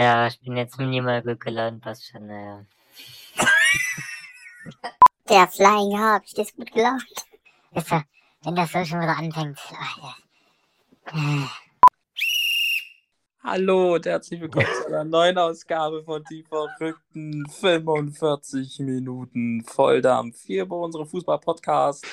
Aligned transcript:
Ja, 0.00 0.28
ich 0.28 0.40
bin 0.40 0.56
jetzt 0.56 0.78
minimal 0.78 1.20
gut 1.20 1.40
gelaunt, 1.40 1.84
was 1.84 2.06
schon, 2.06 2.26
naja. 2.26 2.64
Der 5.28 5.46
Flying 5.46 5.98
Hawk, 5.98 6.22
ich 6.24 6.32
das 6.32 6.56
gut 6.56 6.72
gelaunt. 6.72 7.04
Wisst 7.72 7.92
ihr, 7.92 8.04
wenn 8.42 8.54
das 8.54 8.72
so 8.72 8.82
schon 8.82 9.02
wieder 9.02 9.18
anfängt. 9.18 9.58
Ach, 9.74 10.16
ja. 11.12 11.50
Hallo 13.42 13.96
und 13.96 14.06
herzlich 14.06 14.40
willkommen 14.40 14.68
zu 14.80 14.86
einer 14.86 15.04
neuen 15.04 15.36
Ausgabe 15.36 16.02
von 16.02 16.24
die 16.30 16.44
verrückten 16.44 17.46
45 17.46 18.78
Minuten 18.78 19.62
Volldampf 19.64 20.40
hier 20.46 20.66
bei 20.66 20.76
unserem 20.76 21.08
Fußball-Podcast. 21.08 22.06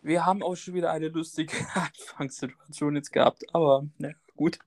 Wir 0.00 0.24
haben 0.24 0.42
auch 0.42 0.56
schon 0.56 0.72
wieder 0.72 0.90
eine 0.90 1.08
lustige 1.08 1.54
Anfangssituation 1.74 2.96
jetzt 2.96 3.12
gehabt, 3.12 3.44
aber 3.52 3.84
na 3.98 4.12
gut, 4.36 4.58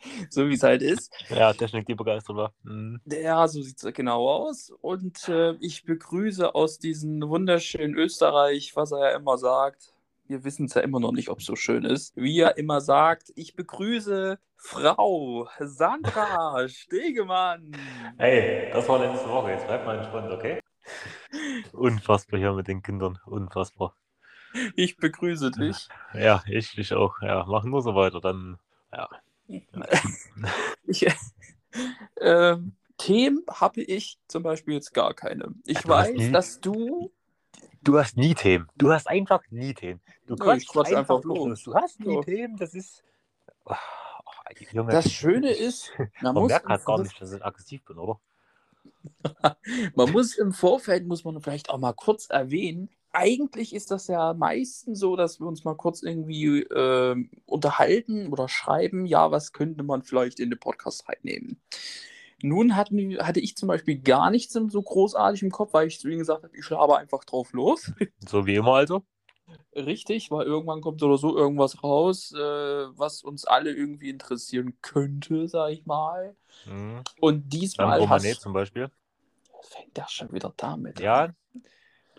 so 0.30 0.48
wie 0.48 0.54
es 0.54 0.62
halt 0.62 0.82
ist. 0.82 1.12
Ja, 1.28 1.52
Technik, 1.52 1.86
die 1.86 1.94
begeistert 1.94 2.36
war. 2.36 2.52
Mhm. 2.62 3.00
Ja, 3.06 3.46
so 3.48 3.62
sieht 3.62 3.82
es 3.82 3.94
genau 3.94 4.28
aus. 4.28 4.72
Und 4.80 5.28
äh, 5.28 5.54
ich 5.60 5.84
begrüße 5.84 6.54
aus 6.54 6.78
diesem 6.78 7.20
wunderschönen 7.28 7.94
Österreich, 7.94 8.74
was 8.76 8.92
er 8.92 9.10
ja 9.10 9.16
immer 9.16 9.38
sagt. 9.38 9.94
Wir 10.26 10.44
wissen 10.44 10.66
es 10.66 10.74
ja 10.74 10.82
immer 10.82 11.00
noch 11.00 11.10
nicht, 11.10 11.28
ob 11.28 11.40
es 11.40 11.46
so 11.46 11.56
schön 11.56 11.84
ist. 11.84 12.16
Wie 12.16 12.38
er 12.38 12.56
immer 12.56 12.80
sagt, 12.80 13.32
ich 13.34 13.56
begrüße 13.56 14.38
Frau 14.56 15.48
Sandra 15.58 16.68
Stegemann. 16.68 17.72
Hey, 18.16 18.70
das 18.72 18.88
war 18.88 19.00
letzte 19.00 19.28
Woche. 19.28 19.50
Jetzt 19.50 19.66
bleib 19.66 19.84
mal 19.84 19.98
entspannt, 19.98 20.30
okay? 20.30 20.60
Unfassbar 21.72 22.38
hier 22.38 22.52
mit 22.52 22.68
den 22.68 22.82
Kindern. 22.82 23.18
Unfassbar. 23.26 23.94
Ich 24.74 24.96
begrüße 24.96 25.50
dich. 25.50 25.88
Ja, 26.14 26.42
ich 26.46 26.74
dich 26.74 26.92
auch. 26.92 27.20
Ja, 27.22 27.44
machen 27.46 27.70
nur 27.70 27.82
so 27.82 27.94
weiter. 27.94 28.20
Dann, 28.20 28.58
ja. 28.92 29.08
Ich, 30.86 31.06
ähm, 32.20 32.72
Themen 32.98 33.44
habe 33.48 33.80
ich 33.82 34.18
zum 34.26 34.42
Beispiel 34.42 34.74
jetzt 34.74 34.92
gar 34.92 35.14
keine. 35.14 35.54
Ich 35.66 35.78
Du 35.78 35.88
weiß, 35.88 36.32
dass 36.32 36.60
du. 36.60 37.12
Du 37.82 37.98
hast 37.98 38.16
nie 38.16 38.34
Themen. 38.34 38.68
Du 38.76 38.92
hast 38.92 39.08
einfach 39.08 39.42
nie 39.50 39.72
Themen. 39.72 40.00
Du 40.26 40.34
Ja, 40.34 40.44
kannst 40.44 40.68
quatsch 40.68 40.92
einfach 40.92 41.22
los. 41.24 41.62
Du 41.62 41.74
hast 41.74 42.00
nie 42.00 42.14
Ja. 42.14 42.20
Themen. 42.22 42.56
Das 42.56 42.74
ist. 42.74 43.02
Oh, 43.64 43.74
Junge, 44.72 44.92
Das 44.92 45.10
Schöne 45.10 45.50
ist, 45.52 45.92
man 46.20 46.34
Man 46.34 46.46
merkt 46.46 46.66
halt 46.66 46.84
gar 46.84 47.00
nicht, 47.00 47.20
dass 47.20 47.32
ich 47.32 47.44
aggressiv 47.44 47.84
bin, 47.84 47.98
oder? 47.98 48.20
man 49.94 50.10
muss 50.12 50.36
im 50.36 50.52
Vorfeld, 50.52 51.06
muss 51.06 51.24
man 51.24 51.40
vielleicht 51.40 51.70
auch 51.70 51.78
mal 51.78 51.92
kurz 51.92 52.28
erwähnen, 52.28 52.90
eigentlich 53.12 53.74
ist 53.74 53.90
das 53.90 54.06
ja 54.06 54.34
meistens 54.34 54.98
so, 55.00 55.16
dass 55.16 55.40
wir 55.40 55.46
uns 55.46 55.64
mal 55.64 55.74
kurz 55.76 56.02
irgendwie 56.02 56.62
ähm, 56.62 57.30
unterhalten 57.46 58.28
oder 58.32 58.48
schreiben, 58.48 59.06
ja, 59.06 59.30
was 59.30 59.52
könnte 59.52 59.82
man 59.82 60.02
vielleicht 60.02 60.40
in 60.40 60.50
den 60.50 60.58
Podcast 60.58 61.08
reinnehmen. 61.08 61.60
Nun 62.42 62.74
hatten, 62.76 63.18
hatte 63.18 63.40
ich 63.40 63.56
zum 63.56 63.68
Beispiel 63.68 63.98
gar 64.00 64.30
nichts 64.30 64.54
im- 64.54 64.70
so 64.70 64.80
großartig 64.82 65.42
im 65.42 65.50
Kopf, 65.50 65.74
weil 65.74 65.88
ich 65.88 66.00
zu 66.00 66.08
ihnen 66.08 66.20
gesagt 66.20 66.42
habe, 66.44 66.56
ich 66.56 66.64
schlabe 66.64 66.96
einfach 66.96 67.24
drauf 67.24 67.52
los. 67.52 67.92
So 68.26 68.46
wie 68.46 68.54
immer 68.54 68.74
also. 68.76 69.02
Richtig, 69.74 70.30
weil 70.30 70.46
irgendwann 70.46 70.80
kommt 70.80 71.02
oder 71.02 71.18
so 71.18 71.36
irgendwas 71.36 71.82
raus, 71.82 72.32
äh, 72.32 72.38
was 72.38 73.22
uns 73.22 73.44
alle 73.44 73.72
irgendwie 73.72 74.08
interessieren 74.08 74.74
könnte, 74.80 75.48
sag 75.48 75.70
ich 75.72 75.86
mal. 75.86 76.36
Mhm. 76.66 77.02
Und 77.20 77.42
Dann 77.42 77.48
diesmal 77.48 77.98
Romanet 77.98 78.36
hast, 78.36 78.40
zum 78.42 78.52
Beispiel. 78.52 78.90
fängt 79.62 79.98
das 79.98 80.12
schon 80.12 80.32
wieder 80.32 80.52
damit 80.56 81.00
Ja, 81.00 81.24
an. 81.24 81.36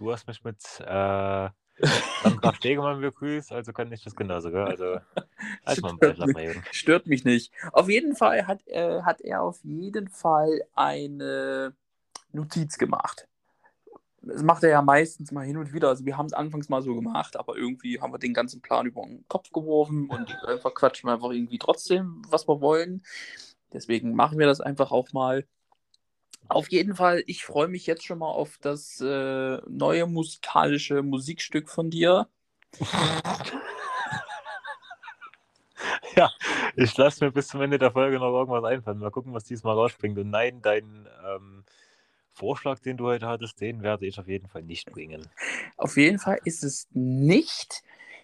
Du 0.01 0.11
hast 0.11 0.27
mich 0.27 0.43
mit 0.43 0.57
äh, 0.79 1.49
Sandra 2.23 2.53
Stegemann 2.55 3.01
begrüßt, 3.01 3.51
also 3.51 3.71
kann 3.71 3.91
ich 3.91 4.03
das 4.03 4.15
genauso, 4.15 4.51
gell? 4.51 4.63
Also, 4.63 4.99
halt 5.65 5.81
mal 5.81 5.91
ein 5.91 5.97
Stört 5.97 6.33
mal 6.33 6.43
eben. 6.43 6.63
Stört 6.71 7.07
mich 7.07 7.23
nicht. 7.23 7.53
Auf 7.71 7.87
jeden 7.87 8.15
Fall 8.15 8.47
hat, 8.47 8.67
äh, 8.67 9.01
hat 9.03 9.21
er 9.21 9.43
auf 9.43 9.59
jeden 9.63 10.09
Fall 10.09 10.61
eine 10.75 11.75
Notiz 12.31 12.77
gemacht. 12.77 13.27
Das 14.23 14.43
macht 14.43 14.63
er 14.63 14.69
ja 14.69 14.81
meistens 14.81 15.31
mal 15.31 15.45
hin 15.45 15.57
und 15.57 15.73
wieder. 15.73 15.89
Also 15.89 16.05
wir 16.05 16.17
haben 16.17 16.27
es 16.27 16.33
anfangs 16.33 16.69
mal 16.69 16.81
so 16.81 16.93
gemacht, 16.93 17.37
aber 17.37 17.55
irgendwie 17.55 17.99
haben 17.99 18.13
wir 18.13 18.19
den 18.19 18.35
ganzen 18.35 18.61
Plan 18.61 18.85
über 18.85 19.01
den 19.03 19.25
Kopf 19.27 19.51
geworfen 19.51 20.09
und 20.09 20.35
einfach 20.45 20.73
quatschen 20.75 21.09
wir 21.09 21.13
einfach 21.13 21.31
irgendwie 21.31 21.57
trotzdem, 21.57 22.21
was 22.29 22.47
wir 22.47 22.61
wollen. 22.61 23.03
Deswegen 23.73 24.13
machen 24.13 24.37
wir 24.37 24.45
das 24.45 24.61
einfach 24.61 24.91
auch 24.91 25.11
mal. 25.13 25.45
Auf 26.51 26.71
jeden 26.71 26.95
Fall, 26.95 27.23
ich 27.27 27.43
freue 27.43 27.67
mich 27.67 27.87
jetzt 27.87 28.05
schon 28.05 28.19
mal 28.19 28.29
auf 28.29 28.57
das 28.61 29.01
äh, 29.01 29.57
neue 29.67 30.05
musikalische 30.07 31.01
Musikstück 31.01 31.69
von 31.69 31.89
dir. 31.89 32.27
Ich 36.75 36.95
lasse 36.97 37.23
mir 37.23 37.31
bis 37.31 37.47
zum 37.47 37.61
Ende 37.61 37.77
der 37.77 37.91
Folge 37.91 38.17
noch 38.17 38.33
irgendwas 38.33 38.63
einfallen. 38.63 38.99
Mal 38.99 39.11
gucken, 39.11 39.33
was 39.33 39.43
diesmal 39.43 39.75
rausspringt. 39.75 40.17
Und 40.17 40.29
nein, 40.29 40.61
dein 40.61 41.07
ähm, 41.25 41.63
Vorschlag, 42.31 42.79
den 42.79 42.97
du 42.97 43.07
heute 43.07 43.27
hattest, 43.27 43.59
den 43.59 43.83
werde 43.83 44.05
ich 44.05 44.19
auf 44.19 44.27
jeden 44.27 44.47
Fall 44.47 44.63
nicht 44.63 44.91
bringen. 44.91 45.27
Auf 45.77 45.97
jeden 45.97 46.19
Fall 46.19 46.39
ist 46.45 46.63
es 46.63 46.87
nicht. 46.91 47.83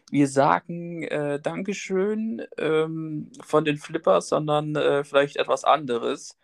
Wir 0.09 0.27
sagen 0.27 1.03
äh, 1.03 1.39
Dankeschön 1.41 2.43
ähm, 2.57 3.31
von 3.41 3.65
den 3.65 3.77
Flippers, 3.77 4.29
sondern 4.29 4.75
äh, 4.75 5.03
vielleicht 5.03 5.35
etwas 5.35 5.65
anderes. 5.65 6.37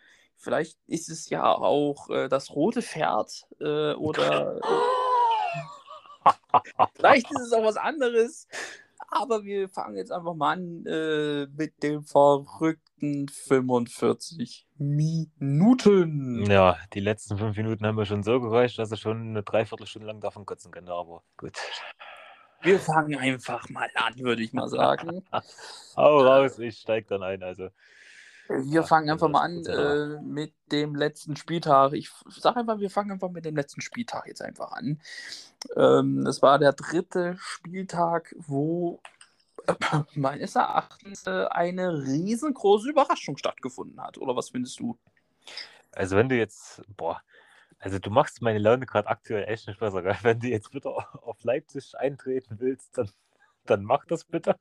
Vielleicht 0.44 0.78
ist 0.88 1.10
es 1.10 1.30
ja 1.30 1.46
auch 1.46 2.10
äh, 2.10 2.28
das 2.28 2.52
rote 2.52 2.82
Pferd 2.82 3.48
äh, 3.62 3.94
oder 3.94 4.60
vielleicht 6.96 7.32
ist 7.32 7.40
es 7.40 7.54
auch 7.54 7.64
was 7.64 7.78
anderes. 7.78 8.48
Aber 9.10 9.46
wir 9.46 9.70
fangen 9.70 9.96
jetzt 9.96 10.12
einfach 10.12 10.34
mal 10.34 10.54
an 10.54 10.86
äh, 10.86 11.48
mit 11.56 11.82
dem 11.82 12.04
verrückten 12.04 13.30
45 13.30 14.68
Minuten. 14.78 16.46
Ja, 16.50 16.78
die 16.94 17.00
letzten 17.00 17.38
fünf 17.38 17.56
Minuten 17.56 17.86
haben 17.86 17.96
mir 17.96 18.06
schon 18.06 18.24
so 18.24 18.42
gereicht, 18.42 18.78
dass 18.80 18.92
ich 18.92 19.00
schon 19.00 19.30
eine 19.30 19.44
Dreiviertelstunde 19.44 20.08
lang 20.08 20.20
davon 20.20 20.46
kotzen 20.46 20.72
könnte. 20.72 20.92
Aber 20.92 21.24
gut. 21.38 21.58
Wir 22.62 22.80
fangen 22.80 23.18
einfach 23.18 23.70
mal 23.70 23.90
an, 23.96 24.20
würde 24.20 24.44
ich 24.44 24.52
mal 24.52 24.68
sagen. 24.68 25.24
Hau 25.96 26.22
raus, 26.22 26.60
ich 26.60 26.80
steig 26.80 27.08
dann 27.08 27.24
ein. 27.24 27.44
Also, 27.44 27.70
Wir 28.50 28.84
fangen 28.84 29.10
einfach 29.10 29.30
mal 29.30 29.42
an 29.42 29.66
äh, 29.66 30.22
mit 30.22 30.54
dem 30.72 30.96
letzten 30.96 31.36
Spieltag. 31.36 31.94
Ich 31.94 32.12
sage 32.28 32.58
einfach, 32.60 32.80
wir 32.80 32.90
fangen 32.90 33.12
einfach 33.12 33.30
mit 33.30 33.46
dem 33.46 33.56
letzten 33.56 33.82
Spieltag 33.82 34.28
jetzt 34.28 34.42
einfach 34.42 34.72
an. 34.74 35.00
Ähm, 35.76 36.26
das 36.26 36.42
war 36.42 36.60
der 36.60 36.74
dritte 36.74 37.36
Spieltag, 37.40 38.36
wo 38.38 39.02
äh, 39.68 39.74
meines 40.16 40.56
Erachtens 40.56 41.26
äh, 41.26 41.46
eine 41.46 42.04
riesengroße 42.04 42.90
Überraschung 42.90 43.38
stattgefunden 43.38 44.02
hat. 44.02 44.18
Oder 44.18 44.36
was 44.36 44.50
findest 44.50 44.80
du? 44.80 44.98
also 45.96 46.16
wenn 46.16 46.30
du 46.30 46.36
jetzt, 46.38 46.82
boah, 46.98 47.22
also 47.80 48.00
du 48.00 48.10
machst 48.10 48.42
meine 48.42 48.60
Laune 48.60 48.86
gerade 48.86 49.08
aktuell 49.08 49.46
echt 49.48 49.68
nicht 49.68 49.80
besser? 49.80 50.04
Wenn 50.24 50.40
du 50.40 50.48
jetzt 50.48 50.74
wieder 50.74 50.92
auf 51.24 51.44
Leipzig 51.44 51.98
eintreten 51.98 52.60
willst, 52.60 52.98
dann, 52.98 53.10
dann 53.66 53.84
mach 53.84 54.06
das 54.06 54.24
bitte. 54.26 54.58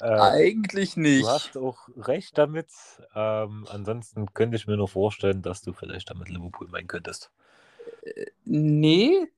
Äh, 0.00 0.06
Eigentlich 0.06 0.96
nicht. 0.96 1.22
Du 1.22 1.28
hast 1.28 1.56
auch 1.56 1.88
recht 1.96 2.36
damit. 2.38 2.68
Ähm, 3.14 3.66
ansonsten 3.70 4.32
könnte 4.34 4.56
ich 4.56 4.66
mir 4.66 4.76
nur 4.76 4.88
vorstellen, 4.88 5.42
dass 5.42 5.62
du 5.62 5.72
vielleicht 5.72 6.10
damit 6.10 6.28
Liverpool 6.28 6.68
meinen 6.68 6.88
könntest. 6.88 7.30
Nee, 8.44 9.28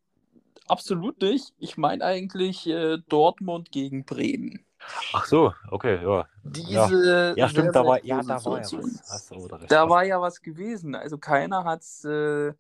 absolut 0.69 1.21
nicht. 1.21 1.53
Ich 1.59 1.77
meine 1.77 2.05
eigentlich 2.05 2.67
äh, 2.67 2.99
Dortmund 3.09 3.71
gegen 3.73 4.05
Bremen. 4.05 4.65
Ach 5.13 5.25
so, 5.25 5.53
okay, 5.71 6.03
ja. 6.03 6.27
Diese 6.45 7.35
Ja, 7.37 7.49
stimmt, 7.49 7.73
sehr, 7.73 7.83
da 7.83 7.87
war, 7.87 8.05
ja, 8.05 8.23
da 8.23 8.45
war 8.45 8.61
ja 8.61 8.71
was. 8.73 9.29
Da 9.69 9.89
war 9.89 10.05
ja 10.05 10.21
was 10.21 10.43
gewesen. 10.43 10.95
Also 10.95 11.19
keiner 11.19 11.65
hat 11.65 11.83
es 11.83 12.05
äh, 12.05 12.53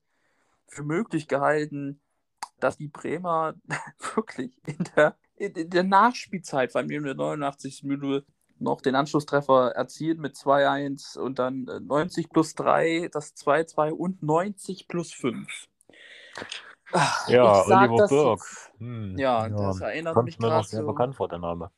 für 0.68 0.82
möglich 0.82 1.28
gehalten, 1.28 2.00
dass 2.60 2.76
die 2.76 2.88
Bremer 2.88 3.54
wirklich 4.14 4.52
in 4.66 4.84
der, 4.96 5.16
in, 5.44 5.52
in 5.54 5.70
der 5.70 5.84
Nachspielzeit, 5.84 6.72
vor 6.72 6.80
allem 6.80 6.90
in 6.90 7.04
der 7.04 7.14
89. 7.14 7.82
Minute, 7.84 8.26
noch 8.58 8.80
den 8.80 8.94
Anschlusstreffer 8.94 9.72
erzielt 9.74 10.18
mit 10.18 10.36
2-1 10.36 11.16
und 11.18 11.38
dann 11.38 11.66
äh, 11.68 11.80
90 11.80 12.30
plus 12.30 12.54
3, 12.54 13.08
das 13.12 13.34
2-2 13.36 13.92
und 13.92 14.22
90 14.22 14.88
plus 14.88 15.12
5. 15.12 15.48
Ach, 16.92 17.28
ja, 17.28 17.62
Oliver 17.66 17.96
das 17.96 18.10
Burg. 18.10 18.42
Hm, 18.78 19.18
Ja, 19.18 19.48
das 19.48 19.80
erinnert 19.80 20.14
kommt 20.14 20.24
mich 20.24 20.38
mir 20.38 20.50
noch 20.50 20.50
gerade 20.50 20.68
sehr 20.68 20.80
so, 20.80 20.86
bekannt 20.86 21.16
vor, 21.16 21.28
der 21.28 21.38
Name. 21.38 21.70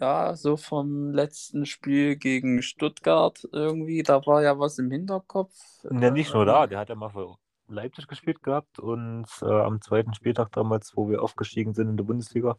ja, 0.00 0.36
so 0.36 0.56
vom 0.56 1.12
letzten 1.12 1.66
Spiel 1.66 2.16
gegen 2.16 2.62
Stuttgart 2.62 3.46
irgendwie. 3.52 4.02
Da 4.02 4.24
war 4.26 4.42
ja 4.42 4.58
was 4.58 4.78
im 4.78 4.90
Hinterkopf. 4.90 5.54
Ja, 5.90 6.10
nicht 6.10 6.32
nur 6.34 6.44
Äh, 6.44 6.46
da, 6.46 6.66
der 6.66 6.78
hat 6.78 6.88
ja 6.88 6.94
mal 6.94 7.10
für 7.10 7.36
Leipzig 7.68 8.06
gespielt 8.08 8.42
gehabt 8.42 8.78
und 8.78 9.26
äh, 9.42 9.46
am 9.46 9.80
zweiten 9.80 10.14
Spieltag 10.14 10.52
damals, 10.52 10.96
wo 10.96 11.08
wir 11.08 11.22
aufgestiegen 11.22 11.74
sind 11.74 11.88
in 11.90 11.96
der 11.96 12.04
Bundesliga, 12.04 12.58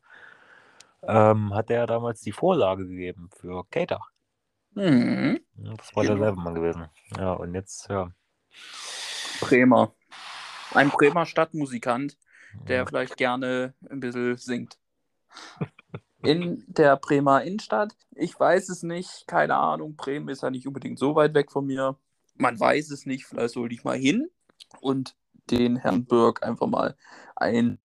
ähm, 1.03 1.53
hat 1.53 1.69
er 1.69 1.87
damals 1.87 2.21
die 2.21 2.31
Vorlage 2.31 2.87
gegeben 2.87 3.29
für 3.35 3.65
Keita. 3.69 3.99
Mhm. 4.75 5.39
Das 5.55 5.95
war 5.95 6.03
Genau. 6.03 6.15
derselbe 6.15 6.41
Mann 6.41 6.55
gewesen. 6.55 6.87
Ja, 7.17 7.33
und 7.33 7.53
jetzt, 7.55 7.89
ja. 7.89 8.11
Bremer. 9.41 9.93
Ein 10.73 10.89
Bremer 10.89 11.25
Stadtmusikant, 11.25 12.17
der 12.67 12.77
ja. 12.77 12.85
vielleicht 12.85 13.17
gerne 13.17 13.73
ein 13.89 13.99
bisschen 13.99 14.37
singt. 14.37 14.77
In 16.21 16.65
der 16.67 16.97
Bremer 16.97 17.43
Innenstadt. 17.43 17.95
Ich 18.11 18.37
weiß 18.39 18.69
es 18.69 18.83
nicht, 18.83 19.25
keine 19.25 19.55
Ahnung. 19.55 19.95
Bremen 19.95 20.27
ist 20.29 20.43
ja 20.43 20.49
nicht 20.49 20.67
unbedingt 20.67 20.99
so 20.99 21.15
weit 21.15 21.33
weg 21.33 21.51
von 21.51 21.65
mir. 21.65 21.97
man 22.35 22.59
weiß 22.59 22.91
es 22.91 23.05
nicht, 23.05 23.25
vielleicht 23.25 23.53
sollte 23.53 23.73
ich 23.73 23.83
mal 23.83 23.97
hin 23.97 24.29
und 24.81 25.15
den 25.49 25.77
Herrn 25.77 26.05
Burg 26.05 26.43
einfach 26.43 26.67
mal 26.67 26.95
einen 27.35 27.79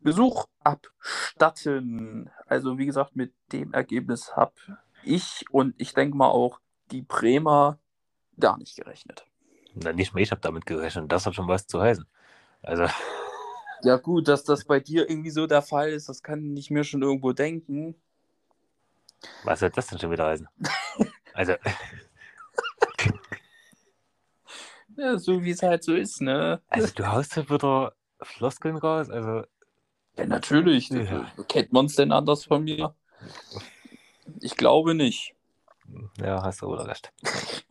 Besuch 0.00 0.46
abstatten. 0.62 2.30
Also 2.46 2.78
wie 2.78 2.86
gesagt, 2.86 3.16
mit 3.16 3.32
dem 3.52 3.72
Ergebnis 3.72 4.36
habe 4.36 4.52
ich 5.02 5.44
und 5.50 5.74
ich 5.78 5.94
denke 5.94 6.16
mal 6.16 6.28
auch 6.28 6.60
die 6.90 7.02
Bremer 7.02 7.78
gar 8.38 8.58
nicht 8.58 8.76
gerechnet. 8.76 9.26
Na, 9.74 9.92
nicht 9.92 10.14
mehr, 10.14 10.22
ich 10.22 10.30
habe 10.30 10.40
damit 10.40 10.66
gerechnet. 10.66 11.10
Das 11.10 11.26
hat 11.26 11.34
schon 11.34 11.48
was 11.48 11.66
zu 11.66 11.80
heißen. 11.80 12.06
Also, 12.62 12.86
Ja 13.82 13.96
gut, 13.96 14.26
dass 14.26 14.42
das 14.44 14.64
bei 14.64 14.80
dir 14.80 15.08
irgendwie 15.08 15.30
so 15.30 15.46
der 15.46 15.62
Fall 15.62 15.90
ist, 15.90 16.08
das 16.08 16.22
kann 16.22 16.56
ich 16.56 16.70
mir 16.70 16.82
schon 16.82 17.02
irgendwo 17.02 17.32
denken. 17.32 17.94
was 19.44 19.60
soll 19.60 19.70
das 19.70 19.86
denn 19.86 19.98
schon 19.98 20.10
wieder 20.10 20.26
heißen? 20.26 20.48
Also, 21.34 21.54
Ja, 24.98 25.16
so 25.16 25.42
wie 25.44 25.52
es 25.52 25.62
halt 25.62 25.84
so 25.84 25.94
ist, 25.94 26.20
ne? 26.20 26.60
also 26.68 26.92
du 26.92 27.06
haust 27.06 27.36
ja 27.36 27.48
wieder 27.48 27.92
Floskeln 28.20 28.76
raus. 28.76 29.08
Also, 29.08 29.44
Ja, 30.16 30.26
natürlich. 30.26 30.88
Ja. 30.88 31.30
Kennt 31.48 31.72
man 31.72 31.86
es 31.86 31.94
denn 31.94 32.10
anders 32.10 32.44
von 32.44 32.64
mir? 32.64 32.96
Ich 34.40 34.56
glaube 34.56 34.96
nicht. 34.96 35.36
ja, 36.20 36.42
hast 36.42 36.62
du 36.62 36.66
wohl 36.66 36.80
recht. 36.80 37.12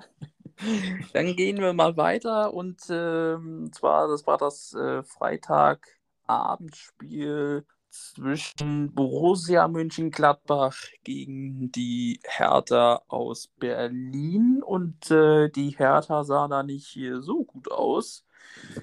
Dann 1.14 1.36
gehen 1.36 1.58
wir 1.58 1.74
mal 1.74 1.98
weiter 1.98 2.54
und 2.54 2.82
ähm, 2.90 3.70
zwar, 3.74 4.08
das 4.08 4.26
war 4.26 4.38
das 4.38 4.74
äh, 4.74 5.04
Freitagabendspiel 5.04 7.66
zwischen 7.98 8.94
Borussia 8.94 9.68
Mönchengladbach 9.68 10.78
gegen 11.04 11.72
die 11.72 12.20
Hertha 12.24 13.02
aus 13.08 13.48
Berlin 13.60 14.62
und 14.64 15.12
äh, 15.12 15.50
die 15.50 15.72
Hertha 15.72 16.24
sah 16.24 16.48
da 16.48 16.64
nicht 16.64 16.88
hier 16.88 17.22
so 17.22 17.44
gut 17.44 17.72
aus. 17.72 18.26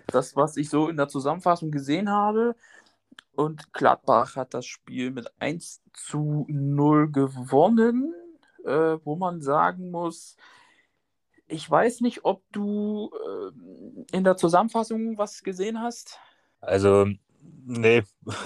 Das, 0.08 0.36
was 0.36 0.56
ich 0.56 0.68
so 0.68 0.88
in 0.88 0.96
der 0.96 1.08
Zusammenfassung 1.08 1.70
gesehen 1.70 2.10
habe. 2.10 2.56
Und 3.34 3.72
Gladbach 3.72 4.36
hat 4.36 4.54
das 4.54 4.66
Spiel 4.66 5.10
mit 5.10 5.32
1 5.40 5.82
zu 5.92 6.46
0 6.48 7.10
gewonnen, 7.10 8.14
äh, 8.64 8.98
wo 9.04 9.16
man 9.16 9.42
sagen 9.42 9.90
muss, 9.90 10.36
ich 11.46 11.68
weiß 11.70 12.00
nicht, 12.00 12.24
ob 12.24 12.42
du 12.52 13.10
ähm, 13.26 14.06
in 14.12 14.24
der 14.24 14.36
Zusammenfassung 14.36 15.18
was 15.18 15.42
gesehen 15.42 15.80
hast. 15.80 16.18
Also, 16.60 17.06
nee. 17.66 18.02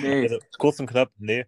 Nee. 0.00 0.22
Also, 0.22 0.38
kurz 0.58 0.78
und 0.80 0.86
knapp, 0.86 1.10
nee. 1.18 1.44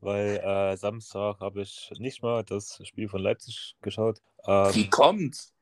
Weil 0.00 0.38
äh, 0.38 0.76
Samstag 0.76 1.40
habe 1.40 1.62
ich 1.62 1.90
nicht 1.98 2.22
mal 2.22 2.42
das 2.42 2.80
Spiel 2.84 3.08
von 3.08 3.20
Leipzig 3.20 3.76
geschaut. 3.82 4.20
Wie 4.44 4.82
Ähm, 4.84 4.90
kommt's? 4.90 5.52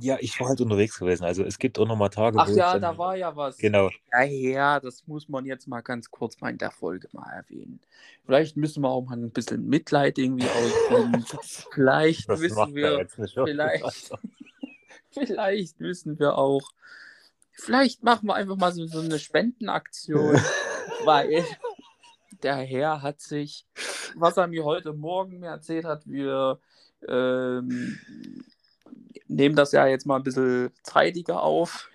ja, 0.00 0.16
ich 0.20 0.38
war 0.40 0.48
halt 0.48 0.60
unterwegs 0.60 0.98
gewesen. 0.98 1.24
Also 1.24 1.44
es 1.44 1.58
gibt 1.58 1.78
auch 1.78 1.86
noch 1.86 1.96
mal 1.96 2.08
Tage, 2.08 2.38
Ach 2.40 2.48
ja, 2.48 2.78
da 2.78 2.96
war 2.96 3.16
ja 3.16 3.34
was. 3.36 3.58
Genau. 3.58 3.90
Ja, 4.12 4.22
ja, 4.22 4.80
das 4.80 5.06
muss 5.06 5.28
man 5.28 5.44
jetzt 5.44 5.68
mal 5.68 5.80
ganz 5.80 6.10
kurz 6.10 6.40
mal 6.40 6.50
in 6.50 6.58
der 6.58 6.70
Folge 6.70 7.08
mal 7.12 7.30
erwähnen. 7.30 7.80
Vielleicht 8.24 8.56
müssen 8.56 8.82
wir 8.82 8.88
auch 8.88 9.02
mal 9.04 9.16
ein 9.16 9.30
bisschen 9.30 9.66
Mitleid 9.68 10.18
irgendwie 10.18 10.46
ausführen. 10.48 11.24
Vielleicht 11.72 12.28
Das 12.28 12.40
wissen 12.40 12.74
wir, 12.74 12.98
nicht. 12.98 13.12
vielleicht, 13.34 14.10
vielleicht 15.10 15.80
müssen 15.80 16.18
wir 16.18 16.38
auch, 16.38 16.62
vielleicht 17.52 18.02
machen 18.02 18.26
wir 18.26 18.34
einfach 18.34 18.56
mal 18.56 18.72
so, 18.72 18.86
so 18.86 19.00
eine 19.00 19.18
Spendenaktion, 19.18 20.40
weil 21.04 21.44
der 22.42 22.56
Herr 22.56 23.02
hat 23.02 23.20
sich, 23.20 23.66
was 24.14 24.36
er 24.36 24.46
mir 24.46 24.64
heute 24.64 24.92
Morgen 24.92 25.40
mir 25.40 25.50
erzählt 25.50 25.84
hat, 25.84 26.06
wir 26.06 26.60
ähm, 27.08 27.98
nehmen 29.28 29.56
das 29.56 29.72
ja 29.72 29.86
jetzt 29.86 30.06
mal 30.06 30.16
ein 30.16 30.22
bisschen 30.22 30.70
zeitiger 30.82 31.42
auf. 31.42 31.90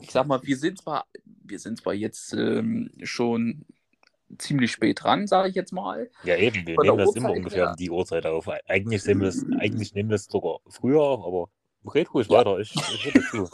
Ich 0.00 0.10
sag 0.10 0.26
mal, 0.26 0.42
wir 0.42 0.56
sind 0.56 0.78
zwar, 0.78 1.06
wir 1.24 1.58
sind 1.58 1.80
zwar 1.80 1.94
jetzt 1.94 2.32
ähm, 2.34 2.90
schon 3.02 3.64
ziemlich 4.38 4.72
spät 4.72 5.02
dran, 5.02 5.26
sage 5.26 5.48
ich 5.48 5.54
jetzt 5.54 5.72
mal. 5.72 6.10
Ja, 6.24 6.36
eben, 6.36 6.66
wir 6.66 6.74
Von 6.74 6.86
nehmen 6.86 6.98
das 6.98 7.14
immer 7.14 7.32
ungefähr 7.32 7.70
um 7.70 7.76
die 7.76 7.90
Uhrzeit 7.90 8.26
auf. 8.26 8.48
Eigentlich 8.66 9.04
nehmen 9.06 9.22
wir 9.22 9.28
das, 9.28 9.44
eigentlich 9.58 9.94
nehmen 9.94 10.10
wir 10.10 10.16
es 10.16 10.26
sogar 10.26 10.60
früher 10.68 11.00
auf, 11.00 11.24
aber 11.24 11.94
red 11.94 12.12
ruhig 12.12 12.28
Ja. 12.28 12.38
weiter. 12.38 12.58
Ich, 12.58 12.74
ich 12.74 13.14
höre 13.14 13.48
zu. 13.48 13.50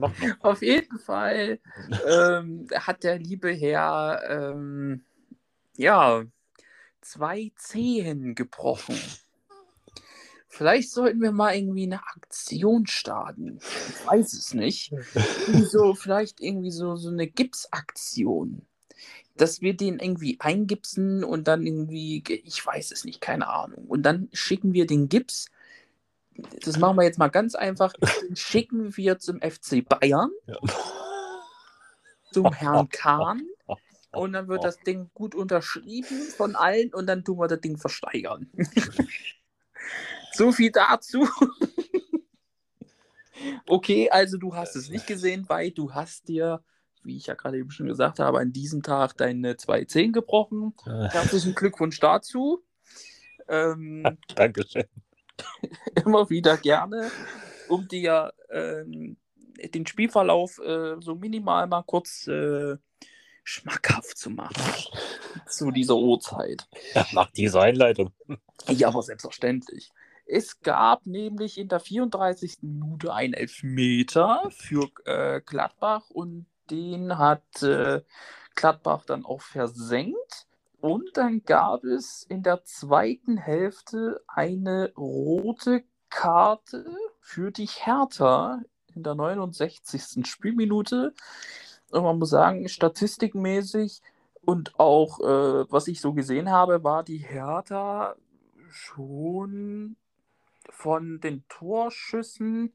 Mach 0.00 0.18
mal. 0.18 0.36
Auf 0.40 0.62
jeden 0.62 0.98
Fall 0.98 1.58
ähm, 2.08 2.66
hat 2.74 3.04
der 3.04 3.18
liebe 3.18 3.52
Herr 3.52 4.22
ähm, 4.28 5.04
ja 5.76 6.24
zwei 7.00 7.52
Zehen 7.56 8.34
gebrochen. 8.34 8.96
Vielleicht 10.52 10.90
sollten 10.90 11.22
wir 11.22 11.30
mal 11.30 11.54
irgendwie 11.54 11.84
eine 11.84 12.04
Aktion 12.04 12.86
starten. 12.86 13.60
Ich 13.62 14.06
weiß 14.06 14.32
es 14.32 14.52
nicht. 14.52 14.92
So, 15.46 15.94
vielleicht 15.94 16.40
irgendwie 16.40 16.72
so, 16.72 16.96
so 16.96 17.08
eine 17.08 17.28
Gipsaktion. 17.28 18.66
Dass 19.36 19.60
wir 19.60 19.76
den 19.76 20.00
irgendwie 20.00 20.38
eingipsen 20.40 21.22
und 21.22 21.46
dann 21.46 21.64
irgendwie, 21.64 22.24
ich 22.44 22.66
weiß 22.66 22.90
es 22.90 23.04
nicht, 23.04 23.20
keine 23.20 23.48
Ahnung. 23.48 23.84
Und 23.86 24.02
dann 24.02 24.28
schicken 24.32 24.72
wir 24.72 24.86
den 24.86 25.08
Gips. 25.08 25.50
Das 26.64 26.78
machen 26.78 26.96
wir 26.96 27.04
jetzt 27.04 27.18
mal 27.18 27.28
ganz 27.28 27.54
einfach. 27.54 27.92
Den 28.22 28.36
schicken 28.36 28.96
wir 28.96 29.18
zum 29.18 29.40
FC 29.40 29.86
Bayern 29.86 30.30
Ja. 30.46 30.56
zum 32.32 32.52
Herrn 32.52 32.88
Kahn 32.88 33.42
und 34.12 34.32
dann 34.32 34.48
wird 34.48 34.64
das 34.64 34.78
Ding 34.80 35.10
gut 35.14 35.34
unterschrieben 35.34 36.20
von 36.36 36.56
allen 36.56 36.92
und 36.92 37.06
dann 37.06 37.24
tun 37.24 37.38
wir 37.38 37.48
das 37.48 37.60
Ding 37.60 37.76
versteigern. 37.76 38.50
so 40.32 40.52
viel 40.52 40.70
dazu. 40.70 41.28
okay, 43.66 44.10
also 44.10 44.36
du 44.36 44.54
hast 44.54 44.76
es 44.76 44.88
nicht 44.88 45.06
gesehen, 45.06 45.48
weil 45.48 45.70
du 45.70 45.94
hast 45.94 46.28
dir, 46.28 46.62
wie 47.02 47.16
ich 47.16 47.26
ja 47.26 47.34
gerade 47.34 47.58
eben 47.58 47.70
schon 47.70 47.86
gesagt 47.86 48.18
habe, 48.18 48.40
an 48.40 48.52
diesem 48.52 48.82
Tag 48.82 49.16
deine 49.16 49.56
zwei 49.56 49.84
Zehen 49.84 50.12
gebrochen. 50.12 50.74
Herzlichen 50.84 51.54
Glückwunsch 51.54 52.00
dazu. 52.00 52.64
Ähm, 53.48 54.18
Dankeschön. 54.34 54.84
immer 56.04 56.30
wieder 56.30 56.56
gerne, 56.56 57.10
um 57.68 57.88
dir 57.88 58.32
ähm, 58.50 59.16
den 59.74 59.86
Spielverlauf 59.86 60.58
äh, 60.58 60.96
so 61.00 61.14
minimal 61.14 61.66
mal 61.66 61.82
kurz 61.82 62.26
äh, 62.26 62.76
schmackhaft 63.44 64.16
zu 64.16 64.30
machen. 64.30 64.62
zu 65.46 65.70
dieser 65.70 65.96
Uhrzeit. 65.96 66.68
Nach 67.12 67.30
dieser 67.30 67.62
Einleitung. 67.62 68.12
Ja, 68.68 68.88
aber 68.88 69.02
selbstverständlich. 69.02 69.90
Es 70.26 70.60
gab 70.60 71.06
nämlich 71.06 71.58
in 71.58 71.68
der 71.68 71.80
34. 71.80 72.58
Minute 72.62 73.12
einen 73.12 73.34
Elfmeter 73.34 74.48
für 74.50 74.88
äh, 75.04 75.40
Gladbach 75.40 76.08
und 76.10 76.46
den 76.70 77.18
hat 77.18 77.62
äh, 77.62 78.02
Gladbach 78.54 79.04
dann 79.04 79.24
auch 79.24 79.42
versenkt. 79.42 80.46
Und 80.80 81.16
dann 81.16 81.42
gab 81.42 81.84
es 81.84 82.24
in 82.28 82.42
der 82.42 82.64
zweiten 82.64 83.36
Hälfte 83.36 84.22
eine 84.26 84.92
rote 84.96 85.84
Karte 86.08 86.96
für 87.20 87.50
die 87.50 87.66
Hertha 87.66 88.62
in 88.94 89.02
der 89.02 89.14
69. 89.14 90.26
Spielminute. 90.26 91.14
Und 91.90 92.02
man 92.02 92.18
muss 92.18 92.30
sagen, 92.30 92.68
statistikmäßig 92.68 94.00
und 94.40 94.78
auch, 94.78 95.20
äh, 95.20 95.70
was 95.70 95.86
ich 95.88 96.00
so 96.00 96.14
gesehen 96.14 96.50
habe, 96.50 96.82
war 96.82 97.04
die 97.04 97.18
Hertha 97.18 98.16
schon 98.70 99.96
von 100.70 101.20
den 101.20 101.44
Torschüssen 101.48 102.72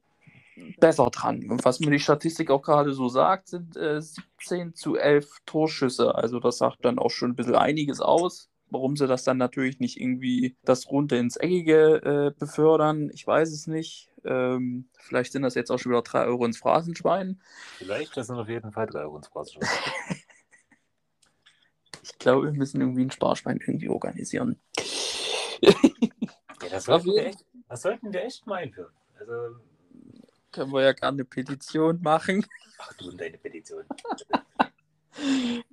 besser 0.79 1.09
dran. 1.09 1.49
Und 1.49 1.65
was 1.65 1.79
mir 1.79 1.91
die 1.91 1.99
Statistik 1.99 2.49
auch 2.49 2.61
gerade 2.61 2.93
so 2.93 3.09
sagt, 3.09 3.49
sind 3.49 3.75
äh, 3.77 4.01
17 4.01 4.73
zu 4.73 4.95
11 4.95 5.29
Torschüsse. 5.45 6.15
Also 6.15 6.39
das 6.39 6.57
sagt 6.57 6.85
dann 6.85 6.99
auch 6.99 7.11
schon 7.11 7.31
ein 7.31 7.35
bisschen 7.35 7.55
einiges 7.55 8.01
aus. 8.01 8.49
Warum 8.69 8.95
sie 8.95 9.07
das 9.07 9.23
dann 9.23 9.37
natürlich 9.37 9.79
nicht 9.79 9.99
irgendwie 9.99 10.57
das 10.63 10.89
runter 10.89 11.17
ins 11.17 11.37
Eckige 11.37 12.01
äh, 12.03 12.39
befördern, 12.39 13.11
ich 13.13 13.25
weiß 13.25 13.51
es 13.51 13.67
nicht. 13.67 14.09
Ähm, 14.23 14.89
vielleicht 14.97 15.33
sind 15.33 15.43
das 15.43 15.53
jetzt 15.53 15.69
auch 15.69 15.77
schon 15.77 15.91
wieder 15.91 16.01
3 16.01 16.25
Euro 16.25 16.45
ins 16.45 16.57
Phrasenschwein. 16.57 17.39
Vielleicht, 17.77 18.17
das 18.17 18.27
sind 18.27 18.37
auf 18.37 18.49
jeden 18.49 18.71
Fall 18.71 18.87
drei 18.87 19.01
Euro 19.01 19.17
ins 19.17 19.27
Spaß. 19.27 19.57
Ich 22.05 22.19
glaube, 22.19 22.45
wir 22.45 22.53
müssen 22.53 22.81
irgendwie 22.81 23.03
ein 23.03 23.11
Sparschwein 23.11 23.59
irgendwie 23.59 23.89
organisieren. 23.89 24.59
Ja, 25.61 25.73
das, 26.69 26.85
sollten 26.85 27.07
wir 27.07 27.25
echt, 27.25 27.45
das 27.67 27.81
sollten 27.81 28.13
wir 28.13 28.23
echt 28.23 28.45
mal 28.45 28.57
einführen. 28.57 28.93
Also, 29.19 29.33
Können 30.55 30.71
wir 30.71 30.83
ja 30.83 30.93
gerne 30.93 31.17
eine 31.17 31.25
Petition 31.25 32.01
machen. 32.01 32.45
ach 32.77 32.93
du 32.93 33.09
und 33.09 33.19
deine 33.19 33.37
Petition. 33.37 33.83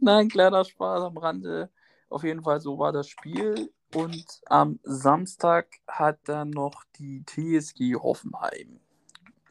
Nein, 0.01 0.29
kleiner 0.29 0.65
Spaß 0.65 1.05
am 1.05 1.17
Rande. 1.19 1.71
Auf 2.09 2.25
jeden 2.25 2.43
Fall, 2.43 2.61
so 2.61 2.79
war 2.81 2.91
das 2.91 3.09
Spiel. 3.09 3.73
Und 3.95 4.27
am 4.47 4.81
Samstag 4.83 5.69
hat 5.87 6.19
dann 6.25 6.51
noch 6.51 6.83
die 6.99 7.25
TSG 7.25 7.95
Hoffenheim 7.95 8.81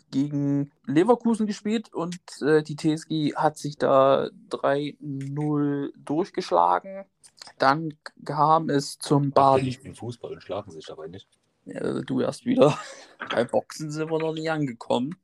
gegen 0.10 0.72
Leverkusen 0.86 1.48
gespielt 1.48 1.94
und 1.94 2.20
äh, 2.42 2.62
die 2.62 2.76
TSG 2.76 3.34
hat 3.36 3.58
sich 3.58 3.78
da 3.78 4.30
3-0 4.50 5.94
durchgeschlagen. 5.96 7.06
Dann 7.58 7.94
kam 8.26 8.70
es 8.70 9.00
zum 9.00 9.32
Baden. 9.32 9.64
die 9.64 9.72
spielen 9.72 9.96
Fußball 9.96 10.34
und 10.34 10.44
schlagen 10.44 10.72
sich 10.72 10.86
dabei 10.86 11.08
nicht. 11.08 11.30
Ja, 11.66 12.02
du 12.02 12.22
erst 12.22 12.46
wieder. 12.46 12.78
Bei 13.30 13.44
Boxen 13.44 13.92
sind 13.92 14.10
wir 14.10 14.20
noch 14.20 14.34
nicht 14.34 14.50
angekommen. 14.50 15.16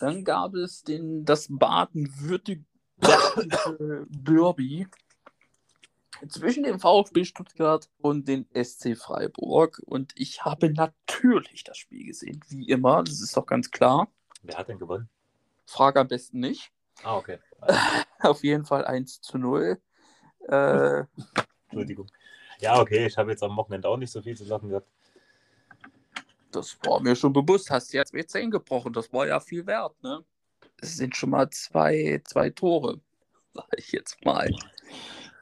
Dann 0.00 0.24
gab 0.24 0.54
es 0.54 0.82
den, 0.84 1.24
das 1.24 1.46
Baden-Württembergische 1.48 4.06
Derby 4.10 4.86
zwischen 6.28 6.64
dem 6.64 6.80
VfB 6.80 7.24
Stuttgart 7.24 7.88
und 7.98 8.28
den 8.28 8.46
SC 8.52 8.96
Freiburg. 8.96 9.80
Und 9.84 10.12
ich 10.16 10.44
habe 10.44 10.70
natürlich 10.70 11.64
das 11.64 11.78
Spiel 11.78 12.06
gesehen, 12.06 12.40
wie 12.48 12.68
immer. 12.68 13.02
Das 13.02 13.20
ist 13.20 13.36
doch 13.36 13.46
ganz 13.46 13.70
klar. 13.70 14.08
Wer 14.42 14.58
hat 14.58 14.68
denn 14.68 14.78
gewonnen? 14.78 15.08
Frage 15.66 16.00
am 16.00 16.08
besten 16.08 16.40
nicht. 16.40 16.72
Ah, 17.02 17.16
okay. 17.16 17.38
Auf 18.20 18.44
jeden 18.44 18.64
Fall 18.64 18.84
1 18.84 19.20
zu 19.20 19.38
0. 19.38 19.80
Äh, 20.48 21.04
Entschuldigung. 21.68 22.06
Ja, 22.60 22.80
okay, 22.80 23.06
ich 23.06 23.18
habe 23.18 23.30
jetzt 23.30 23.42
am 23.42 23.56
Wochenende 23.56 23.88
auch 23.88 23.98
nicht 23.98 24.10
so 24.10 24.22
viel 24.22 24.36
zu 24.36 24.44
sagen 24.44 24.68
gehabt. 24.68 24.88
Das 26.56 26.78
war 26.84 27.00
mir 27.00 27.14
schon 27.14 27.32
bewusst. 27.32 27.70
Hast 27.70 27.92
du 27.92 27.98
jetzt 27.98 28.14
mit 28.14 28.30
10 28.30 28.50
gebrochen. 28.50 28.92
Das 28.92 29.12
war 29.12 29.26
ja 29.26 29.40
viel 29.40 29.66
wert, 29.66 30.02
ne? 30.02 30.24
Es 30.80 30.96
sind 30.96 31.14
schon 31.14 31.30
mal 31.30 31.48
zwei, 31.50 32.20
zwei 32.24 32.50
Tore, 32.50 33.00
sag 33.54 33.68
ich 33.76 33.92
jetzt 33.92 34.24
mal. 34.24 34.50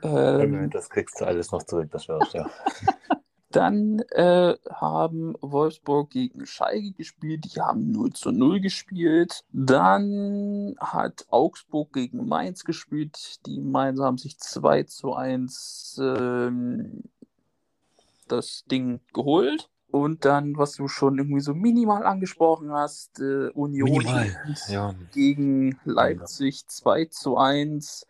Ähm, 0.02 0.70
Das 0.70 0.90
kriegst 0.90 1.20
du 1.20 1.24
alles 1.24 1.50
noch 1.50 1.62
zurück, 1.62 1.88
das 1.90 2.08
wär's, 2.08 2.32
ja. 2.32 2.50
Dann 3.50 4.00
äh, 4.10 4.56
haben 4.68 5.34
Wolfsburg 5.40 6.10
gegen 6.10 6.44
Schalke 6.44 6.90
gespielt. 6.90 7.44
Die 7.44 7.60
haben 7.60 7.92
0 7.92 8.12
zu 8.12 8.32
0 8.32 8.58
gespielt. 8.58 9.44
Dann 9.52 10.74
hat 10.80 11.26
Augsburg 11.30 11.92
gegen 11.92 12.26
Mainz 12.26 12.64
gespielt. 12.64 13.46
Die 13.46 13.60
Mainzer 13.60 14.06
haben 14.06 14.18
sich 14.18 14.40
2 14.40 14.82
zu 14.84 15.14
1 15.14 16.00
ähm, 16.02 17.04
das 18.26 18.64
Ding 18.64 19.00
geholt. 19.12 19.70
Und 19.94 20.24
dann, 20.24 20.56
was 20.56 20.72
du 20.72 20.88
schon 20.88 21.18
irgendwie 21.18 21.40
so 21.40 21.54
minimal 21.54 22.04
angesprochen 22.04 22.72
hast, 22.72 23.20
äh, 23.20 23.50
Union 23.50 24.04
ja. 24.66 24.92
gegen 25.12 25.78
Leipzig 25.84 26.66
2 26.66 27.04
zu 27.04 27.36
1. 27.36 28.04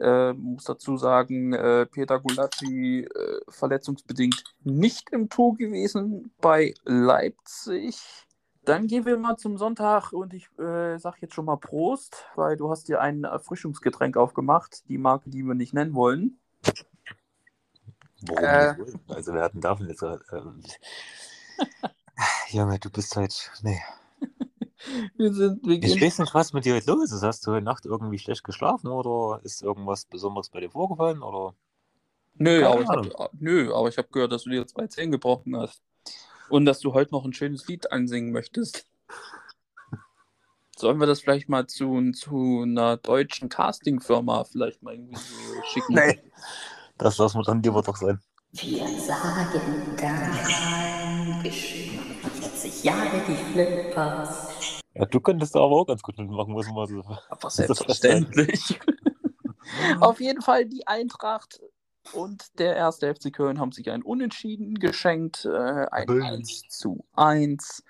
Äh, 0.00 0.32
muss 0.32 0.64
dazu 0.64 0.96
sagen, 0.96 1.52
äh, 1.52 1.86
Peter 1.86 2.18
Gulacsi 2.18 3.06
äh, 3.08 3.40
verletzungsbedingt 3.48 4.42
nicht 4.64 5.10
im 5.10 5.28
Tor 5.28 5.54
gewesen 5.54 6.32
bei 6.40 6.74
Leipzig. 6.84 8.26
Dann 8.64 8.88
gehen 8.88 9.06
wir 9.06 9.16
mal 9.16 9.36
zum 9.36 9.58
Sonntag 9.58 10.12
und 10.12 10.34
ich 10.34 10.48
äh, 10.58 10.98
sage 10.98 11.18
jetzt 11.20 11.34
schon 11.34 11.44
mal 11.44 11.56
Prost, 11.56 12.24
weil 12.34 12.56
du 12.56 12.68
hast 12.68 12.88
dir 12.88 13.00
ein 13.00 13.22
Erfrischungsgetränk 13.22 14.16
aufgemacht, 14.16 14.82
die 14.88 14.98
Marke, 14.98 15.30
die 15.30 15.44
wir 15.44 15.54
nicht 15.54 15.72
nennen 15.72 15.94
wollen. 15.94 16.40
Warum 18.28 18.44
Äh. 18.44 18.68
nicht 18.68 18.78
wohl? 18.78 19.14
Also 19.14 19.32
wir 19.32 19.42
hatten 19.42 19.60
davon 19.60 19.88
jetzt. 19.88 20.02
Äh, 20.02 20.16
Junge, 22.50 22.78
du 22.78 22.90
bist 22.90 23.16
halt. 23.16 23.50
Nee. 23.62 23.80
Wir 25.16 25.32
sind, 25.32 25.66
wir 25.66 25.82
Ich 25.82 26.00
weiß 26.00 26.20
nicht, 26.20 26.34
was 26.34 26.52
mit 26.52 26.64
dir 26.64 26.76
heute 26.76 26.92
los 26.92 27.10
ist. 27.10 27.22
Hast 27.22 27.44
du 27.46 27.52
heute 27.52 27.64
Nacht 27.64 27.86
irgendwie 27.86 28.18
schlecht 28.18 28.44
geschlafen 28.44 28.86
oder 28.88 29.40
ist 29.42 29.62
irgendwas 29.62 30.04
Besonderes 30.04 30.50
bei 30.50 30.60
dir 30.60 30.70
vorgefallen? 30.70 31.22
Oder? 31.22 31.54
nö, 32.34 32.60
keine 32.60 32.68
aber 32.68 32.82
ich 32.82 32.88
hab, 32.88 33.30
nö, 33.34 33.74
aber 33.74 33.88
ich 33.88 33.98
habe 33.98 34.08
gehört, 34.12 34.32
dass 34.32 34.44
du 34.44 34.50
dir 34.50 34.66
zwei 34.66 34.86
Zähne 34.86 35.12
gebrochen 35.12 35.56
hast. 35.56 35.82
Und 36.48 36.66
dass 36.66 36.78
du 36.80 36.94
heute 36.94 37.12
noch 37.12 37.24
ein 37.24 37.32
schönes 37.32 37.66
Lied 37.66 37.90
ansingen 37.90 38.30
möchtest. 38.32 38.86
Sollen 40.76 41.00
wir 41.00 41.06
das 41.06 41.20
vielleicht 41.20 41.48
mal 41.48 41.66
zu, 41.66 42.12
zu 42.12 42.62
einer 42.62 42.98
deutschen 42.98 43.48
Castingfirma 43.48 44.44
vielleicht 44.44 44.82
mal 44.82 44.94
irgendwie 44.94 45.16
so 45.16 45.62
schicken? 45.72 45.94
Nee. 45.94 46.20
Das 46.98 47.18
lassen 47.18 47.38
wir 47.38 47.44
dann 47.44 47.62
lieber 47.62 47.82
doch 47.82 47.96
sein. 47.96 48.20
Wir 48.52 48.86
sagen 49.00 49.60
geschrieben 51.42 52.16
40 52.40 52.84
Jahre 52.84 53.22
die 53.28 53.36
Flippers. 53.52 54.82
Ja, 54.94 55.04
du 55.04 55.20
könntest 55.20 55.54
da 55.54 55.60
aber 55.60 55.76
auch 55.76 55.86
ganz 55.86 56.02
gut 56.02 56.16
mitmachen, 56.18 56.52
muss 56.52 56.66
man 56.68 56.86
so. 56.86 57.02
Aber 57.28 57.50
selbstverständlich. 57.50 58.80
Auf 60.00 60.20
jeden 60.20 60.40
Fall 60.40 60.64
die 60.64 60.86
Eintracht 60.86 61.60
und 62.12 62.58
der 62.58 62.76
erste 62.76 63.14
FC 63.14 63.32
Köln 63.32 63.60
haben 63.60 63.72
sich 63.72 63.90
ein 63.90 64.02
Unentschieden 64.02 64.76
geschenkt, 64.76 65.44
äh, 65.44 65.86
ein 65.90 66.06
Köln. 66.06 66.22
1 66.22 66.68
zu 66.68 67.04
1. 67.14 67.82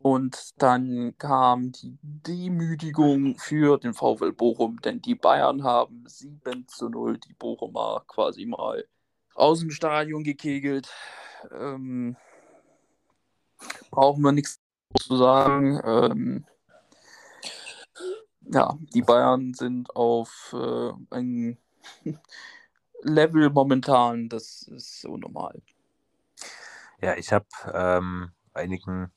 Und 0.00 0.62
dann 0.62 1.16
kam 1.18 1.72
die 1.72 1.98
Demütigung 2.02 3.36
für 3.36 3.78
den 3.78 3.94
VfL 3.94 4.32
Bochum, 4.32 4.80
denn 4.80 5.02
die 5.02 5.16
Bayern 5.16 5.64
haben 5.64 6.04
7 6.06 6.68
zu 6.68 6.88
0 6.88 7.18
die 7.18 7.34
Bochumer 7.34 8.04
quasi 8.06 8.46
mal 8.46 8.86
aus 9.34 9.60
dem 9.60 9.70
Stadion 9.70 10.22
gekegelt. 10.22 10.88
Ähm, 11.50 12.16
brauchen 13.90 14.22
wir 14.22 14.32
nichts 14.32 14.60
zu 15.00 15.16
sagen. 15.16 15.80
Ähm, 15.84 16.46
ja, 18.42 18.78
die 18.94 19.02
Bayern 19.02 19.52
sind 19.52 19.94
auf 19.96 20.54
äh, 20.54 20.92
ein 21.10 21.58
Level 23.02 23.50
momentan, 23.50 24.28
das 24.28 24.62
ist 24.62 25.04
unnormal. 25.04 25.60
Ja, 27.00 27.16
ich 27.16 27.32
habe 27.32 27.46
ähm, 27.72 28.30
einigen 28.54 29.12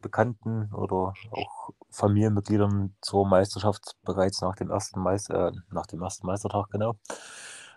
Bekannten 0.00 0.72
oder 0.72 1.14
auch 1.30 1.70
Familienmitgliedern 1.90 2.94
zur 3.00 3.26
Meisterschaft 3.26 3.96
bereits 4.04 4.40
nach 4.40 4.56
dem 4.56 4.70
ersten 4.70 5.00
Meister, 5.00 5.48
äh, 5.48 5.52
nach 5.70 5.86
dem 5.86 6.02
ersten 6.02 6.26
Meistertag, 6.26 6.70
genau, 6.70 6.94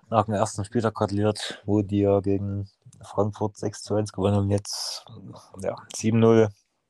nach 0.10 0.26
dem 0.26 0.36
ersten 0.36 0.64
Spieltag 0.66 0.94
gratuliert, 0.94 1.62
wo 1.66 1.82
die 1.82 2.02
ja 2.02 2.20
gegen 2.20 2.70
Frankfurt 3.02 3.58
6 3.58 3.84
zu 3.84 3.96
1 3.96 4.12
gewonnen 4.12 4.36
haben. 4.36 4.50
Jetzt 4.50 5.06
ja, 5.62 5.76
7-0. 5.96 6.50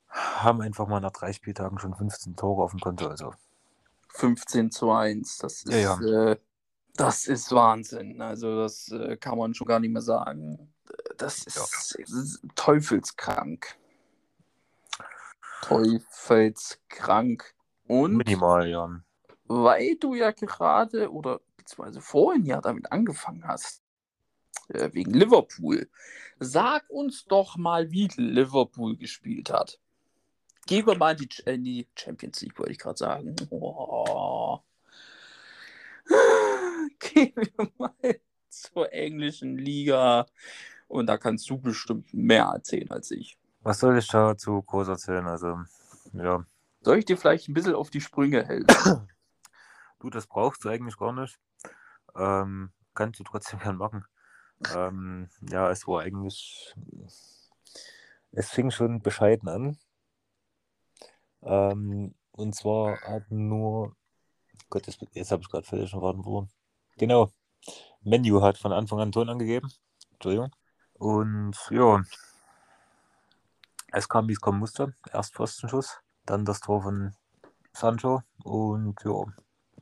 Haben 0.09 0.61
einfach 0.61 0.87
mal 0.87 0.99
nach 0.99 1.11
drei 1.11 1.33
Spieltagen 1.33 1.79
schon 1.79 1.95
15 1.95 2.35
Tore 2.35 2.63
auf 2.63 2.71
dem 2.71 2.79
Konto. 2.79 3.07
Also 3.07 3.33
15 4.09 4.69
zu 4.69 4.91
1, 4.91 5.37
das 5.37 5.63
ist, 5.63 5.73
Ja, 5.73 5.99
Äh, 5.99 6.37
das 6.95 7.25
ist 7.25 7.51
Wahnsinn. 7.51 8.21
Also 8.21 8.57
das 8.57 8.89
äh, 8.91 9.17
kann 9.17 9.37
man 9.37 9.53
schon 9.53 9.67
gar 9.67 9.79
nicht 9.79 9.91
mehr 9.91 10.01
sagen. 10.01 10.73
Das 11.17 11.39
ist, 11.39 11.57
das 11.57 11.95
ist 11.95 12.41
teufelskrank. 12.55 13.75
Teufelskrank. 15.63 17.55
Und 17.87 18.15
minimal, 18.17 18.69
ja. 18.69 19.01
weil 19.45 19.95
du 19.95 20.15
ja 20.15 20.31
gerade 20.31 21.11
oder 21.11 21.39
beziehungsweise 21.57 22.01
vorhin 22.01 22.45
ja 22.45 22.59
damit 22.61 22.91
angefangen 22.91 23.47
hast, 23.47 23.81
äh, 24.69 24.89
wegen 24.93 25.13
Liverpool, 25.13 25.89
sag 26.39 26.89
uns 26.89 27.25
doch 27.25 27.55
mal, 27.57 27.91
wie 27.91 28.09
Liverpool 28.15 28.97
gespielt 28.97 29.51
hat. 29.51 29.79
Gehen 30.65 30.85
wir 30.85 30.97
mal 30.97 31.11
in 31.11 31.17
die, 31.17 31.29
in 31.45 31.63
die 31.63 31.87
Champions 31.95 32.41
League, 32.41 32.57
wollte 32.57 32.71
ich 32.71 32.79
gerade 32.79 32.97
sagen. 32.97 33.35
Oh. 33.49 34.59
Gehen 36.99 37.33
wir 37.35 37.71
mal 37.77 38.19
zur 38.49 38.91
englischen 38.93 39.57
Liga 39.57 40.25
und 40.87 41.07
da 41.07 41.17
kannst 41.17 41.49
du 41.49 41.57
bestimmt 41.57 42.13
mehr 42.13 42.45
erzählen 42.53 42.91
als 42.91 43.11
ich. 43.11 43.37
Was 43.63 43.79
soll 43.79 43.97
ich 43.97 44.07
dazu 44.07 44.61
groß 44.61 44.89
erzählen? 44.89 45.25
Also, 45.25 45.59
ja, 46.13 46.45
Soll 46.83 46.97
ich 46.97 47.05
dir 47.05 47.17
vielleicht 47.17 47.47
ein 47.47 47.53
bisschen 47.53 47.75
auf 47.75 47.89
die 47.89 48.01
Sprünge 48.01 48.45
helfen? 48.45 48.67
du, 49.99 50.09
das 50.09 50.27
brauchst 50.27 50.65
du 50.65 50.69
eigentlich 50.69 50.97
gar 50.97 51.13
nicht. 51.13 51.39
Ähm, 52.15 52.71
kannst 52.93 53.19
du 53.19 53.23
trotzdem 53.23 53.59
gern 53.59 53.77
machen. 53.77 54.05
Ähm, 54.75 55.29
ja, 55.49 55.71
es 55.71 55.87
war 55.87 56.01
eigentlich. 56.01 56.75
Es 58.31 58.49
fing 58.49 58.69
schon 58.69 59.01
bescheiden 59.01 59.47
an. 59.47 59.77
Ähm, 61.41 62.15
und 62.31 62.53
zwar 62.53 62.99
hat 63.01 63.31
nur. 63.31 63.95
Gott, 64.69 64.87
jetzt, 64.87 65.05
jetzt 65.13 65.31
habe 65.31 65.41
ich 65.41 65.49
gerade 65.49 65.65
völlig 65.65 65.91
den 65.91 66.01
Faden 66.01 66.23
verloren. 66.23 66.49
Genau. 66.97 67.31
Menu 68.01 68.41
hat 68.41 68.57
von 68.57 68.73
Anfang 68.73 68.99
an 68.99 69.13
Ton 69.13 69.29
angegeben. 69.29 69.71
Entschuldigung. 70.11 70.53
Und 70.95 71.55
ja. 71.69 72.01
Es 73.93 74.09
kam, 74.09 74.27
wie 74.27 74.33
es 74.33 74.41
kommen 74.41 74.59
musste. 74.59 74.95
Erst 75.13 75.35
Pfostenschuss, 75.35 75.99
dann 76.25 76.45
das 76.45 76.61
Tor 76.61 76.81
von 76.81 77.13
Sancho 77.73 78.23
und 78.43 78.95
ja, 79.05 79.25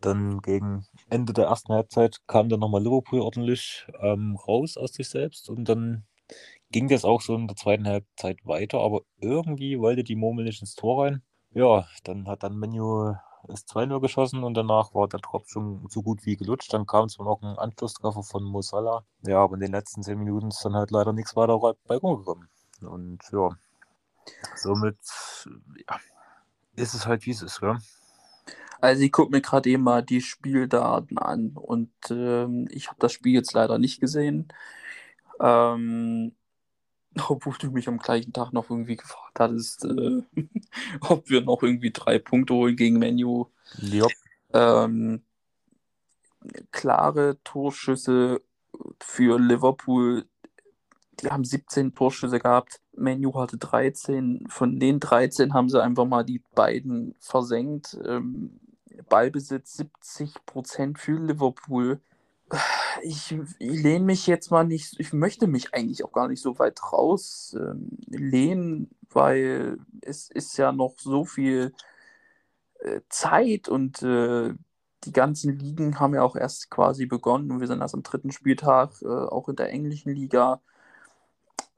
dann 0.01 0.41
gegen 0.41 0.85
Ende 1.09 1.31
der 1.31 1.45
ersten 1.45 1.73
Halbzeit 1.73 2.17
kam 2.27 2.49
dann 2.49 2.59
nochmal 2.59 2.83
Liverpool 2.83 3.21
ordentlich 3.21 3.87
ähm, 4.01 4.35
raus 4.35 4.75
aus 4.75 4.93
sich 4.93 5.09
selbst 5.09 5.49
und 5.49 5.69
dann 5.69 6.03
ging 6.71 6.89
das 6.89 7.05
auch 7.05 7.21
so 7.21 7.35
in 7.35 7.47
der 7.47 7.55
zweiten 7.55 7.87
Halbzeit 7.87 8.45
weiter, 8.45 8.79
aber 8.79 9.01
irgendwie 9.21 9.79
wollte 9.79 10.03
die 10.03 10.17
Murmel 10.17 10.43
nicht 10.43 10.61
ins 10.61 10.75
Tor 10.75 11.05
rein. 11.05 11.21
Ja, 11.53 11.87
dann 12.03 12.27
hat 12.27 12.43
dann 12.43 12.57
Menu 12.57 13.13
das 13.47 13.65
2-0 13.65 14.01
geschossen 14.01 14.43
und 14.43 14.55
danach 14.55 14.93
war 14.93 15.07
der 15.07 15.21
Tropf 15.21 15.47
schon 15.49 15.85
so 15.89 16.01
gut 16.01 16.25
wie 16.25 16.35
gelutscht. 16.35 16.73
Dann 16.73 16.85
kam 16.85 17.09
zwar 17.09 17.25
noch 17.25 17.41
ein 17.41 17.57
Anschlusstreffer 17.57 18.23
von 18.23 18.43
Mo 18.43 18.61
Salah. 18.61 19.03
Ja, 19.25 19.39
aber 19.43 19.55
in 19.55 19.61
den 19.61 19.71
letzten 19.71 20.03
10 20.03 20.19
Minuten 20.19 20.49
ist 20.49 20.63
dann 20.63 20.75
halt 20.75 20.91
leider 20.91 21.13
nichts 21.13 21.35
weiter 21.35 21.57
bei 21.87 21.97
rumgekommen. 21.97 22.49
Und 22.81 23.19
ja, 23.31 23.49
somit 24.55 24.97
ja, 25.89 25.99
ist 26.75 26.93
es 26.93 27.05
halt 27.05 27.25
wie 27.25 27.31
es 27.31 27.41
ist, 27.41 27.59
gell? 27.59 27.77
Also 28.81 29.03
ich 29.03 29.11
gucke 29.11 29.31
mir 29.31 29.41
gerade 29.41 29.69
eben 29.69 29.83
mal 29.83 30.01
die 30.01 30.21
Spieldaten 30.21 31.19
an 31.19 31.51
und 31.53 31.91
ähm, 32.09 32.67
ich 32.71 32.87
habe 32.87 32.97
das 32.99 33.13
Spiel 33.13 33.33
jetzt 33.33 33.53
leider 33.53 33.77
nicht 33.77 33.99
gesehen. 33.99 34.51
Ähm, 35.39 36.33
Obwohl 37.27 37.53
du 37.59 37.71
mich 37.71 37.87
am 37.87 37.99
gleichen 37.99 38.33
Tag 38.33 38.53
noch 38.53 38.69
irgendwie 38.69 38.95
gefragt 38.95 39.39
hattest, 39.39 39.85
äh, 39.85 40.21
ob 41.01 41.29
wir 41.29 41.41
noch 41.41 41.61
irgendwie 41.61 41.91
drei 41.91 42.19
Punkte 42.19 42.53
holen 42.53 42.75
gegen 42.75 42.99
Menu. 42.99 43.47
Ja, 43.77 44.07
Ähm, 44.53 45.23
klare 46.71 47.37
Torschüsse 47.43 48.41
für 48.99 49.39
Liverpool. 49.39 50.25
Die 51.19 51.29
haben 51.29 51.43
17 51.43 51.93
Torschüsse 51.93 52.39
gehabt. 52.39 52.80
Menu 52.93 53.33
hatte 53.35 53.57
13. 53.57 54.47
Von 54.49 54.79
den 54.79 54.99
13 54.99 55.53
haben 55.53 55.69
sie 55.69 55.81
einfach 55.81 56.05
mal 56.05 56.23
die 56.23 56.41
beiden 56.55 57.15
versenkt. 57.19 57.97
Ähm, 58.05 58.59
Ballbesitz 59.09 59.79
70% 60.09 60.97
für 60.97 61.19
Liverpool. 61.19 61.99
Ich, 63.03 63.31
ich 63.31 63.81
lehne 63.81 64.05
mich 64.05 64.27
jetzt 64.27 64.51
mal 64.51 64.65
nicht, 64.65 64.99
ich 64.99 65.13
möchte 65.13 65.47
mich 65.47 65.73
eigentlich 65.73 66.03
auch 66.03 66.11
gar 66.11 66.27
nicht 66.27 66.41
so 66.41 66.59
weit 66.59 66.81
raus 66.91 67.55
ähm, 67.57 67.97
lehnen, 68.07 68.89
weil 69.09 69.77
es 70.01 70.29
ist 70.29 70.57
ja 70.57 70.71
noch 70.73 70.95
so 70.99 71.23
viel 71.23 71.73
äh, 72.79 73.01
Zeit 73.09 73.69
und 73.69 74.03
äh, 74.03 74.53
die 75.03 75.11
ganzen 75.13 75.57
Ligen 75.57 75.99
haben 75.99 76.13
ja 76.13 76.23
auch 76.23 76.35
erst 76.35 76.69
quasi 76.69 77.05
begonnen 77.05 77.51
und 77.51 77.59
wir 77.59 77.67
sind 77.67 77.81
erst 77.81 77.95
am 77.95 78.03
dritten 78.03 78.31
Spieltag, 78.31 79.01
äh, 79.01 79.07
auch 79.07 79.49
in 79.49 79.55
der 79.55 79.69
englischen 79.69 80.13
Liga. 80.13 80.61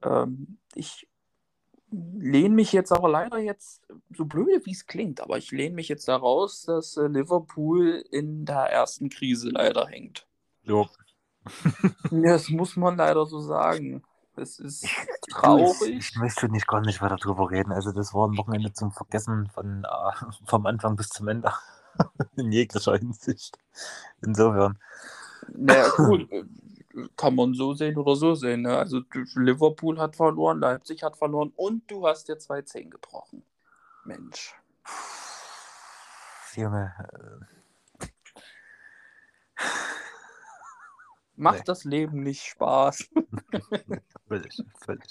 Ähm, 0.03 0.60
ich 0.75 1.07
lehne 1.91 2.55
mich 2.55 2.74
jetzt 2.74 2.91
aber 2.91 3.10
leider 3.10 3.38
jetzt, 3.39 3.83
so 4.15 4.25
blöd 4.25 4.65
wie 4.65 4.72
es 4.72 4.88
klingt, 4.88 5.22
aber 5.22 5.38
ich 5.38 5.51
lehne 5.51 5.75
mich 5.75 5.89
jetzt 5.89 6.07
daraus, 6.07 6.63
dass 6.63 6.98
äh, 6.98 7.07
Liverpool 7.07 8.03
in 8.12 8.45
der 8.45 8.72
ersten 8.72 9.10
Krise 9.10 9.50
leider 9.50 9.88
hängt. 9.88 10.27
ja. 10.63 10.89
Das 12.12 12.50
muss 12.50 12.75
man 12.75 12.98
leider 12.98 13.25
so 13.25 13.39
sagen. 13.39 14.03
Es 14.36 14.60
ist 14.60 14.83
Ich, 14.83 14.95
traurig. 15.29 15.91
ich 15.98 16.15
möchte 16.15 16.50
nicht 16.50 16.67
gar 16.67 16.81
nicht 16.81 17.01
weiter 17.01 17.17
drüber 17.17 17.51
reden. 17.51 17.72
Also 17.72 17.91
das 17.91 18.13
war 18.13 18.27
ein 18.27 18.38
Wochenende 18.38 18.74
zum 18.74 18.91
Vergessen 18.91 19.50
von, 19.50 19.83
äh, 19.86 20.31
vom 20.45 20.65
Anfang 20.65 20.95
bis 20.95 21.10
zum 21.10 21.27
Ende. 21.27 21.51
In 22.36 22.51
jeglicher 22.51 22.98
Hinsicht. 22.98 23.57
Insofern. 24.22 24.79
Naja, 25.48 25.89
gut, 25.89 26.31
äh, 26.31 26.43
kann 27.15 27.35
man 27.35 27.53
so 27.53 27.73
sehen 27.73 27.97
oder 27.97 28.15
so 28.15 28.35
sehen. 28.35 28.62
Ne? 28.63 28.77
Also 28.77 29.01
Liverpool 29.35 30.00
hat 30.00 30.15
verloren, 30.15 30.59
Leipzig 30.59 31.03
hat 31.03 31.17
verloren 31.17 31.51
und 31.55 31.89
du 31.89 32.07
hast 32.07 32.27
dir 32.27 32.38
zwei 32.38 32.62
Zehen 32.62 32.89
gebrochen. 32.89 33.43
Mensch. 34.05 34.55
Junge, 36.55 36.93
äh, 37.00 37.45
Macht 41.35 41.59
Nee. 41.59 41.63
das 41.65 41.83
Leben 41.83 42.21
nicht 42.23 42.43
Spaß? 42.43 43.09
völlig, 44.27 44.63
völlig. 44.85 45.03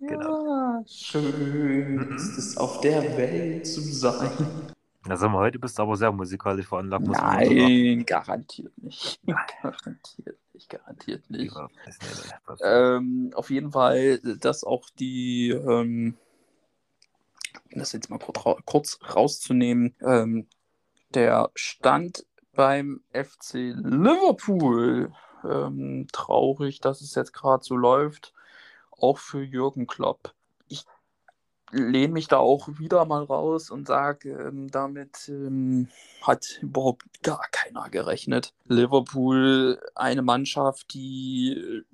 Genau. 0.00 0.46
Ja, 0.46 0.82
schön 0.86 2.12
ist 2.16 2.38
es 2.38 2.56
auf 2.56 2.80
der 2.80 3.16
Welt 3.18 3.66
zu 3.66 3.82
sein. 3.82 4.72
Na, 5.06 5.16
sag 5.16 5.30
mal, 5.30 5.38
heute 5.38 5.58
bist 5.58 5.78
du 5.78 5.82
aber 5.82 5.96
sehr 5.96 6.12
musikalisch 6.12 6.66
veranlagt. 6.66 7.06
Nein, 7.06 8.04
garantiert 8.06 8.76
nicht. 8.78 9.20
Garantiert 9.26 10.38
nicht, 10.52 10.68
garantiert 10.70 11.30
nicht. 11.30 11.56
Ähm, 12.62 13.32
auf 13.34 13.50
jeden 13.50 13.72
Fall, 13.72 14.18
dass 14.18 14.62
auch 14.62 14.90
die, 14.98 15.50
ähm, 15.50 16.16
um 17.72 17.78
das 17.78 17.92
jetzt 17.92 18.10
mal 18.10 18.18
kurz 18.18 18.98
rauszunehmen, 19.14 19.94
ähm, 20.02 20.46
der 21.14 21.50
Stand 21.54 22.26
beim 22.54 23.00
FC 23.12 23.72
Liverpool, 23.74 25.12
ähm, 25.44 26.08
traurig, 26.12 26.80
dass 26.80 27.00
es 27.00 27.14
jetzt 27.14 27.32
gerade 27.32 27.64
so 27.64 27.76
läuft, 27.76 28.34
auch 28.90 29.18
für 29.18 29.42
Jürgen 29.42 29.86
Klopp. 29.86 30.34
Lehne 31.72 32.12
mich 32.12 32.28
da 32.28 32.38
auch 32.38 32.68
wieder 32.78 33.04
mal 33.04 33.22
raus 33.22 33.70
und 33.70 33.86
sage, 33.86 34.30
ähm, 34.30 34.70
damit 34.70 35.28
ähm, 35.28 35.88
hat 36.22 36.58
überhaupt 36.62 37.04
gar 37.22 37.46
keiner 37.52 37.88
gerechnet. 37.90 38.54
Liverpool, 38.66 39.80
eine 39.94 40.22
Mannschaft, 40.22 40.92
die 40.94 41.84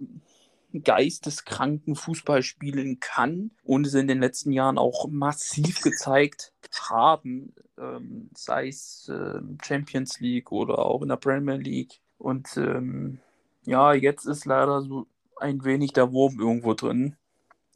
äh, 0.73 0.81
geisteskranken 0.81 1.95
Fußball 1.95 2.43
spielen 2.43 3.01
kann 3.01 3.51
und 3.65 3.87
es 3.87 3.95
in 3.95 4.09
den 4.09 4.21
letzten 4.21 4.53
Jahren 4.53 4.79
auch 4.79 5.09
massiv 5.09 5.81
gezeigt 5.83 6.53
haben, 6.89 7.55
ähm, 7.79 8.31
sei 8.35 8.69
es 8.69 9.11
ähm, 9.13 9.59
Champions 9.63 10.21
League 10.21 10.53
oder 10.53 10.79
auch 10.79 11.03
in 11.03 11.09
der 11.09 11.17
Premier 11.17 11.57
League. 11.57 12.01
Und 12.19 12.57
ähm, 12.57 13.19
ja, 13.65 13.93
jetzt 13.93 14.27
ist 14.27 14.45
leider 14.45 14.83
so 14.83 15.07
ein 15.37 15.65
wenig 15.65 15.93
der 15.93 16.13
Wurm 16.13 16.41
irgendwo 16.41 16.75
drin. 16.75 17.17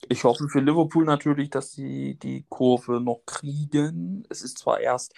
Ich 0.08 0.24
hoffe 0.24 0.48
für 0.48 0.60
Liverpool 0.60 1.04
natürlich, 1.04 1.50
dass 1.50 1.72
sie 1.72 2.14
die 2.14 2.44
Kurve 2.48 3.00
noch 3.00 3.22
kriegen. 3.26 4.24
Es 4.28 4.42
ist 4.42 4.58
zwar 4.58 4.80
erst 4.80 5.14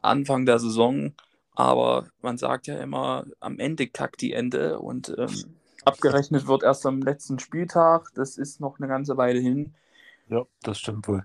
Anfang 0.00 0.46
der 0.46 0.58
Saison, 0.58 1.14
aber 1.52 2.08
man 2.22 2.38
sagt 2.38 2.66
ja 2.66 2.78
immer, 2.80 3.26
am 3.40 3.58
Ende 3.58 3.88
kackt 3.88 4.20
die 4.20 4.32
Ende 4.32 4.78
und 4.78 5.14
ähm, 5.18 5.56
abgerechnet 5.84 6.46
wird 6.46 6.62
erst 6.62 6.86
am 6.86 7.02
letzten 7.02 7.38
Spieltag. 7.38 8.10
Das 8.14 8.38
ist 8.38 8.60
noch 8.60 8.78
eine 8.78 8.88
ganze 8.88 9.16
Weile 9.16 9.40
hin. 9.40 9.74
Ja, 10.28 10.44
das 10.62 10.78
stimmt 10.78 11.08
wohl. 11.08 11.24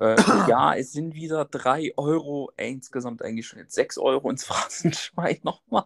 Äh, 0.00 0.16
ja, 0.48 0.74
es 0.74 0.92
sind 0.92 1.14
wieder 1.14 1.44
3 1.44 1.92
Euro 1.96 2.50
insgesamt 2.56 3.22
eigentlich 3.22 3.46
schon 3.46 3.58
jetzt 3.58 3.74
6 3.74 3.98
Euro 3.98 4.30
ins 4.30 4.44
Phrasenschwein 4.44 5.38
nochmal. 5.42 5.84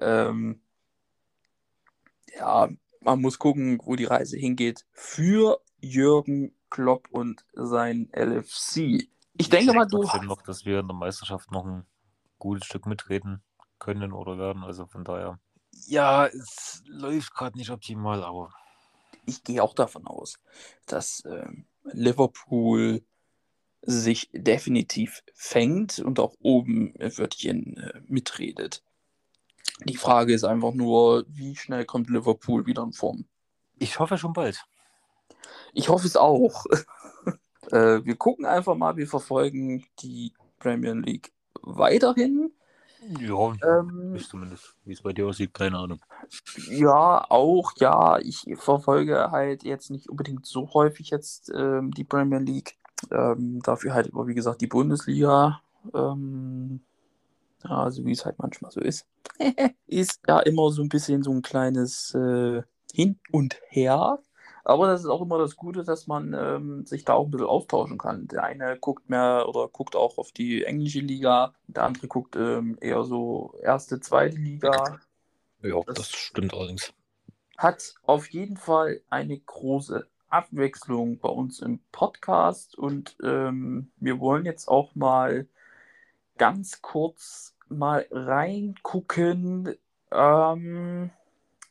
Ähm, 0.00 0.60
ja, 2.36 2.68
man 3.04 3.20
muss 3.20 3.38
gucken, 3.38 3.80
wo 3.84 3.96
die 3.96 4.04
Reise 4.04 4.36
hingeht 4.36 4.86
für 4.92 5.60
Jürgen 5.80 6.54
Klopp 6.70 7.08
und 7.10 7.44
sein 7.52 8.08
LFC. 8.14 9.08
Ich 9.34 9.50
denke 9.50 9.72
mal, 9.74 9.86
du. 9.86 10.02
trotzdem 10.02 10.26
noch, 10.26 10.42
dass 10.42 10.64
wir 10.64 10.80
in 10.80 10.88
der 10.88 10.96
Meisterschaft 10.96 11.50
noch 11.50 11.66
ein 11.66 11.84
gutes 12.38 12.66
Stück 12.66 12.86
mitreden 12.86 13.42
können 13.78 14.12
oder 14.12 14.38
werden. 14.38 14.62
Also 14.62 14.86
von 14.86 15.04
daher. 15.04 15.38
Ja, 15.86 16.26
es 16.26 16.82
läuft 16.86 17.34
gerade 17.34 17.58
nicht 17.58 17.70
optimal, 17.70 18.22
aber 18.22 18.54
ich 19.26 19.42
gehe 19.42 19.62
auch 19.62 19.74
davon 19.74 20.06
aus, 20.06 20.38
dass 20.86 21.22
ähm, 21.26 21.66
Liverpool 21.84 23.02
sich 23.82 24.30
definitiv 24.32 25.22
fängt 25.34 25.98
und 25.98 26.20
auch 26.20 26.34
oben 26.40 26.94
Wörtchen 26.98 27.76
äh, 27.76 28.00
mitredet. 28.06 28.82
Die 29.86 29.96
Frage 29.96 30.32
ist 30.34 30.44
einfach 30.44 30.72
nur, 30.72 31.24
wie 31.28 31.56
schnell 31.56 31.84
kommt 31.84 32.10
Liverpool 32.10 32.66
wieder 32.66 32.82
in 32.82 32.92
Form? 32.92 33.24
ich 33.82 33.98
hoffe 33.98 34.16
schon 34.16 34.32
bald. 34.32 34.64
Ich 35.72 35.88
hoffe 35.88 36.06
es 36.06 36.16
auch. 36.16 36.64
äh, 37.72 38.04
wir 38.04 38.16
gucken 38.16 38.46
einfach 38.46 38.76
mal, 38.76 38.96
wir 38.96 39.08
verfolgen 39.08 39.84
die 40.00 40.32
Premier 40.58 40.94
League 40.94 41.32
weiterhin. 41.62 42.52
Ja, 43.18 43.52
Ähm, 43.64 44.14
ich 44.14 44.28
zumindest. 44.28 44.76
Wie 44.84 44.92
es 44.92 45.02
bei 45.02 45.12
dir 45.12 45.26
aussieht, 45.26 45.52
keine 45.52 45.78
Ahnung. 45.78 46.00
Ja, 46.68 47.26
auch, 47.28 47.72
ja. 47.78 48.18
Ich 48.18 48.46
verfolge 48.56 49.32
halt 49.32 49.64
jetzt 49.64 49.90
nicht 49.90 50.08
unbedingt 50.08 50.46
so 50.46 50.72
häufig 50.72 51.10
jetzt 51.10 51.50
ähm, 51.52 51.90
die 51.90 52.04
Premier 52.04 52.38
League. 52.38 52.76
Ähm, 53.10 53.60
dafür 53.62 53.94
halt 53.94 54.12
aber, 54.12 54.28
wie 54.28 54.34
gesagt, 54.34 54.60
die 54.60 54.68
Bundesliga. 54.68 55.60
Ähm, 55.92 56.82
ja, 57.64 57.90
so 57.90 58.04
wie 58.04 58.12
es 58.12 58.24
halt 58.24 58.38
manchmal 58.38 58.70
so 58.70 58.80
ist. 58.80 59.06
ist 59.86 60.20
ja 60.26 60.40
immer 60.40 60.70
so 60.70 60.82
ein 60.82 60.88
bisschen 60.88 61.22
so 61.22 61.30
ein 61.32 61.42
kleines 61.42 62.14
äh, 62.14 62.62
Hin 62.92 63.18
und 63.30 63.60
Her. 63.68 64.18
Aber 64.64 64.86
das 64.86 65.00
ist 65.00 65.06
auch 65.08 65.22
immer 65.22 65.38
das 65.38 65.56
Gute, 65.56 65.82
dass 65.82 66.06
man 66.06 66.34
ähm, 66.34 66.86
sich 66.86 67.04
da 67.04 67.14
auch 67.14 67.24
ein 67.26 67.30
bisschen 67.32 67.48
austauschen 67.48 67.98
kann. 67.98 68.28
Der 68.28 68.44
eine 68.44 68.78
guckt 68.78 69.10
mehr 69.10 69.46
oder 69.48 69.68
guckt 69.68 69.96
auch 69.96 70.18
auf 70.18 70.30
die 70.32 70.64
englische 70.64 71.00
Liga, 71.00 71.52
der 71.66 71.82
andere 71.84 72.06
guckt 72.06 72.36
ähm, 72.36 72.78
eher 72.80 73.02
so 73.04 73.54
erste, 73.60 73.98
zweite 74.00 74.36
Liga 74.36 75.00
Ja, 75.62 75.80
Das- 75.86 75.96
das 75.96 76.10
stimmt 76.12 76.54
allerdings. 76.54 76.92
hat 77.58 77.94
auf 78.04 78.28
jeden 78.30 78.56
Fall 78.56 79.02
eine 79.10 79.38
große 79.38 80.06
Abwechslung 80.28 81.18
bei 81.18 81.28
uns 81.28 81.60
im 81.60 81.80
Podcast 81.92 82.76
und 82.78 83.16
ähm, 83.22 83.90
wir 83.96 84.18
wollen 84.20 84.44
jetzt 84.46 84.68
auch 84.68 84.94
mal 84.94 85.46
ganz 86.38 86.80
kurz 86.82 87.51
mal 87.72 88.06
reingucken 88.10 89.74
ähm, 90.10 91.10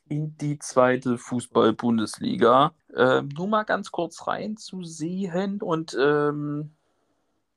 in 0.08 0.36
die 0.36 0.58
zweite 0.58 1.18
Fußball-Bundesliga. 1.18 2.74
Ähm, 2.94 3.28
nur 3.28 3.48
mal 3.48 3.64
ganz 3.64 3.90
kurz 3.90 4.26
reinzusehen 4.26 5.62
und 5.62 5.96
ähm, 5.98 6.72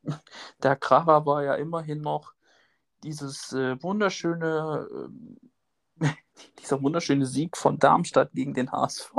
der 0.63 0.75
Kracher 0.75 1.25
war 1.25 1.43
ja 1.43 1.55
immerhin 1.55 2.01
noch 2.01 2.33
dieses 3.03 3.51
äh, 3.53 3.81
wunderschöne 3.83 4.87
ähm, 4.91 5.37
dieser 6.59 6.81
wunderschöne 6.81 7.25
Sieg 7.25 7.57
von 7.57 7.79
Darmstadt 7.79 8.31
gegen 8.33 8.53
den 8.53 8.71
HSV. 8.71 9.11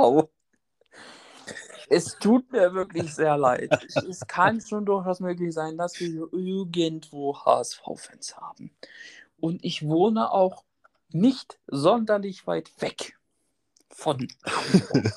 Es 1.89 2.17
tut 2.19 2.51
mir 2.51 2.73
wirklich 2.73 3.13
sehr 3.13 3.37
leid. 3.37 3.71
Es 4.09 4.27
kann 4.27 4.61
schon 4.61 4.85
durchaus 4.85 5.19
möglich 5.19 5.53
sein, 5.53 5.77
dass 5.77 5.99
wir 5.99 6.27
irgendwo 6.31 7.37
HSV-Fans 7.37 8.37
haben. 8.37 8.71
Und 9.39 9.63
ich 9.63 9.87
wohne 9.87 10.31
auch 10.31 10.63
nicht 11.09 11.59
sonderlich 11.67 12.47
weit 12.47 12.71
weg 12.81 13.17
von. 13.89 14.27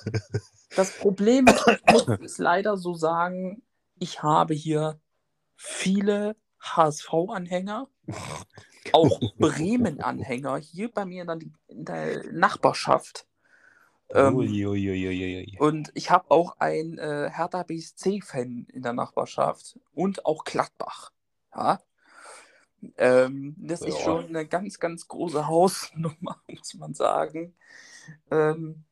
Das 0.76 0.96
Problem 0.98 1.48
ist, 1.48 1.66
ich 1.66 1.92
muss 1.92 2.06
es 2.22 2.38
leider 2.38 2.76
so 2.76 2.94
sagen, 2.94 3.60
ich 3.98 4.22
habe 4.22 4.54
hier 4.54 5.00
viele 5.56 6.36
HSV-Anhänger, 6.60 7.88
auch 8.92 9.20
Bremen-Anhänger 9.38 10.58
hier 10.58 10.90
bei 10.92 11.04
mir 11.04 11.22
in 11.22 11.26
der, 11.26 11.38
in 11.66 11.84
der 11.84 12.32
Nachbarschaft. 12.32 13.26
Ähm, 14.12 15.56
und 15.58 15.92
ich 15.94 16.10
habe 16.10 16.30
auch 16.30 16.56
einen 16.58 16.98
äh, 16.98 17.30
Hertha 17.32 17.62
BSC-Fan 17.62 18.66
in 18.72 18.82
der 18.82 18.92
Nachbarschaft 18.92 19.78
und 19.94 20.26
auch 20.26 20.44
Gladbach. 20.44 21.12
Ja? 21.54 21.80
Ähm, 22.96 23.54
das 23.58 23.82
ist 23.82 23.98
Ja. 23.98 24.04
schon 24.04 24.26
eine 24.26 24.46
ganz, 24.46 24.78
ganz 24.78 25.06
große 25.06 25.46
Hausnummer, 25.46 26.40
muss 26.48 26.74
man 26.74 26.94
sagen. 26.94 27.54
Ähm, 28.30 28.84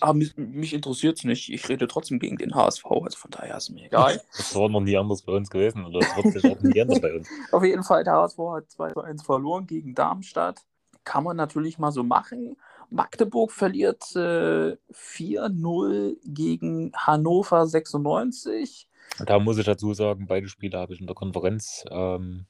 aber 0.00 0.14
mich, 0.14 0.36
mich 0.36 0.74
interessiert 0.74 1.18
es 1.18 1.24
nicht. 1.24 1.48
Ich 1.52 1.68
rede 1.68 1.88
trotzdem 1.88 2.20
gegen 2.20 2.36
den 2.36 2.54
HSV, 2.54 2.84
also 2.86 3.18
von 3.18 3.30
daher 3.30 3.56
ist 3.56 3.70
mir 3.70 3.86
egal. 3.86 4.22
Das 4.36 4.54
war 4.54 4.68
noch 4.68 4.80
nie 4.80 4.96
anders 4.96 5.22
bei 5.22 5.32
uns 5.32 5.50
gewesen 5.50 5.84
oder 5.84 6.00
das 6.00 6.16
wird 6.16 6.32
sich 6.32 6.46
auch 6.46 6.60
nie 6.62 6.78
ändern 6.78 7.00
bei 7.00 7.14
uns. 7.14 7.28
Auf 7.52 7.64
jeden 7.64 7.82
Fall, 7.82 8.04
der 8.04 8.14
HSV 8.14 8.38
hat 8.38 8.70
2 8.70 8.92
zu 8.92 9.00
1 9.00 9.22
verloren 9.24 9.66
gegen 9.66 9.94
Darmstadt. 9.94 10.64
Kann 11.08 11.24
man 11.24 11.38
natürlich 11.38 11.78
mal 11.78 11.90
so 11.90 12.04
machen. 12.04 12.58
Magdeburg 12.90 13.50
verliert 13.50 14.14
äh, 14.14 14.76
4-0 14.92 16.16
gegen 16.22 16.92
Hannover 16.94 17.66
96. 17.66 18.90
Da 19.24 19.38
muss 19.38 19.56
ich 19.56 19.64
dazu 19.64 19.94
sagen, 19.94 20.26
beide 20.26 20.48
Spiele 20.48 20.78
habe 20.78 20.92
ich 20.92 21.00
in 21.00 21.06
der 21.06 21.14
Konferenz 21.14 21.82
ähm, 21.90 22.44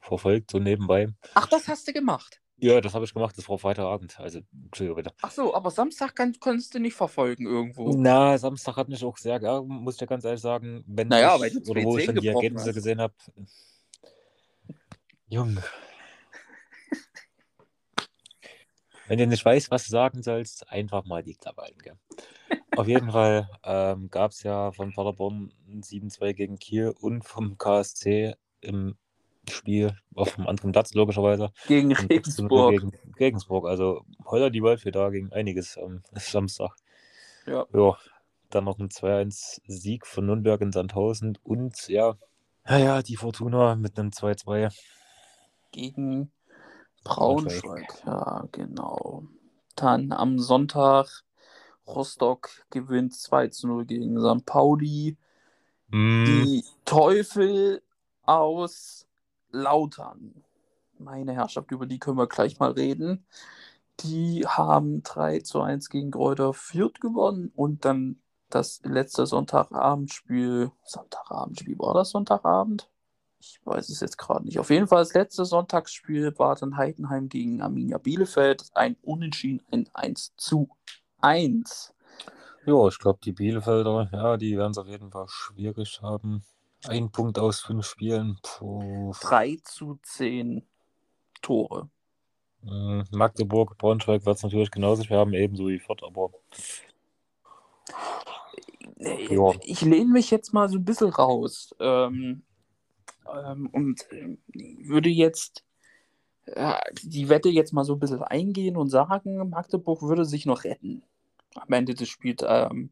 verfolgt, 0.00 0.50
so 0.50 0.58
nebenbei. 0.58 1.06
Ach, 1.34 1.46
das 1.46 1.68
hast 1.68 1.86
du 1.86 1.92
gemacht. 1.92 2.40
Ja, 2.56 2.80
das 2.80 2.94
habe 2.94 3.04
ich 3.04 3.14
gemacht, 3.14 3.38
das 3.38 3.48
war 3.48 3.58
Freitagabend. 3.58 4.18
Also, 4.18 4.40
Entschuldigung 4.64 4.96
bitte. 4.96 5.14
Ach 5.22 5.30
so, 5.30 5.54
aber 5.54 5.70
Samstag 5.70 6.16
kann, 6.16 6.34
konntest 6.40 6.74
du 6.74 6.80
nicht 6.80 6.94
verfolgen 6.94 7.46
irgendwo. 7.46 7.94
Na, 7.96 8.36
Samstag 8.38 8.76
hat 8.76 8.88
mich 8.88 9.04
auch 9.04 9.18
sehr 9.18 9.38
geärgert, 9.38 9.68
muss 9.68 9.94
ich 9.94 9.98
dir 10.00 10.06
ganz 10.08 10.24
ehrlich 10.24 10.40
sagen. 10.40 10.82
Wenn 10.88 11.06
Naja, 11.08 11.36
ich, 11.36 11.42
weil 11.42 11.50
du 11.50 11.70
oder 11.70 11.84
wo 11.84 11.96
ich 11.96 12.04
2-10 12.04 12.06
dann 12.06 12.16
die 12.16 12.28
Ergebnisse 12.28 12.68
hast. 12.70 12.74
gesehen 12.74 13.00
habe. 13.00 13.14
Junge. 15.28 15.62
Wenn 19.06 19.18
du 19.18 19.26
nicht 19.26 19.44
weißt, 19.44 19.70
was 19.70 19.84
du 19.84 19.90
sagen 19.90 20.22
sollst, 20.22 20.68
einfach 20.70 21.04
mal 21.04 21.22
die 21.22 21.34
Klappe 21.34 21.62
halten. 21.62 21.78
Gell? 21.78 21.98
Auf 22.76 22.88
jeden 22.88 23.10
Fall 23.10 23.48
ähm, 23.62 24.10
gab 24.10 24.30
es 24.30 24.42
ja 24.42 24.72
von 24.72 24.92
Paderborn 24.92 25.52
ein 25.68 25.82
7-2 25.82 26.32
gegen 26.32 26.58
Kiel 26.58 26.94
und 27.00 27.24
vom 27.24 27.58
KSC 27.58 28.34
im 28.60 28.96
Spiel 29.48 29.94
auf 30.14 30.38
einem 30.38 30.46
anderen 30.46 30.72
Platz, 30.72 30.94
logischerweise. 30.94 31.52
Gegen 31.68 31.90
Und 31.90 31.98
6-0 31.98 32.10
Regensburg. 32.10 32.72
Gegen 32.72 32.92
Regensburg. 33.18 33.66
Also 33.66 34.02
Holler 34.24 34.50
die 34.50 34.62
Waldfee 34.62 34.90
da 34.90 35.10
gegen 35.10 35.32
einiges 35.32 35.76
am 35.76 36.02
Samstag. 36.14 36.74
Ja. 37.46 37.66
Ja, 37.74 37.96
dann 38.48 38.64
noch 38.64 38.78
ein 38.78 38.88
2-1-Sieg 38.88 40.06
von 40.06 40.26
Nürnberg 40.26 40.60
in 40.62 40.72
Sandhausen 40.72 41.38
und 41.42 41.88
ja, 41.88 42.16
ja, 42.66 42.78
ja, 42.78 43.02
die 43.02 43.16
Fortuna 43.16 43.76
mit 43.76 43.98
einem 43.98 44.08
2-2. 44.08 44.74
Gegen 45.70 46.32
Braunschweig. 47.04 47.64
Braunschweig. 47.64 48.02
Ja, 48.06 48.48
genau. 48.52 49.24
Dann 49.76 50.12
am 50.12 50.38
Sonntag 50.38 51.24
Rostock 51.86 52.50
gewinnt 52.70 53.14
2 53.14 53.48
zu 53.48 53.66
0 53.68 53.84
gegen 53.86 54.20
St. 54.20 54.46
Pauli. 54.46 55.16
Mm, 55.88 56.24
Die 56.24 56.64
Teufel 56.84 57.82
aus 58.22 59.06
Lautern. 59.50 60.44
Meine 60.98 61.32
Herrschaft, 61.34 61.70
über 61.70 61.86
die 61.86 61.98
können 61.98 62.18
wir 62.18 62.28
gleich 62.28 62.58
mal 62.58 62.72
reden. 62.72 63.26
Die 64.00 64.46
haben 64.46 65.02
3 65.02 65.40
zu 65.40 65.60
1 65.60 65.88
gegen 65.90 66.10
Kräuter 66.10 66.52
Fürth 66.54 67.00
gewonnen 67.00 67.52
und 67.54 67.84
dann 67.84 68.20
das 68.50 68.80
letzte 68.84 69.26
Sonntagabendspiel. 69.26 70.70
Sonntagabendspiel, 70.84 71.78
war 71.78 71.94
das 71.94 72.10
Sonntagabend? 72.10 72.88
Ich 73.46 73.60
weiß 73.64 73.90
es 73.90 74.00
jetzt 74.00 74.16
gerade 74.16 74.44
nicht. 74.44 74.58
Auf 74.58 74.70
jeden 74.70 74.86
Fall, 74.86 75.02
das 75.02 75.12
letzte 75.12 75.44
Sonntagsspiel 75.44 76.32
war 76.38 76.56
dann 76.56 76.76
Heidenheim 76.78 77.28
gegen 77.28 77.60
Arminia 77.60 77.98
Bielefeld. 77.98 78.64
Ein 78.74 78.96
Unentschieden, 79.02 79.62
ein 79.70 79.88
1 79.92 80.34
zu 80.36 80.70
1. 81.20 81.94
ja, 82.64 82.88
ich 82.88 82.98
glaube, 82.98 83.18
die 83.22 83.32
Bielefelder, 83.32 84.08
ja, 84.12 84.36
die 84.38 84.56
werden 84.56 84.72
es 84.72 84.78
auf 84.78 84.86
jeden 84.86 85.10
Fall 85.10 85.26
schwierig 85.28 86.00
haben. 86.02 86.42
Ein 86.86 87.10
Punkt 87.10 87.38
aus 87.38 87.60
fünf 87.60 87.84
Spielen. 87.86 88.38
Puh. 88.42 89.12
3 89.20 89.58
zu 89.64 89.98
10 90.02 90.66
Tore. 91.42 91.88
Mm, 92.62 93.02
Magdeburg, 93.10 93.76
Braunschweig 93.76 94.24
wird 94.24 94.36
es 94.38 94.42
natürlich 94.42 94.70
genauso 94.70 95.02
schwer 95.04 95.18
haben, 95.18 95.34
ebenso 95.34 95.68
wie 95.68 95.78
Fürth, 95.78 96.02
aber 96.02 96.30
Ja. 98.98 99.52
Ich 99.62 99.82
lehne 99.82 100.10
mich 100.10 100.30
jetzt 100.30 100.54
mal 100.54 100.68
so 100.68 100.78
ein 100.78 100.84
bisschen 100.84 101.10
raus 101.10 101.74
ähm, 101.78 102.42
ähm, 103.32 103.68
und 103.72 104.06
ähm, 104.10 104.38
würde 104.52 105.08
jetzt 105.08 105.64
äh, 106.46 106.74
die 107.02 107.28
Wette 107.28 107.48
jetzt 107.48 107.72
mal 107.72 107.84
so 107.84 107.94
ein 107.94 108.00
bisschen 108.00 108.22
eingehen 108.22 108.76
und 108.76 108.88
sagen, 108.88 109.48
Magdeburg 109.48 110.02
würde 110.02 110.24
sich 110.24 110.46
noch 110.46 110.64
retten. 110.64 111.02
Am 111.54 111.72
Ende 111.72 111.94
des 111.94 112.08
Spiels, 112.08 112.44
ähm, 112.46 112.90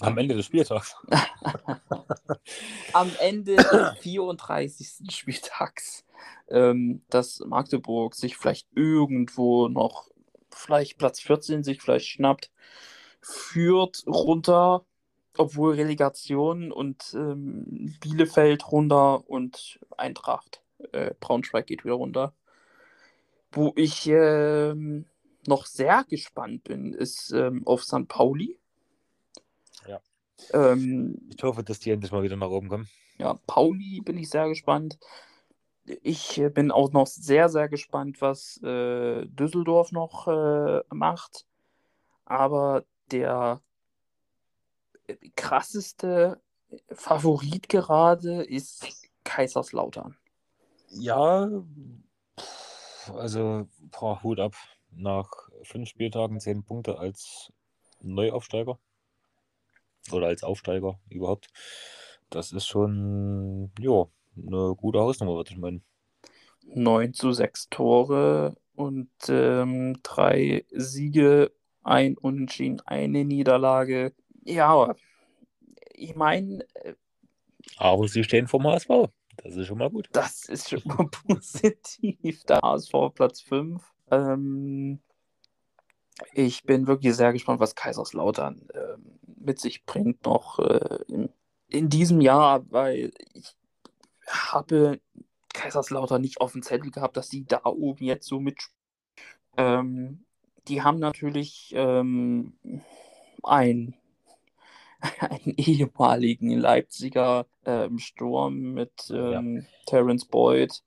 am 0.00 0.18
Ende 0.18 0.34
des 0.34 0.46
Spieltags. 0.46 0.96
am 2.92 3.10
Ende 3.20 3.56
des 3.56 3.98
34. 4.00 5.12
Spieltags, 5.14 6.04
ähm, 6.48 7.02
dass 7.10 7.40
Magdeburg 7.40 8.14
sich 8.14 8.36
vielleicht 8.36 8.68
irgendwo 8.74 9.68
noch, 9.68 10.08
vielleicht 10.50 10.98
Platz 10.98 11.20
14 11.20 11.62
sich 11.62 11.80
vielleicht 11.80 12.06
schnappt, 12.06 12.50
führt 13.20 14.04
runter, 14.06 14.84
obwohl 15.36 15.74
Relegation 15.74 16.72
und 16.72 17.12
ähm, 17.14 17.94
Bielefeld 18.00 18.70
runter 18.70 19.28
und 19.28 19.80
Eintracht 19.96 20.64
äh, 20.92 21.14
Braunschweig 21.20 21.66
geht 21.66 21.84
wieder 21.84 21.94
runter. 21.94 22.34
Wo 23.52 23.72
ich 23.76 24.06
ähm, 24.08 25.06
noch 25.46 25.66
sehr 25.66 26.04
gespannt 26.08 26.64
bin, 26.64 26.92
ist 26.92 27.32
ähm, 27.32 27.62
auf 27.66 27.84
St. 27.84 28.08
Pauli. 28.08 28.58
Ja. 29.86 30.00
Ähm, 30.52 31.28
Ich 31.36 31.42
hoffe, 31.42 31.62
dass 31.62 31.78
die 31.78 31.90
endlich 31.90 32.12
mal 32.12 32.22
wieder 32.22 32.36
nach 32.36 32.48
oben 32.48 32.68
kommen. 32.68 32.88
ja, 33.18 33.34
Pauli 33.46 34.00
bin 34.00 34.18
ich 34.18 34.30
sehr 34.30 34.48
gespannt. 34.48 34.98
Ich 36.02 36.38
äh, 36.38 36.48
bin 36.48 36.70
auch 36.70 36.92
noch 36.92 37.06
sehr, 37.06 37.48
sehr 37.48 37.68
gespannt, 37.68 38.20
was 38.20 38.60
äh, 38.62 39.26
Düsseldorf 39.26 39.92
noch 39.92 40.26
äh, 40.26 40.82
macht. 40.90 41.46
Aber 42.24 42.84
der 43.12 43.60
krasseste 45.36 46.40
Favorit 46.92 47.68
gerade 47.68 48.42
ist 48.42 48.86
Kaiserslautern. 49.24 50.16
Ja, 50.90 51.48
also 53.12 53.68
boah, 53.90 54.22
Hut 54.22 54.40
ab. 54.40 54.54
Nach 54.96 55.28
fünf 55.62 55.88
Spieltagen 55.88 56.38
zehn 56.40 56.62
Punkte 56.62 56.98
als 56.98 57.52
Neuaufsteiger 58.00 58.78
oder 60.12 60.28
als 60.28 60.44
Aufsteiger 60.44 61.00
überhaupt. 61.08 61.48
Das 62.30 62.52
ist 62.52 62.66
schon, 62.66 63.72
ja, 63.78 64.06
eine 64.36 64.74
gute 64.76 65.00
Hausnummer, 65.00 65.34
würde 65.34 65.50
ich 65.50 65.56
meinen. 65.56 65.84
9 66.66 67.12
zu 67.12 67.32
6 67.32 67.68
Tore 67.70 68.56
und 68.74 69.10
ähm, 69.28 69.98
drei 70.02 70.64
Siege, 70.70 71.52
ein 71.82 72.16
Unentschieden, 72.16 72.80
eine 72.86 73.24
Niederlage. 73.24 74.14
Ja, 74.44 74.94
ich 75.92 76.14
meine, 76.14 76.66
Aber 77.78 78.06
sie 78.08 78.24
stehen 78.24 78.46
vom 78.46 78.66
HSV. 78.66 79.08
Das 79.36 79.56
ist 79.56 79.66
schon 79.66 79.78
mal 79.78 79.90
gut. 79.90 80.08
Das 80.12 80.48
ist 80.48 80.70
schon 80.70 80.82
mal 80.84 81.08
positiv. 81.26 82.44
Der 82.44 82.60
HSV 82.60 82.92
Platz 83.14 83.40
5. 83.40 83.82
Ähm, 84.10 85.00
ich 86.32 86.62
bin 86.64 86.86
wirklich 86.86 87.14
sehr 87.16 87.32
gespannt, 87.32 87.60
was 87.60 87.74
Kaiserslautern 87.74 88.68
ähm, 88.74 89.18
mit 89.36 89.58
sich 89.58 89.84
bringt 89.84 90.24
noch 90.24 90.58
äh, 90.60 90.98
in, 91.08 91.30
in 91.68 91.88
diesem 91.88 92.20
Jahr, 92.20 92.70
weil 92.70 93.12
ich 93.32 93.56
habe 94.28 95.00
Kaiserslautern 95.52 96.20
nicht 96.20 96.40
auf 96.40 96.52
dem 96.52 96.62
Zettel 96.62 96.90
gehabt, 96.90 97.16
dass 97.16 97.28
die 97.28 97.44
da 97.44 97.60
oben 97.64 98.04
jetzt 98.04 98.26
so 98.26 98.40
mit. 98.40 98.58
Ähm, 99.56 100.24
die 100.68 100.82
haben 100.82 100.98
natürlich 100.98 101.72
ähm, 101.76 102.54
ein 103.42 103.94
einen 105.20 105.54
ehemaligen 105.56 106.50
Leipziger 106.50 107.46
ähm, 107.64 107.98
Sturm 107.98 108.74
mit 108.74 109.10
ähm, 109.10 109.66
Terence 109.86 110.24
Boyd, 110.24 110.82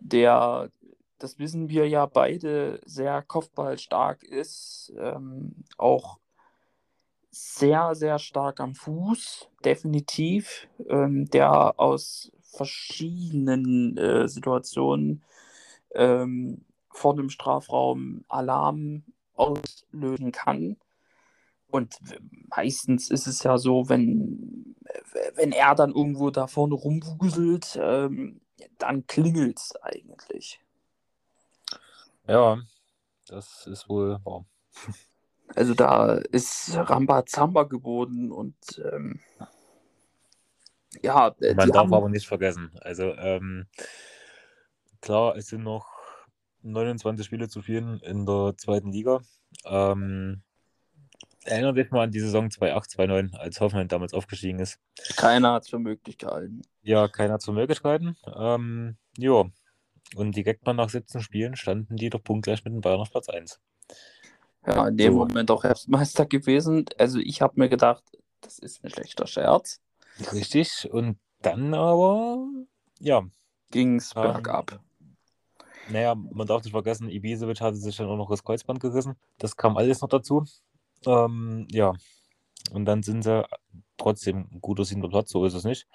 der, 0.00 0.70
das 1.18 1.38
wissen 1.38 1.68
wir 1.68 1.88
ja 1.88 2.06
beide, 2.06 2.80
sehr 2.84 3.22
kopfballstark 3.22 4.22
ist, 4.22 4.92
ähm, 4.98 5.64
auch 5.78 6.18
sehr, 7.30 7.94
sehr 7.94 8.18
stark 8.18 8.60
am 8.60 8.74
Fuß, 8.74 9.48
definitiv, 9.64 10.68
ähm, 10.88 11.30
der 11.30 11.80
aus 11.80 12.30
verschiedenen 12.42 13.96
äh, 13.96 14.28
Situationen 14.28 15.24
ähm, 15.94 16.64
vor 16.90 17.16
dem 17.16 17.30
Strafraum 17.30 18.24
Alarm 18.28 19.04
auslösen 19.34 20.32
kann. 20.32 20.76
Und 21.72 21.98
meistens 22.54 23.10
ist 23.10 23.26
es 23.26 23.42
ja 23.42 23.56
so, 23.56 23.88
wenn, 23.88 24.76
wenn 25.34 25.52
er 25.52 25.74
dann 25.74 25.92
irgendwo 25.92 26.30
da 26.30 26.46
vorne 26.46 26.74
rumwuselt, 26.74 27.78
ähm, 27.80 28.42
dann 28.78 29.06
klingelt 29.06 29.58
es 29.58 29.74
eigentlich. 29.82 30.60
Ja, 32.28 32.58
das 33.26 33.66
ist 33.66 33.88
wohl 33.88 34.18
wahr. 34.24 34.44
Also 35.54 35.74
da 35.74 36.14
ist 36.14 36.74
Rambazamba 36.74 37.64
geboten 37.64 38.32
und 38.32 38.56
ähm, 38.90 39.20
ja, 41.02 41.28
äh, 41.42 41.52
Man 41.52 41.68
darf 41.68 41.84
haben, 41.84 41.94
aber 41.94 42.08
nicht 42.08 42.26
vergessen. 42.26 42.70
Also, 42.80 43.14
ähm, 43.16 43.66
klar, 45.02 45.36
es 45.36 45.48
sind 45.48 45.62
noch 45.62 45.92
29 46.62 47.26
Spiele 47.26 47.50
zu 47.50 47.60
spielen 47.60 48.00
in 48.00 48.24
der 48.24 48.54
zweiten 48.56 48.92
Liga. 48.92 49.20
Ähm, 49.66 50.42
erinnert 51.44 51.76
dich 51.76 51.90
mal 51.90 52.04
an 52.04 52.10
die 52.10 52.20
Saison 52.20 52.50
2008, 52.50 52.90
2009, 52.90 53.34
als 53.40 53.60
Hoffenheim 53.60 53.88
damals 53.88 54.14
aufgestiegen 54.14 54.58
ist. 54.58 54.78
keiner 55.16 55.52
hat 55.52 55.62
es 55.64 55.70
für 55.70 55.78
möglich 55.78 56.18
gehalten. 56.18 56.62
Ja, 56.82 57.08
keiner 57.08 57.38
zu 57.38 57.52
Möglichkeiten. 57.52 58.16
Ähm, 58.34 58.96
ja. 59.16 59.44
Und 60.14 60.36
direkt 60.36 60.66
mal 60.66 60.74
nach 60.74 60.90
17 60.90 61.20
Spielen 61.22 61.56
standen 61.56 61.96
die 61.96 62.10
doch 62.10 62.22
punktgleich 62.22 62.64
mit 62.64 62.74
den 62.74 62.80
Bayern 62.80 63.00
auf 63.00 63.10
Platz 63.10 63.28
1. 63.28 63.60
Ja, 64.66 64.88
in 64.88 64.96
dem 64.96 65.12
So. 65.14 65.18
Moment 65.20 65.50
auch 65.50 65.64
Herbstmeister 65.64 66.26
gewesen. 66.26 66.84
Also 66.98 67.18
ich 67.18 67.42
habe 67.42 67.54
mir 67.56 67.68
gedacht, 67.68 68.04
das 68.40 68.58
ist 68.58 68.84
ein 68.84 68.90
schlechter 68.90 69.26
Scherz. 69.26 69.80
Richtig. 70.32 70.88
Und 70.92 71.18
dann 71.40 71.74
aber, 71.74 72.46
ja, 73.00 73.22
Ging 73.72 73.96
es 73.96 74.12
Ähm, 74.14 74.22
bergab. 74.22 74.80
Naja, 75.88 76.14
man 76.14 76.46
darf 76.46 76.62
nicht 76.62 76.72
vergessen, 76.72 77.08
Ibisevic 77.08 77.60
hatte 77.60 77.76
sich 77.76 77.96
dann 77.96 78.06
auch 78.06 78.16
noch 78.16 78.30
das 78.30 78.44
Kreuzband 78.44 78.80
gerissen. 78.80 79.16
Das 79.38 79.56
kam 79.56 79.76
alles 79.76 80.00
noch 80.00 80.08
dazu. 80.08 80.44
Ähm, 81.06 81.66
ja, 81.70 81.94
und 82.72 82.84
dann 82.84 83.02
sind 83.02 83.22
sie 83.22 83.46
trotzdem 83.96 84.48
ein 84.52 84.60
guter 84.60 84.84
siebter 84.84 85.08
Platz, 85.08 85.30
so 85.30 85.44
ist 85.44 85.54
es 85.54 85.64
nicht. 85.64 85.86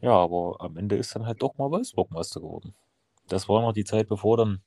Ja, 0.00 0.12
aber 0.12 0.56
am 0.60 0.76
Ende 0.76 0.96
ist 0.96 1.14
dann 1.14 1.26
halt 1.26 1.42
doch 1.42 1.56
mal 1.58 1.70
Wolfsburg 1.70 2.10
Meister 2.10 2.40
geworden. 2.40 2.74
Das 3.28 3.48
war 3.48 3.62
noch 3.62 3.72
die 3.72 3.84
Zeit, 3.84 4.08
bevor 4.08 4.36
dann 4.36 4.62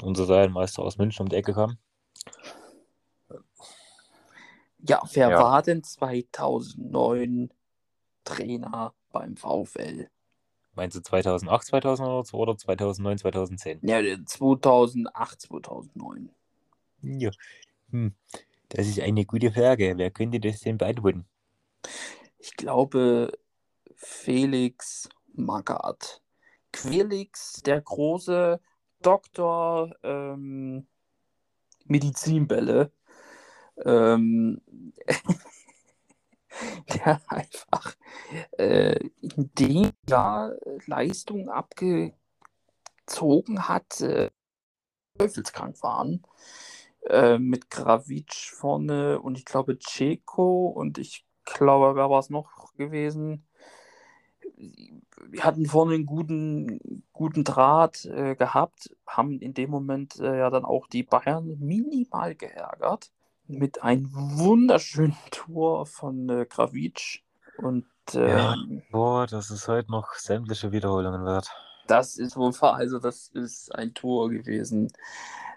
unser 0.00 0.26
Serienmeister 0.26 0.82
aus 0.82 0.96
München 0.98 1.24
um 1.24 1.28
die 1.28 1.36
Ecke 1.36 1.52
kam. 1.52 1.78
Ja, 4.80 5.02
wer 5.12 5.30
Ja. 5.30 5.40
war 5.40 5.62
denn 5.62 5.82
2009 5.82 7.50
Trainer 8.24 8.94
beim 9.12 9.36
VfL? 9.36 10.08
Meinst 10.74 10.96
du 10.96 11.02
2008, 11.02 11.66
2009 11.66 12.24
oder 12.32 12.56
2009, 12.56 13.18
2010? 13.18 13.80
Ja, 13.82 14.00
2008, 14.24 15.40
2009. 15.40 16.30
Ja. 17.02 17.30
Hm. 17.90 18.14
Das 18.70 18.86
ist 18.86 19.00
eine 19.00 19.24
gute 19.24 19.50
Frage. 19.50 19.94
Wer 19.96 20.10
könnte 20.10 20.40
das 20.40 20.60
denn 20.60 20.76
beantworten? 20.76 21.26
Ich 22.38 22.54
glaube, 22.56 23.32
Felix 23.94 25.08
Magath. 25.32 26.22
Quelix, 26.72 27.62
der 27.62 27.80
große 27.80 28.60
Doktor 29.00 29.96
ähm, 30.02 30.86
Medizinbälle, 31.86 32.92
ähm, 33.84 34.60
der 36.94 37.22
einfach 37.26 37.96
äh, 38.58 38.98
in 39.20 39.50
dem 39.58 39.92
Jahr 40.08 40.52
Leistung 40.86 41.48
abgezogen 41.48 42.16
hat, 43.66 44.00
äh, 44.02 44.30
teufelskrank 45.16 45.82
waren. 45.82 46.22
Äh, 47.08 47.38
mit 47.38 47.70
Gravitsch 47.70 48.50
vorne 48.52 49.20
und 49.20 49.38
ich 49.38 49.46
glaube 49.46 49.78
Ceco 49.80 50.68
und 50.68 50.98
ich 50.98 51.24
glaube, 51.44 51.96
wer 51.96 52.10
war 52.10 52.18
es 52.20 52.28
noch 52.28 52.74
gewesen? 52.74 53.46
Wir 55.26 55.44
hatten 55.44 55.66
vorne 55.66 55.94
einen 55.94 56.06
guten, 56.06 57.02
guten 57.12 57.44
Draht 57.44 58.04
äh, 58.04 58.34
gehabt, 58.36 58.94
haben 59.06 59.40
in 59.40 59.54
dem 59.54 59.70
Moment 59.70 60.18
äh, 60.20 60.38
ja 60.38 60.50
dann 60.50 60.64
auch 60.66 60.86
die 60.86 61.02
Bayern 61.02 61.56
minimal 61.58 62.34
geärgert 62.34 63.10
mit 63.46 63.82
einem 63.82 64.12
wunderschönen 64.12 65.16
Tor 65.30 65.86
von 65.86 66.28
äh, 66.28 66.46
Gravitsch 66.46 67.22
und 67.56 67.86
Ja. 68.22 68.54
ähm, 68.54 68.82
Boah, 68.90 69.26
das 69.26 69.50
ist 69.50 69.68
heute 69.68 69.90
noch 69.90 70.14
sämtliche 70.14 70.72
Wiederholungen 70.72 71.24
wert. 71.24 71.50
das 71.86 72.16
ist 72.18 72.36
wohl 72.36 72.52
wahr, 72.60 72.74
also 72.74 72.98
das 72.98 73.28
ist 73.28 73.74
ein 73.74 73.94
Tor 73.94 74.30
gewesen, 74.30 74.92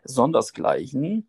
sondersgleichen. 0.03 1.27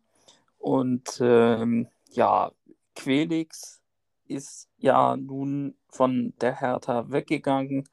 Und 0.63 1.19
ähm, 1.21 1.89
ja, 2.13 2.53
Quelix 2.95 3.83
ist 4.29 4.69
ja 4.79 5.17
nun 5.17 5.75
von 5.89 6.35
der 6.41 6.61
Hertha 6.61 7.11
weggegangen. 7.11 7.89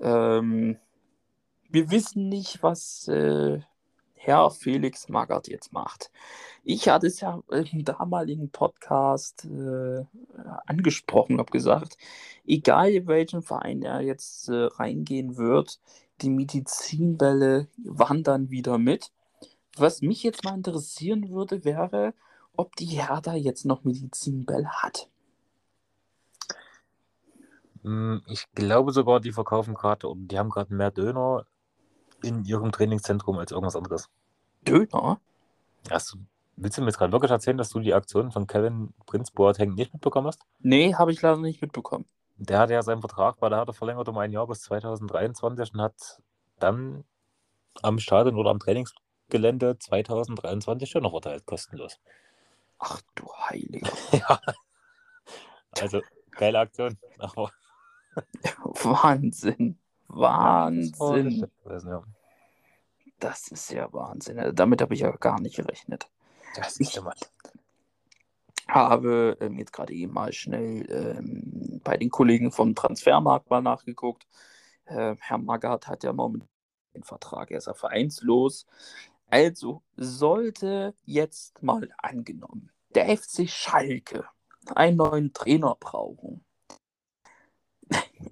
Ähm, 0.00 0.78
wir 1.70 1.90
wissen 1.92 2.28
nicht, 2.28 2.64
was 2.64 3.06
äh, 3.06 3.60
Herr 4.14 4.50
Felix 4.50 5.08
Magath 5.08 5.46
jetzt 5.46 5.72
macht. 5.72 6.10
Ich 6.64 6.88
hatte 6.88 7.06
es 7.06 7.20
ja 7.20 7.40
im 7.48 7.84
damaligen 7.84 8.50
Podcast 8.50 9.44
äh, 9.44 10.04
angesprochen, 10.66 11.38
habe 11.38 11.52
gesagt, 11.52 11.96
egal 12.44 13.06
welchen 13.06 13.42
Verein 13.42 13.82
er 13.82 14.00
jetzt 14.00 14.48
äh, 14.48 14.64
reingehen 14.72 15.36
wird, 15.36 15.78
die 16.20 16.30
Medizinbälle 16.30 17.68
wandern 17.84 18.50
wieder 18.50 18.76
mit. 18.76 19.12
Was 19.80 20.00
mich 20.02 20.22
jetzt 20.22 20.44
mal 20.44 20.54
interessieren 20.54 21.30
würde, 21.30 21.64
wäre, 21.64 22.14
ob 22.56 22.76
die 22.76 22.84
Hertha 22.86 23.34
jetzt 23.34 23.64
noch 23.64 23.82
Medizinbälle 23.82 24.68
hat. 24.68 25.08
Hm, 27.82 28.22
Ich 28.26 28.46
glaube 28.54 28.92
sogar, 28.92 29.20
die 29.20 29.32
verkaufen 29.32 29.74
gerade 29.74 30.08
oder 30.08 30.20
die 30.20 30.38
haben 30.38 30.50
gerade 30.50 30.74
mehr 30.74 30.90
Döner 30.90 31.44
in 32.22 32.44
ihrem 32.44 32.72
Trainingszentrum 32.72 33.38
als 33.38 33.52
irgendwas 33.52 33.76
anderes. 33.76 34.10
Döner? 34.66 35.20
Hast 35.90 36.12
du, 36.14 36.18
willst 36.56 36.78
du 36.78 36.82
mir 36.82 36.88
jetzt 36.88 36.98
gerade 36.98 37.12
wirklich 37.12 37.30
erzählen, 37.30 37.58
dass 37.58 37.70
du 37.70 37.80
die 37.80 37.94
Aktion 37.94 38.30
von 38.32 38.46
Kevin 38.46 38.94
Prinz 39.06 39.30
Boateng 39.30 39.74
nicht 39.74 39.92
mitbekommen 39.92 40.26
hast? 40.28 40.42
Nee, 40.60 40.94
habe 40.94 41.12
ich 41.12 41.20
leider 41.22 41.38
nicht 41.38 41.60
mitbekommen. 41.62 42.06
Der 42.36 42.58
hatte 42.58 42.72
ja 42.72 42.82
seinen 42.82 43.00
Vertrag 43.00 43.38
bei 43.38 43.48
der 43.48 43.58
Hertha 43.58 43.72
verlängert 43.72 44.08
um 44.08 44.18
ein 44.18 44.32
Jahr 44.32 44.46
bis 44.46 44.62
2023 44.62 45.74
und 45.74 45.80
hat 45.82 46.22
dann 46.58 47.04
am 47.82 47.98
Stadion 47.98 48.36
oder 48.36 48.50
am 48.50 48.58
Trainingsgelände 49.30 49.78
2023 49.78 50.92
Döner 50.92 51.10
verteilt, 51.10 51.46
kostenlos. 51.46 52.00
Ach 52.78 53.00
du 53.14 53.26
Heiliger. 53.48 53.90
Ja. 54.12 54.40
Also, 55.80 56.02
geile 56.32 56.58
Aktion. 56.58 56.98
Aber 57.18 57.52
Wahnsinn. 58.64 59.78
Wahnsinn. 60.08 61.46
Das 63.20 63.48
ist 63.48 63.70
ja 63.70 63.92
Wahnsinn. 63.92 64.38
Also 64.40 64.52
Damit 64.52 64.82
habe 64.82 64.94
ich 64.94 65.00
ja 65.00 65.10
gar 65.12 65.40
nicht 65.40 65.56
gerechnet. 65.56 66.08
Das 66.56 66.80
Ich- 66.80 66.88
ist 66.88 66.96
immer. 66.96 67.14
Habe 68.66 69.36
ähm, 69.40 69.58
jetzt 69.58 69.72
gerade 69.72 69.92
eben 69.92 70.12
mal 70.12 70.32
schnell 70.32 70.86
ähm, 70.90 71.80
bei 71.82 71.96
den 71.96 72.08
Kollegen 72.10 72.52
vom 72.52 72.74
Transfermarkt 72.76 73.50
mal 73.50 73.62
nachgeguckt. 73.62 74.26
Äh, 74.86 75.16
Herr 75.18 75.38
Magath 75.38 75.88
hat 75.88 76.04
ja 76.04 76.12
momentan 76.12 76.48
den 76.94 77.02
Vertrag, 77.02 77.50
er 77.50 77.58
ist 77.58 77.66
ja 77.66 77.74
vereinslos. 77.74 78.66
Also 79.30 79.82
sollte 79.96 80.94
jetzt 81.04 81.62
mal 81.62 81.88
angenommen, 81.98 82.70
der 82.94 83.16
FC 83.16 83.48
Schalke 83.48 84.24
einen 84.74 84.96
neuen 84.96 85.32
Trainer 85.32 85.76
brauchen 85.78 86.44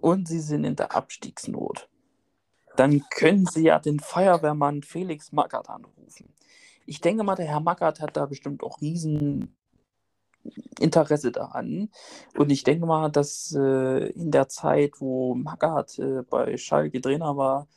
und 0.01 0.27
sie 0.29 0.41
sind 0.41 0.65
in 0.65 0.77
der 0.77 0.95
Abstiegsnot, 0.95 1.89
dann 2.77 3.05
können 3.11 3.47
sie 3.47 3.65
ja 3.65 3.79
den 3.79 4.01
Feuerwehrmann 4.01 4.83
Felix 4.83 5.33
Magath 5.33 5.69
anrufen. 5.69 6.35
Ich 6.87 7.01
denke 7.01 7.23
mal, 7.23 7.35
der 7.35 7.47
Herr 7.47 7.61
Magath 7.61 8.01
hat 8.01 8.17
da 8.17 8.27
bestimmt 8.27 8.63
auch 8.63 8.81
riesen 8.81 9.57
Interesse 10.79 11.33
daran. 11.33 11.91
Und 12.37 12.51
ich 12.51 12.65
denke 12.65 12.87
mal, 12.87 13.11
dass 13.11 13.55
äh, 13.55 14.11
in 14.11 14.31
der 14.31 14.49
Zeit, 14.49 14.93
wo 15.01 15.35
Magath 15.35 15.99
äh, 15.99 16.23
bei 16.23 16.57
Schalke 16.57 17.01
Trainer 17.01 17.37
war, 17.37 17.69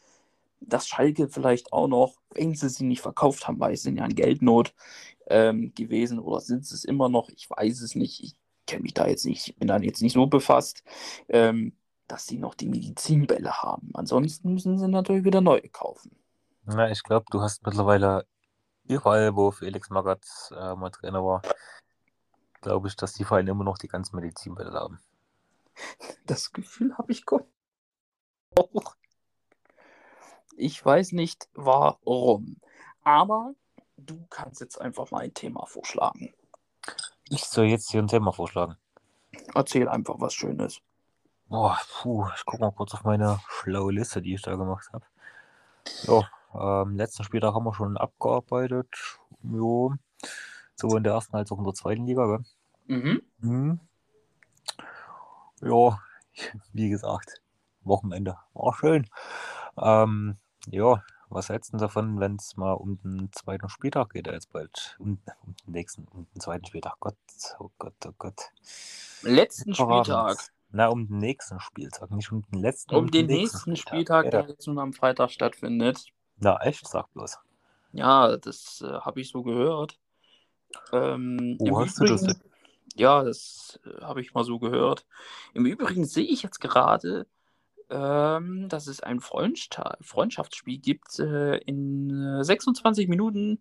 dass 0.61 0.87
Schalke 0.87 1.27
vielleicht 1.27 1.73
auch 1.73 1.87
noch, 1.87 2.15
wenn 2.33 2.55
sie 2.55 2.69
sie 2.69 2.85
nicht 2.85 3.01
verkauft 3.01 3.47
haben, 3.47 3.59
weil 3.59 3.75
sie 3.75 3.83
sind 3.83 3.97
ja 3.97 4.05
in 4.05 4.15
Geldnot 4.15 4.73
ähm, 5.27 5.73
gewesen 5.75 6.19
oder 6.19 6.39
sind 6.39 6.65
sie 6.65 6.75
es 6.75 6.85
immer 6.85 7.09
noch, 7.09 7.29
ich 7.29 7.49
weiß 7.49 7.81
es 7.81 7.95
nicht, 7.95 8.23
ich 8.23 8.35
kenne 8.67 8.83
mich 8.83 8.93
da 8.93 9.07
jetzt 9.07 9.25
nicht, 9.25 9.57
bin 9.57 9.67
da 9.67 9.77
jetzt 9.77 10.01
nicht 10.01 10.13
so 10.13 10.27
befasst, 10.27 10.83
ähm, 11.27 11.73
dass 12.07 12.27
sie 12.27 12.37
noch 12.37 12.55
die 12.55 12.67
Medizinbälle 12.67 13.61
haben. 13.61 13.89
Ansonsten 13.93 14.53
müssen 14.53 14.77
sie 14.77 14.87
natürlich 14.87 15.23
wieder 15.25 15.41
neue 15.41 15.67
kaufen. 15.69 16.15
Na, 16.65 16.91
ich 16.91 17.03
glaube, 17.03 17.25
du 17.31 17.41
hast 17.41 17.65
mittlerweile 17.65 18.25
überall, 18.83 19.35
wo 19.35 19.51
Felix 19.51 19.89
Magath 19.89 20.25
äh, 20.51 20.75
mal 20.75 20.91
Trainer 20.91 21.23
war, 21.23 21.41
glaube 22.61 22.87
ich, 22.87 22.95
dass 22.95 23.13
die 23.13 23.23
Vereine 23.23 23.51
immer 23.51 23.63
noch 23.63 23.77
die 23.77 23.87
ganzen 23.87 24.15
Medizinbälle 24.15 24.73
haben. 24.73 24.99
Das 26.25 26.51
Gefühl 26.51 26.97
habe 26.97 27.11
ich 27.11 27.25
auch. 28.55 28.95
Ich 30.57 30.83
weiß 30.83 31.13
nicht 31.13 31.47
warum. 31.53 32.57
Aber 33.03 33.53
du 33.97 34.25
kannst 34.29 34.61
jetzt 34.61 34.79
einfach 34.79 35.11
mal 35.11 35.19
ein 35.19 35.33
Thema 35.33 35.65
vorschlagen. 35.65 36.33
Ich 37.29 37.43
soll 37.45 37.65
jetzt 37.65 37.91
hier 37.91 38.01
ein 38.01 38.07
Thema 38.07 38.31
vorschlagen. 38.31 38.75
Erzähl 39.53 39.87
einfach 39.87 40.15
was 40.19 40.33
Schönes. 40.33 40.81
Boah, 41.47 41.79
puh, 41.89 42.27
ich 42.35 42.45
gucke 42.45 42.61
mal 42.61 42.71
kurz 42.71 42.93
auf 42.93 43.03
meine 43.03 43.39
schlaue 43.49 43.91
Liste, 43.91 44.21
die 44.21 44.35
ich 44.35 44.41
da 44.41 44.55
gemacht 44.55 44.89
habe. 44.93 45.05
Ja, 46.03 46.83
ähm, 46.83 46.95
letzten 46.95 47.23
Spieltag 47.23 47.53
haben 47.53 47.65
wir 47.65 47.73
schon 47.73 47.97
abgearbeitet. 47.97 48.87
Jo. 49.43 49.93
Sowohl 50.75 50.97
in 50.97 51.03
der 51.03 51.13
ersten 51.13 51.35
als 51.35 51.51
auch 51.51 51.57
in 51.57 51.63
der 51.63 51.73
zweiten 51.73 52.05
Liga, 52.05 52.25
gell? 52.25 52.45
Mhm. 52.87 53.21
Mhm. 53.39 53.79
Ja, 55.61 55.99
wie 56.73 56.89
gesagt, 56.89 57.41
Wochenende 57.83 58.37
war 58.53 58.73
schön. 58.73 59.09
Ähm, 59.77 60.37
ja, 60.67 61.03
was 61.29 61.49
hältst 61.49 61.73
du 61.73 61.77
davon, 61.77 62.19
wenn 62.19 62.35
es 62.35 62.57
mal 62.57 62.73
um 62.73 62.99
den 63.03 63.31
zweiten 63.31 63.69
Spieltag 63.69 64.11
geht, 64.11 64.25
der 64.25 64.33
jetzt 64.33 64.51
bald? 64.51 64.95
Um, 64.99 65.19
um 65.45 65.55
den 65.65 65.71
nächsten, 65.73 66.05
um 66.13 66.27
den 66.33 66.41
zweiten 66.41 66.65
Spieltag. 66.65 66.95
Gott, 66.99 67.15
oh 67.59 67.69
Gott, 67.79 67.93
oh 68.05 68.11
Gott. 68.17 68.41
Letzten 69.23 69.73
Verraten 69.73 70.05
Spieltag. 70.05 70.37
Na, 70.73 70.87
um 70.87 71.07
den 71.07 71.17
nächsten 71.17 71.59
Spieltag, 71.59 72.11
nicht 72.11 72.31
um 72.31 72.43
den 72.51 72.61
letzten. 72.61 72.95
Um 72.95 73.11
den 73.11 73.25
nächsten 73.27 73.75
Spieltag, 73.75 74.25
Ja. 74.25 74.31
der 74.31 74.47
jetzt 74.49 74.67
nun 74.67 74.79
am 74.79 74.93
Freitag 74.93 75.29
stattfindet. 75.31 76.05
Na, 76.37 76.57
echt? 76.61 76.87
Sag 76.87 77.11
bloß. 77.13 77.39
Ja, 77.93 78.37
das 78.37 78.81
äh, 78.85 78.99
habe 79.01 79.19
ich 79.21 79.29
so 79.29 79.43
gehört. 79.43 79.99
Ähm, 80.93 81.57
Wo 81.59 81.81
hast 81.81 81.99
du 81.99 82.05
das 82.05 82.23
Übrigen- 82.23 82.41
Ja, 82.95 83.23
das 83.23 83.79
äh, 83.85 84.01
habe 84.01 84.21
ich 84.21 84.33
mal 84.33 84.45
so 84.45 84.59
gehört. 84.59 85.05
Im 85.53 85.65
Übrigen 85.65 86.05
sehe 86.05 86.23
ich 86.25 86.41
jetzt 86.43 86.59
gerade, 86.61 87.27
ähm, 87.91 88.69
dass 88.69 88.87
es 88.87 89.01
ein 89.01 89.19
Freundsta 89.19 89.97
Freundschaftsspiel 90.01 90.79
gibt 90.79 91.19
äh, 91.19 91.57
in 91.57 92.39
äh, 92.39 92.43
26 92.43 93.07
Minuten 93.07 93.59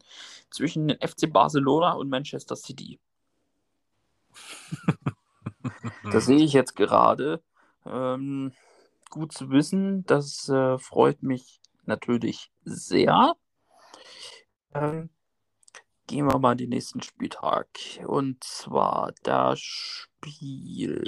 zwischen 0.50 0.90
FC 0.90 1.30
Barcelona 1.30 1.92
und 1.92 2.08
Manchester 2.08 2.56
City. 2.56 2.98
Das 6.10 6.26
sehe 6.26 6.42
ich 6.42 6.54
jetzt 6.54 6.74
gerade. 6.74 7.42
Ähm, 7.84 8.52
gut 9.10 9.32
zu 9.32 9.50
wissen, 9.50 10.04
das 10.06 10.48
äh, 10.48 10.78
freut 10.78 11.22
mich 11.22 11.60
natürlich 11.84 12.50
sehr. 12.64 13.34
Ähm, 14.74 15.10
gehen 16.06 16.26
wir 16.26 16.38
mal 16.38 16.52
in 16.52 16.58
den 16.58 16.70
nächsten 16.70 17.02
Spieltag. 17.02 17.68
Und 18.06 18.42
zwar, 18.42 19.12
da 19.22 19.54
spielt 19.56 21.04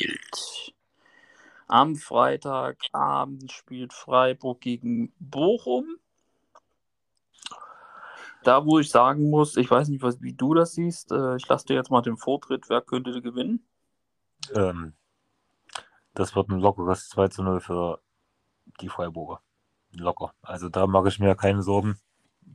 am 1.73 1.97
Freitagabend 1.97 3.51
spielt 3.51 3.95
Freiburg 3.95 4.61
gegen 4.61 5.13
Bochum. 5.19 5.97
Da, 8.45 8.67
wo 8.67 8.79
ich 8.79 8.91
sagen 8.91 9.31
muss, 9.31 9.57
ich 9.57 9.71
weiß 9.71 9.89
nicht, 9.89 10.03
was, 10.03 10.21
wie 10.21 10.35
du 10.35 10.53
das 10.53 10.75
siehst, 10.75 11.13
äh, 11.13 11.37
ich 11.37 11.49
lasse 11.49 11.67
dir 11.67 11.75
jetzt 11.75 11.91
mal 11.91 12.03
den 12.03 12.19
Vortritt, 12.19 12.69
wer 12.69 12.83
könnte 12.83 13.23
gewinnen? 13.23 13.65
Ähm, 14.55 14.93
das 16.13 16.37
wird 16.37 16.51
ein 16.51 16.59
lockeres 16.59 17.09
2 17.09 17.29
zu 17.29 17.43
0 17.43 17.61
für 17.61 18.01
die 18.81 18.91
Freiburger. 18.91 19.41
Locker. 19.93 20.35
Also 20.43 20.69
da 20.69 20.87
mache 20.87 21.09
ich 21.09 21.19
mir 21.21 21.35
keine 21.37 21.63
Sorgen. 21.63 21.99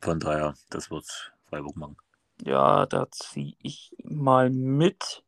Von 0.01 0.19
daher, 0.19 0.53
das 0.69 0.91
wird 0.91 1.33
Freiburg 1.49 1.75
machen. 1.75 1.97
Ja, 2.43 2.85
da 2.85 3.09
ziehe 3.09 3.55
ich 3.63 3.95
mal 4.03 4.51
mit. 4.51 5.23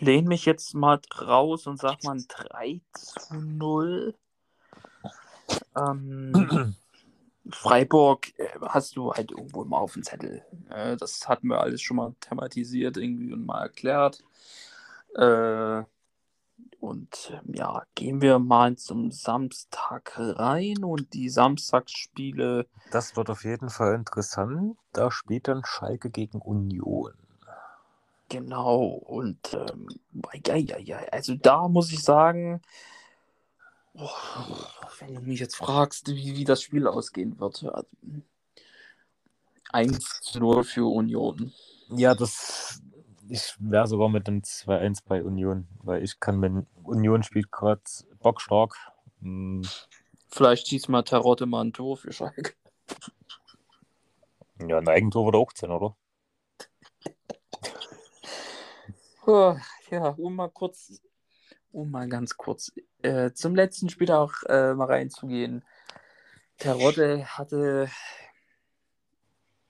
Lehne 0.00 0.28
mich 0.28 0.44
jetzt 0.44 0.74
mal 0.74 1.00
raus 1.20 1.66
und 1.66 1.78
sag 1.78 2.02
mal 2.04 2.16
ein 2.16 2.26
3 2.28 2.80
zu 2.92 3.34
0. 3.34 4.14
Ähm, 5.76 6.74
Freiburg 7.50 8.38
äh, 8.38 8.48
hast 8.62 8.96
du 8.96 9.12
halt 9.12 9.30
irgendwo 9.30 9.62
immer 9.62 9.78
auf 9.78 9.94
dem 9.94 10.02
Zettel. 10.02 10.44
Äh, 10.70 10.96
das 10.96 11.28
hatten 11.28 11.48
wir 11.48 11.60
alles 11.60 11.82
schon 11.82 11.96
mal 11.96 12.14
thematisiert 12.20 12.96
irgendwie 12.96 13.32
und 13.32 13.44
mal 13.44 13.62
erklärt. 13.62 14.24
Äh, 15.14 15.82
und 16.80 17.32
ähm, 17.32 17.54
ja, 17.54 17.82
gehen 17.94 18.20
wir 18.20 18.38
mal 18.38 18.76
zum 18.76 19.10
Samstag 19.10 20.12
rein 20.16 20.84
und 20.84 21.14
die 21.14 21.28
Samstagsspiele. 21.28 22.66
Das 22.90 23.16
wird 23.16 23.30
auf 23.30 23.44
jeden 23.44 23.70
Fall 23.70 23.94
interessant. 23.94 24.76
Da 24.92 25.10
spielt 25.10 25.48
dann 25.48 25.64
Schalke 25.64 26.10
gegen 26.10 26.40
Union. 26.40 27.14
Genau, 28.28 28.84
und 28.84 29.38
ähm, 29.54 29.88
ja, 30.46 30.56
ja, 30.56 30.78
ja, 30.78 30.98
also 31.12 31.34
da 31.34 31.68
muss 31.68 31.92
ich 31.92 32.02
sagen, 32.02 32.62
oh, 33.94 34.08
wenn 34.98 35.14
du 35.14 35.20
mich 35.20 35.40
jetzt 35.40 35.56
fragst, 35.56 36.08
wie, 36.08 36.36
wie 36.36 36.44
das 36.44 36.62
Spiel 36.62 36.86
ausgehen 36.86 37.38
wird, 37.38 37.64
also, 37.64 37.88
1 39.72 40.20
zu 40.20 40.38
0 40.38 40.64
für 40.64 40.86
Union. 40.86 41.52
Ja, 41.90 42.14
das. 42.14 42.80
Ich 43.28 43.54
wäre 43.58 43.86
sogar 43.86 44.08
mit 44.08 44.28
dem 44.28 44.42
2-1 44.42 45.02
bei 45.06 45.24
Union, 45.24 45.66
weil 45.82 46.04
ich 46.04 46.20
kann 46.20 46.38
mit 46.38 46.66
Union 46.82 47.22
spielt 47.22 47.50
gerade 47.50 47.82
bockstark. 48.20 48.76
Hm, 49.20 49.62
Vielleicht 50.28 50.68
schießt 50.68 50.88
mal 50.88 51.02
Tarotte 51.02 51.46
mal 51.46 51.62
ein 51.62 51.72
Tor 51.72 51.96
für 51.96 52.12
Schalke. 52.12 52.54
Ja, 54.68 54.78
ein 54.78 54.88
Eigentor 54.88 55.26
wird 55.26 55.36
auch 55.36 55.52
10, 55.52 55.70
oder? 55.70 55.96
Oh, 59.26 59.56
Ja, 59.90 60.08
um 60.08 60.36
mal 60.36 60.50
kurz, 60.50 61.00
um 61.72 61.90
mal 61.90 62.08
ganz 62.08 62.36
kurz 62.36 62.72
äh, 63.02 63.32
zum 63.32 63.54
letzten 63.54 63.88
Spiel 63.88 64.10
auch 64.10 64.32
äh, 64.46 64.74
mal 64.74 64.86
reinzugehen. 64.86 65.64
Tarotte 66.58 67.24
hatte 67.26 67.88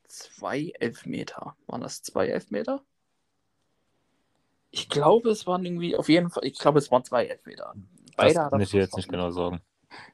zwei 0.09 0.73
Elfmeter. 0.81 1.57
Waren 1.67 1.81
das 1.81 2.03
zwei 2.03 2.29
Elfmeter? 2.29 2.83
Ich 4.71 4.89
glaube, 4.89 5.31
es 5.31 5.47
waren 5.47 5.65
irgendwie, 5.65 5.97
auf 5.97 6.09
jeden 6.09 6.31
Fall, 6.31 6.45
ich 6.45 6.59
glaube, 6.59 6.81
es 6.81 6.91
waren 6.91 7.05
zwei 7.05 7.27
Elfmeter. 7.27 7.75
Beide 8.17 8.35
das 8.35 8.51
kann 8.51 8.61
ich 8.61 8.71
dir 8.71 8.81
jetzt 8.81 8.97
nicht 8.97 9.09
genau 9.09 9.31
sagen. 9.31 9.61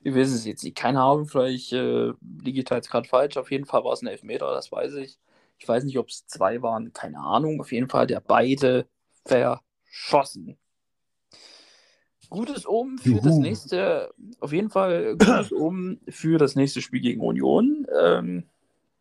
Wir 0.03 0.15
wissen 0.15 0.35
es 0.35 0.45
jetzt 0.45 0.63
nicht. 0.63 0.77
Keine 0.77 1.01
Ahnung, 1.01 1.27
vielleicht 1.27 1.73
äh, 1.73 2.13
liege 2.43 2.59
ich 2.59 2.65
da 2.65 2.77
jetzt 2.77 2.91
gerade 2.91 3.09
falsch. 3.09 3.39
Auf 3.39 3.51
jeden 3.51 3.65
Fall 3.65 3.85
war 3.85 3.95
es 3.95 4.03
ein 4.03 4.09
Elfmeter, 4.09 4.53
das 4.53 4.71
weiß 4.71 4.95
ich. 4.95 5.19
Ich 5.59 5.67
weiß 5.67 5.85
nicht, 5.85 5.99
ob 5.99 6.09
es 6.09 6.27
zwei 6.27 6.61
waren, 6.61 6.93
keine 6.93 7.19
Ahnung. 7.19 7.61
Auf 7.61 7.73
jeden 7.73 7.89
Fall 7.89 8.03
hat 8.03 8.11
er 8.11 8.21
beide 8.21 8.87
verschossen. 9.25 10.57
Gutes 12.29 12.67
Omen 12.67 12.99
für 12.99 13.17
das 13.17 13.25
Juhu. 13.25 13.41
nächste, 13.41 14.15
auf 14.39 14.53
jeden 14.53 14.71
Fall 14.71 15.17
gutes 15.17 15.53
Omen 15.53 16.01
für 16.09 16.39
das 16.39 16.55
nächste 16.55 16.81
Spiel 16.81 17.01
gegen 17.01 17.21
Union. 17.21 17.87
Ähm, 18.01 18.45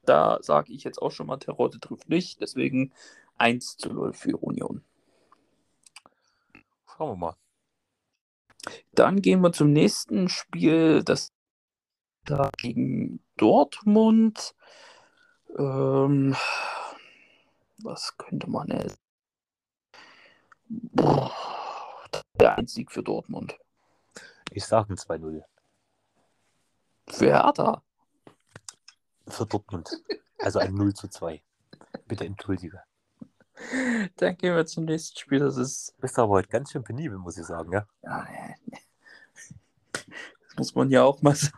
da 0.03 0.39
sage 0.41 0.73
ich 0.73 0.83
jetzt 0.83 0.99
auch 0.99 1.11
schon 1.11 1.27
mal, 1.27 1.37
Terodde 1.37 1.79
trifft 1.79 2.09
nicht, 2.09 2.41
deswegen 2.41 2.91
1 3.37 3.77
zu 3.77 3.93
0 3.93 4.13
für 4.13 4.37
Union. 4.37 4.83
Schauen 6.87 7.11
wir 7.11 7.15
mal. 7.17 7.35
Dann 8.93 9.21
gehen 9.21 9.41
wir 9.41 9.51
zum 9.51 9.71
nächsten 9.71 10.27
Spiel, 10.27 11.03
das 11.03 11.31
da 12.25 12.49
gegen 12.57 13.21
Dortmund. 13.37 14.55
Ähm, 15.57 16.35
was 17.83 18.17
könnte 18.17 18.49
man 18.49 18.67
jetzt? 18.67 18.99
Boah, 20.69 21.31
der 22.39 22.57
Einzig 22.57 22.91
für 22.91 23.01
Dortmund. 23.03 23.57
Ich 24.51 24.65
sage 24.65 24.93
ein 24.93 24.97
2-0 24.97 25.43
Für 27.07 27.25
Hertha. 27.25 27.83
für 29.27 29.45
Dortmund. 29.45 29.89
Also 30.37 30.59
ein 30.59 30.73
0 30.73 30.93
zu 30.93 31.07
2. 31.07 31.41
Bitte 32.07 32.25
entschuldige. 32.25 32.81
Dann 34.15 34.37
gehen 34.37 34.55
wir 34.55 34.65
zum 34.65 34.85
nächsten 34.85 35.17
Spiel. 35.17 35.39
Das 35.39 35.57
ist. 35.57 35.93
Bist 35.99 36.17
aber 36.17 36.29
heute 36.29 36.49
ganz 36.49 36.71
schön 36.71 36.83
penibel, 36.83 37.17
muss 37.17 37.37
ich 37.37 37.45
sagen, 37.45 37.71
ja? 37.73 37.85
Ja, 38.03 38.27
nee. 38.65 38.77
Das 39.91 40.55
muss 40.57 40.75
man 40.75 40.89
ja 40.89 41.03
auch 41.03 41.21
mal 41.21 41.35
sein. 41.35 41.51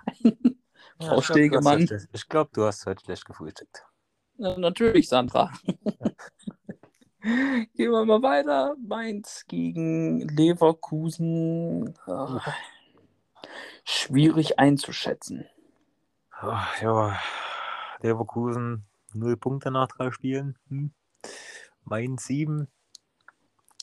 Frau 1.00 1.10
du 1.10 1.18
hast 1.18 1.26
Stegemann. 1.26 1.88
Ich 2.14 2.28
glaube, 2.28 2.50
du 2.54 2.66
hast 2.66 2.86
heute 2.86 3.04
schlecht 3.04 3.26
gefrühstückt. 3.26 3.86
Ja, 4.38 4.58
natürlich, 4.58 5.10
Sandra. 5.10 5.52
Gehen 7.76 7.92
wir 7.92 8.06
mal 8.06 8.24
weiter. 8.24 8.76
Mainz 8.88 9.46
gegen 9.48 10.28
Leverkusen. 10.28 11.94
Ah, 12.08 12.42
schwierig 13.84 14.58
einzuschätzen. 14.58 15.46
Ach, 16.32 16.82
ja, 16.82 17.20
Leverkusen 18.00 18.88
0 19.14 19.38
Punkte 19.38 19.70
nach 19.70 19.88
drei 19.88 20.10
Spielen. 20.12 20.58
Hm. 20.70 20.94
Mainz 21.84 22.26
7. 22.26 22.68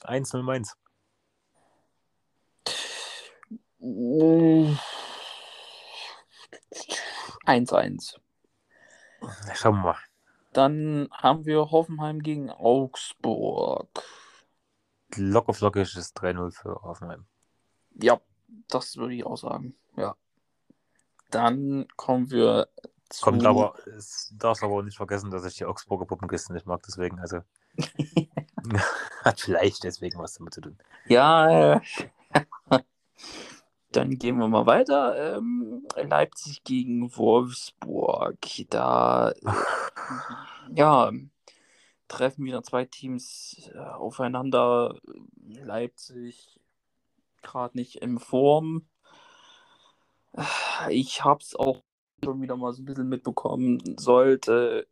1-0 0.03 0.43
Mainz. 0.43 0.76
1-1. 7.47 8.16
Schauen 9.55 9.76
wir 9.76 9.82
mal. 9.82 10.08
Dann 10.59 11.09
haben 11.13 11.47
wir 11.47 11.71
Hoffenheim 11.71 12.19
gegen 12.19 12.51
Augsburg. 12.51 14.03
Locker 15.15 15.55
flockig 15.55 15.95
ist 15.95 16.21
3-0 16.21 16.51
für 16.51 16.83
Hoffenheim. 16.83 17.27
Ja, 17.95 18.21
das 18.67 18.97
würde 18.97 19.15
ich 19.15 19.25
auch 19.25 19.37
sagen. 19.37 19.77
Ja. 19.97 20.17
Dann 21.31 21.87
kommen 21.95 22.33
wir 22.33 22.67
zu. 23.09 23.23
Kommt 23.23 23.47
aber, 23.47 23.75
es 23.87 24.35
darfst 24.37 24.65
aber 24.65 24.75
auch 24.75 24.83
nicht 24.83 24.97
vergessen, 24.97 25.31
dass 25.31 25.45
ich 25.45 25.55
die 25.55 25.65
Augsburger 25.65 26.07
Puppenkiste 26.07 26.53
nicht 26.53 26.67
mag, 26.67 26.83
deswegen, 26.85 27.21
also. 27.21 27.43
Hat 29.23 29.39
vielleicht 29.41 29.85
deswegen 29.85 30.19
was 30.19 30.35
damit 30.35 30.55
zu 30.55 30.63
tun. 30.63 30.79
Ja, 31.07 31.77
äh, 31.77 31.81
dann 33.99 34.17
gehen 34.17 34.39
wir 34.39 34.47
mal 34.47 34.67
weiter. 34.67 35.37
Ähm, 35.37 35.85
Leipzig 35.97 36.63
gegen 36.63 37.17
Wolfsburg. 37.17 38.39
Da 38.71 39.31
äh, 39.33 39.53
ja, 40.75 41.11
treffen 42.07 42.45
wieder 42.45 42.63
zwei 42.63 42.85
Teams 42.85 43.71
äh, 43.75 43.79
aufeinander. 43.79 44.97
Leipzig 45.47 46.61
gerade 47.43 47.77
nicht 47.77 47.97
in 47.97 48.19
Form. 48.21 48.87
Ich 50.91 51.25
habe 51.25 51.41
es 51.43 51.57
auch 51.57 51.83
schon 52.23 52.41
wieder 52.41 52.57
mal 52.57 52.73
so 52.73 52.83
ein 52.83 52.85
bisschen 52.85 53.09
mitbekommen. 53.09 53.97
Sollte 53.99 54.87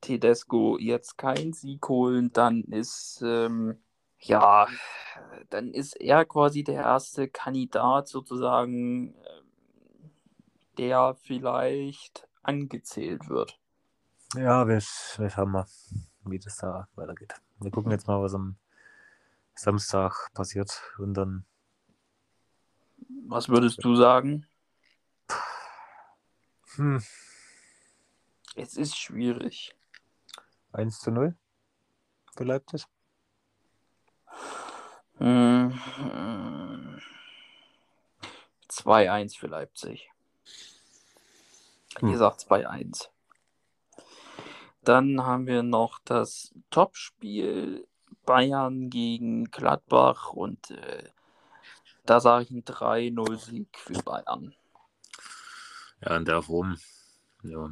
Tedesco 0.00 0.78
jetzt 0.78 1.18
keinen 1.18 1.52
Sieg 1.52 1.86
holen, 1.86 2.32
dann 2.32 2.62
ist 2.62 3.22
ähm, 3.22 3.78
ja, 4.22 4.66
dann 5.50 5.72
ist 5.72 6.00
er 6.00 6.24
quasi 6.24 6.64
der 6.64 6.82
erste 6.82 7.28
Kandidat 7.28 8.08
sozusagen, 8.08 9.14
ähm, 9.14 10.10
der 10.78 11.14
vielleicht 11.14 12.28
angezählt 12.42 13.28
wird. 13.28 13.58
Ja, 14.34 14.66
wir, 14.66 14.78
wir 14.78 15.36
haben 15.36 15.50
mal, 15.50 15.66
wie 16.24 16.38
das 16.38 16.56
da 16.56 16.88
weitergeht. 16.94 17.34
Wir 17.60 17.70
gucken 17.70 17.92
jetzt 17.92 18.06
mal, 18.06 18.22
was 18.22 18.34
am 18.34 18.56
Samstag 19.54 20.30
passiert 20.32 20.82
und 20.98 21.14
dann. 21.14 21.44
Was 23.28 23.48
würdest 23.48 23.84
du 23.84 23.94
sagen? 23.94 24.46
Hm, 26.76 27.02
Es 28.54 28.76
ist 28.76 28.96
schwierig. 28.96 29.74
1 30.72 31.00
zu 31.00 31.10
0 31.10 31.36
für 32.36 32.44
Leipzig. 32.44 32.86
Hm, 35.22 35.78
2-1 38.68 39.38
für 39.38 39.46
Leipzig. 39.46 40.10
Hm. 42.00 42.08
Ihr 42.08 42.18
sagt 42.18 42.40
2-1. 42.40 43.08
Dann 44.82 45.24
haben 45.24 45.46
wir 45.46 45.62
noch 45.62 46.00
das 46.04 46.52
Topspiel 46.70 47.86
Bayern 48.26 48.90
gegen 48.90 49.44
Gladbach 49.44 50.32
und 50.32 50.72
äh, 50.72 51.04
da 52.04 52.18
sage 52.18 52.42
ich 52.42 52.50
einen 52.50 52.64
3-0-Sieg 52.64 53.78
für 53.78 54.02
Bayern. 54.02 54.56
Ja, 56.00 56.16
in 56.16 56.24
der 56.24 56.42
Form. 56.42 56.76
Ja. 57.44 57.70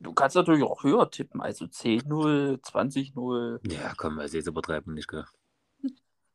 Du 0.00 0.12
kannst 0.12 0.36
natürlich 0.36 0.62
auch 0.62 0.82
höher 0.82 1.10
tippen, 1.10 1.40
also 1.40 1.64
10-0, 1.64 2.60
20-0. 2.60 3.72
Ja, 3.72 3.94
komm, 3.96 4.18
also 4.18 4.36
jetzt 4.36 4.46
übertreiben 4.46 4.94
nicht, 4.94 5.08
gell? 5.08 5.24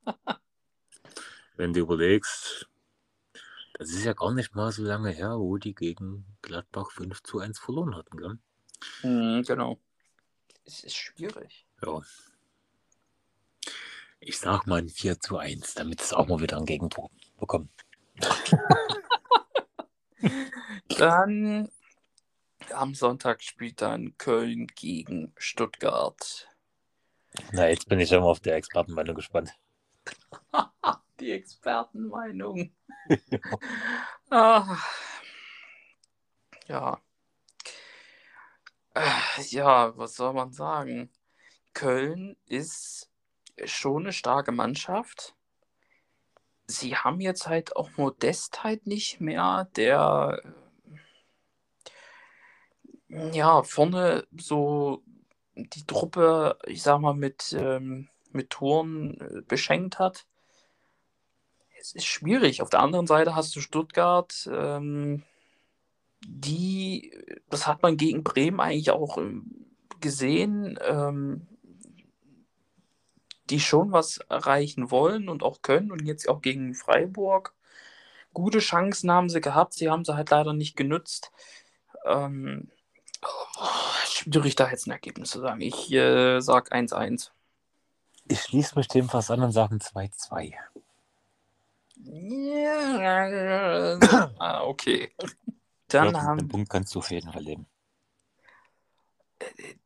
Wenn 1.57 1.73
du 1.73 1.81
überlegst, 1.81 2.67
das 3.73 3.89
ist 3.89 4.03
ja 4.03 4.13
gar 4.13 4.33
nicht 4.33 4.55
mal 4.55 4.71
so 4.71 4.83
lange 4.83 5.11
her, 5.11 5.37
wo 5.37 5.57
die 5.57 5.75
gegen 5.75 6.25
Gladbach 6.41 6.91
5 6.91 7.21
zu 7.23 7.39
1 7.39 7.59
verloren 7.59 7.95
hatten, 7.95 8.17
gell? 8.17 8.39
Hm, 9.01 9.43
genau. 9.43 9.79
Es 10.65 10.83
ist 10.83 10.95
schwierig. 10.95 11.67
Ja. 11.83 12.01
Ich 14.19 14.39
sag 14.39 14.67
mal 14.67 14.79
ein 14.79 14.89
4 14.89 15.19
zu 15.19 15.37
1, 15.37 15.75
damit 15.75 16.01
es 16.01 16.13
auch 16.13 16.27
mal 16.27 16.39
wieder 16.39 16.57
ein 16.57 16.65
Gegentor 16.65 17.09
bekommt. 17.39 17.71
Dann 20.97 21.69
am 22.73 22.93
Sonntag 22.95 23.41
spielt 23.43 23.81
dann 23.81 24.17
Köln 24.17 24.67
gegen 24.75 25.33
Stuttgart. 25.37 26.49
Na, 27.51 27.69
jetzt 27.69 27.87
bin 27.87 27.99
ich 27.99 28.09
schon 28.09 28.21
mal 28.21 28.29
auf 28.29 28.39
der 28.39 28.55
Expertenmeinung 28.55 29.15
gespannt. 29.15 29.53
Die 31.19 31.31
Expertenmeinung. 31.31 32.71
ah. 34.29 34.77
Ja. 36.67 37.01
Äh, 38.93 39.01
Ja, 39.49 39.97
was 39.97 40.15
soll 40.15 40.33
man 40.33 40.51
sagen? 40.51 41.09
Köln 41.73 42.35
ist 42.45 43.09
schon 43.65 44.03
eine 44.03 44.13
starke 44.13 44.51
Mannschaft. 44.51 45.35
Sie 46.67 46.95
haben 46.95 47.19
jetzt 47.19 47.47
halt 47.47 47.75
auch 47.75 47.89
Modest 47.97 48.63
halt 48.63 48.87
nicht 48.87 49.19
mehr, 49.19 49.69
der 49.75 50.41
äh, 50.43 50.49
ja 53.33 53.63
vorne 53.63 54.25
so 54.37 55.03
die 55.55 55.85
Truppe, 55.85 56.57
ich 56.65 56.81
sag 56.81 56.99
mal, 56.99 57.13
mit, 57.13 57.55
ähm, 57.57 58.07
mit 58.31 58.49
Toren 58.49 59.19
äh, 59.19 59.41
beschenkt 59.41 59.99
hat. 59.99 60.25
Es 61.79 61.93
ist 61.93 62.05
schwierig. 62.05 62.61
Auf 62.61 62.69
der 62.69 62.81
anderen 62.81 63.07
Seite 63.07 63.35
hast 63.35 63.55
du 63.55 63.59
Stuttgart, 63.59 64.49
ähm, 64.51 65.23
die, 66.25 67.11
das 67.49 67.67
hat 67.67 67.81
man 67.81 67.97
gegen 67.97 68.23
Bremen 68.23 68.59
eigentlich 68.59 68.91
auch 68.91 69.17
ähm, 69.17 69.65
gesehen, 69.99 70.79
ähm, 70.87 71.47
die 73.49 73.59
schon 73.59 73.91
was 73.91 74.17
erreichen 74.29 74.91
wollen 74.91 75.27
und 75.27 75.43
auch 75.43 75.61
können 75.61 75.91
und 75.91 76.05
jetzt 76.05 76.29
auch 76.29 76.41
gegen 76.41 76.73
Freiburg. 76.73 77.53
Gute 78.33 78.59
Chancen 78.59 79.11
haben 79.11 79.29
sie 79.29 79.41
gehabt, 79.41 79.73
sie 79.73 79.89
haben 79.89 80.05
sie 80.05 80.15
halt 80.15 80.29
leider 80.29 80.53
nicht 80.53 80.77
genutzt. 80.77 81.31
Ähm, 82.05 82.71
schwierig 84.05 84.55
da 84.55 84.69
jetzt 84.69 84.87
ein 84.87 84.91
Ergebnis 84.91 85.31
zu 85.31 85.39
sagen. 85.39 85.61
Ich 85.61 85.91
äh, 85.91 86.39
sag 86.39 86.71
1-1. 86.71 87.31
Ich 88.27 88.41
schließe 88.41 88.77
mich 88.77 88.87
dem 88.87 89.09
fast 89.09 89.31
an 89.31 89.41
und 89.41 89.51
sage 89.51 89.75
ein 89.75 89.79
2-2. 89.79 90.53
Ja, 92.03 93.99
ah, 94.39 94.63
okay. 94.63 95.11
Dann 95.87 96.13
ja, 96.13 96.21
haben 96.21 96.39
Den 96.39 96.47
Punkt 96.47 96.69
kannst 96.69 96.95
du 96.95 96.99
auf 96.99 97.11
jeden 97.11 97.31
Fall 97.31 97.43
leben. 97.43 97.67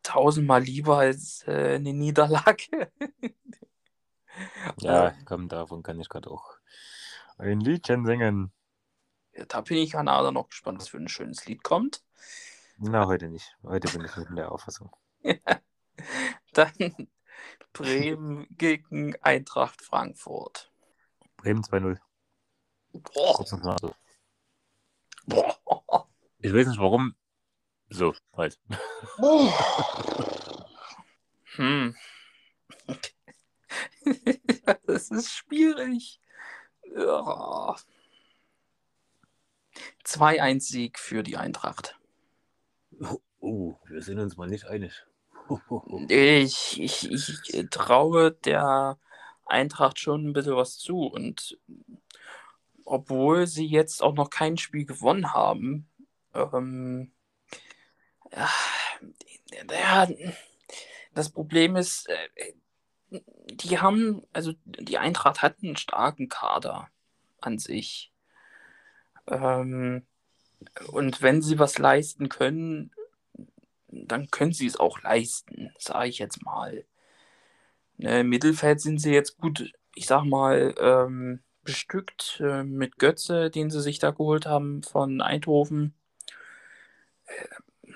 tausendmal 0.03 0.61
lieber 0.61 0.99
als 0.99 1.43
äh, 1.47 1.75
eine 1.75 1.93
Niederlage. 1.93 2.91
Ja, 4.79 5.07
Ähm, 5.07 5.25
komm, 5.25 5.47
davon 5.47 5.81
kann 5.81 5.99
ich 5.99 6.09
gerade 6.09 6.29
auch 6.29 6.55
ein 7.37 7.59
Liedchen 7.61 8.05
singen. 8.05 8.51
Ja, 9.33 9.45
da 9.45 9.61
bin 9.61 9.77
ich 9.77 9.95
an 9.95 10.07
Ada 10.07 10.31
noch 10.31 10.49
gespannt, 10.49 10.79
was 10.79 10.89
für 10.89 10.97
ein 10.97 11.07
schönes 11.07 11.45
Lied 11.45 11.63
kommt. 11.63 12.03
Na, 12.77 13.07
heute 13.07 13.29
nicht. 13.29 13.55
Heute 13.63 13.89
bin 13.91 14.03
ich 14.03 14.15
nicht 14.17 14.29
in 14.29 14.35
der 14.35 14.51
Auffassung. 14.51 14.91
Dann 16.53 17.07
Bremen 17.71 18.47
gegen 18.51 19.15
Eintracht 19.21 19.81
Frankfurt. 19.81 20.71
Bremen 21.37 21.63
2-0. 21.63 21.97
Boah, 25.25 25.57
boah, 25.63 26.07
Ich 26.39 26.53
weiß 26.53 26.67
nicht 26.67 26.79
warum. 26.79 27.15
So, 27.89 28.13
halt. 28.35 28.59
hm. 31.55 31.95
das 34.85 35.11
ist 35.11 35.31
schwierig. 35.31 36.19
Ja. 36.95 37.75
2-1-Sieg 40.05 40.99
für 40.99 41.23
die 41.23 41.37
Eintracht. 41.37 41.97
Oh, 43.39 43.75
wir 43.87 44.01
sind 44.01 44.19
uns 44.19 44.37
mal 44.37 44.47
nicht 44.47 44.65
einig. 44.65 45.05
Ich, 46.09 46.81
ich, 46.81 47.09
ich 47.11 47.69
traue 47.69 48.31
der 48.31 48.97
Eintracht 49.45 49.99
schon 49.99 50.27
ein 50.27 50.33
bisschen 50.33 50.55
was 50.55 50.77
zu. 50.79 51.01
Und 51.01 51.59
obwohl 52.83 53.45
sie 53.45 53.67
jetzt 53.67 54.01
auch 54.01 54.15
noch 54.15 54.31
kein 54.31 54.57
Spiel 54.57 54.85
gewonnen 54.85 55.33
haben, 55.33 55.87
ähm, 56.33 57.11
ja, 58.31 60.07
das 61.13 61.29
Problem 61.29 61.75
ist, 61.75 62.09
äh, 62.09 62.53
die 63.49 63.79
haben, 63.79 64.23
also 64.33 64.53
die 64.65 64.97
Eintracht 64.97 65.41
hat 65.41 65.57
einen 65.63 65.77
starken 65.77 66.27
Kader 66.27 66.89
an 67.39 67.59
sich. 67.59 68.11
Ähm, 69.27 70.05
und 70.87 71.21
wenn 71.21 71.41
sie 71.41 71.59
was 71.59 71.77
leisten 71.77 72.29
können, 72.29 72.91
dann 73.87 74.29
können 74.29 74.53
sie 74.53 74.67
es 74.67 74.77
auch 74.77 75.01
leisten, 75.01 75.71
sage 75.77 76.09
ich 76.09 76.19
jetzt 76.19 76.43
mal. 76.43 76.85
Ne, 77.97 78.21
Im 78.21 78.29
Mittelfeld 78.29 78.81
sind 78.81 78.99
sie 78.99 79.13
jetzt 79.13 79.37
gut, 79.37 79.71
ich 79.95 80.07
sag 80.07 80.25
mal, 80.25 80.75
ähm, 80.79 81.41
bestückt 81.63 82.41
äh, 82.43 82.63
mit 82.63 82.97
Götze, 82.99 83.49
den 83.49 83.69
sie 83.69 83.81
sich 83.81 83.99
da 83.99 84.11
geholt 84.11 84.45
haben 84.45 84.83
von 84.83 85.21
Eindhoven. 85.21 85.93
Äh, 87.25 87.47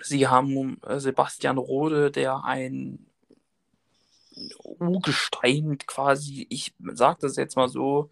Sie 0.01 0.27
haben 0.27 0.81
äh, 0.83 0.99
Sebastian 0.99 1.57
Rode, 1.57 2.11
der 2.11 2.43
ein 2.43 3.05
Urgestein 4.63 5.77
quasi, 5.79 6.47
ich 6.49 6.73
sage 6.93 7.19
das 7.21 7.35
jetzt 7.35 7.55
mal 7.57 7.67
so, 7.67 8.09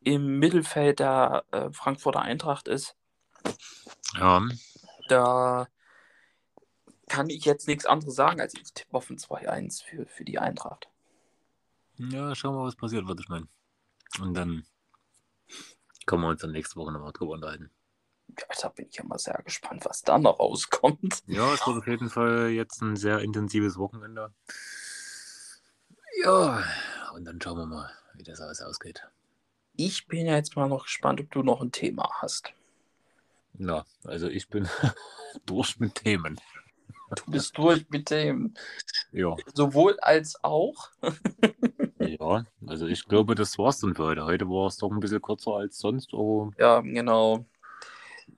im 0.00 0.38
Mittelfeld 0.38 1.00
der 1.00 1.44
äh, 1.52 1.70
Frankfurter 1.72 2.22
Eintracht 2.22 2.68
ist. 2.68 2.96
Ja, 4.16 4.42
Da 5.08 5.68
kann 7.08 7.30
ich 7.30 7.44
jetzt 7.44 7.68
nichts 7.68 7.86
anderes 7.86 8.14
sagen, 8.14 8.40
als 8.40 8.54
ich 8.54 8.72
tippe 8.72 8.96
auf 8.96 9.10
ein 9.10 9.18
2-1 9.18 9.84
für, 9.84 10.06
für 10.06 10.24
die 10.24 10.38
Eintracht. 10.38 10.88
Ja, 11.98 12.34
schauen 12.34 12.54
wir 12.54 12.60
mal, 12.60 12.66
was 12.66 12.76
passiert, 12.76 13.06
würde 13.06 13.22
ich 13.22 13.28
meinen. 13.28 13.48
Und 14.20 14.34
dann 14.34 14.64
können 16.06 16.22
wir 16.22 16.28
uns 16.28 16.40
dann 16.40 16.52
nächste 16.52 16.76
Woche 16.76 16.92
nochmal 16.92 17.12
drüber 17.12 17.34
unterhalten. 17.34 17.70
Ja, 18.28 18.46
da 18.60 18.68
bin 18.68 18.88
ich 18.88 18.96
ja 18.96 19.04
mal 19.04 19.18
sehr 19.18 19.40
gespannt, 19.44 19.84
was 19.84 20.02
da 20.02 20.18
noch 20.18 20.40
rauskommt. 20.40 21.22
Ja, 21.26 21.52
es 21.54 21.66
wird 21.66 21.78
auf 21.78 21.86
jeden 21.86 22.10
Fall 22.10 22.48
jetzt 22.48 22.80
ein 22.82 22.96
sehr 22.96 23.20
intensives 23.20 23.76
Wochenende. 23.76 24.32
Ja, 26.22 26.64
und 27.14 27.24
dann 27.24 27.40
schauen 27.40 27.58
wir 27.58 27.66
mal, 27.66 27.90
wie 28.14 28.22
das 28.22 28.40
alles 28.40 28.60
ausgeht. 28.60 29.06
Ich 29.76 30.06
bin 30.06 30.26
ja 30.26 30.36
jetzt 30.36 30.56
mal 30.56 30.68
noch 30.68 30.84
gespannt, 30.84 31.20
ob 31.20 31.30
du 31.30 31.42
noch 31.42 31.60
ein 31.60 31.72
Thema 31.72 32.08
hast. 32.22 32.52
Ja, 33.58 33.84
also 34.04 34.28
ich 34.28 34.48
bin 34.48 34.68
durch 35.46 35.78
mit 35.78 35.94
Themen. 35.94 36.40
Du 37.16 37.30
bist 37.30 37.56
durch 37.58 37.88
mit 37.90 38.10
dem 38.10 38.54
Ja, 39.12 39.36
sowohl 39.54 39.98
als 40.00 40.42
auch. 40.42 40.88
ja, 42.00 42.44
also 42.66 42.86
ich 42.86 43.06
glaube, 43.06 43.34
das 43.34 43.58
war's 43.58 43.80
dann 43.80 43.94
für 43.94 44.04
heute. 44.04 44.24
Heute 44.24 44.48
war 44.48 44.66
es 44.66 44.78
doch 44.78 44.90
ein 44.90 45.00
bisschen 45.00 45.22
kürzer 45.22 45.52
als 45.52 45.78
sonst, 45.78 46.12
aber 46.12 46.50
Ja, 46.58 46.80
genau. 46.80 47.44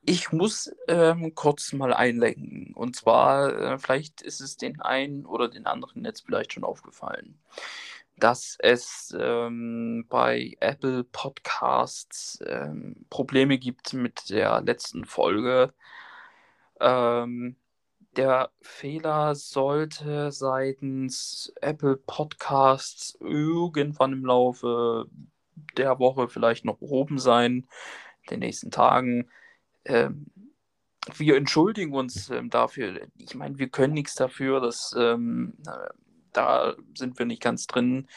Ich 0.05 0.33
muss 0.33 0.71
ähm, 0.89 1.35
kurz 1.35 1.73
mal 1.73 1.95
einlenken. 1.95 2.73
Und 2.75 2.97
zwar, 2.97 3.57
äh, 3.57 3.79
vielleicht 3.79 4.21
ist 4.21 4.41
es 4.41 4.57
den 4.57 4.81
einen 4.81 5.25
oder 5.25 5.49
den 5.49 5.67
anderen 5.67 6.05
jetzt 6.05 6.27
vielleicht 6.27 6.53
schon 6.53 6.65
aufgefallen, 6.65 7.39
dass 8.19 8.57
es 8.61 9.15
ähm, 9.19 10.07
bei 10.09 10.57
Apple 10.61 11.05
Podcasts 11.05 12.39
ähm, 12.47 13.07
Probleme 13.11 13.59
gibt 13.59 13.93
mit 13.93 14.31
der 14.31 14.63
letzten 14.63 15.05
Folge. 15.05 15.75
Ähm, 16.81 17.57
der 18.17 18.51
Fehler 18.63 19.35
sollte 19.35 20.33
seitens 20.33 21.53
Apple 21.61 21.97
Podcasts 21.99 23.19
irgendwann 23.21 24.15
im 24.15 24.25
Laufe 24.25 25.07
der 25.77 25.99
Woche 25.99 26.29
vielleicht 26.29 26.65
noch 26.65 26.81
oben 26.81 27.19
sein, 27.19 27.67
in 28.23 28.31
den 28.31 28.41
nächsten 28.41 28.71
Tagen. 28.71 29.29
Ähm, 29.85 30.27
wir 31.17 31.37
entschuldigen 31.37 31.93
uns 31.93 32.31
ähm, 32.31 32.51
dafür. 32.51 33.07
Ich 33.19 33.35
meine, 33.35 33.59
wir 33.59 33.69
können 33.69 33.95
nichts 33.95 34.15
dafür, 34.15 34.61
dass 34.61 34.95
ähm, 34.99 35.55
äh, 35.67 35.91
da 36.37 36.75
sind 36.95 37.19
wir 37.19 37.27
nicht 37.27 37.43
ganz 37.43 37.67
drin. 37.67 38.09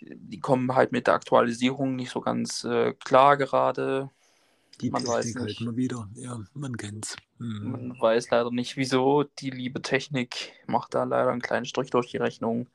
Die 0.00 0.40
kommen 0.40 0.74
halt 0.74 0.92
mit 0.92 1.06
der 1.06 1.14
Aktualisierung 1.14 1.94
nicht 1.96 2.10
so 2.10 2.20
ganz 2.20 2.64
äh, 2.64 2.92
klar 2.94 3.36
gerade. 3.36 4.10
die 4.80 4.90
Man 4.90 5.06
weiß 5.06 5.34
halt 5.36 5.46
nicht. 5.46 5.60
mal 5.60 5.76
wieder. 5.76 6.08
Ja, 6.14 6.40
man 6.54 6.76
kennt's. 6.76 7.16
Hm. 7.38 7.70
Man 7.70 8.00
weiß 8.00 8.30
leider 8.30 8.50
nicht, 8.50 8.76
wieso. 8.76 9.24
Die 9.24 9.50
liebe 9.50 9.80
Technik 9.82 10.52
macht 10.66 10.94
da 10.94 11.04
leider 11.04 11.30
einen 11.30 11.42
kleinen 11.42 11.66
Strich 11.66 11.90
durch 11.90 12.10
die 12.10 12.16
Rechnung. 12.16 12.68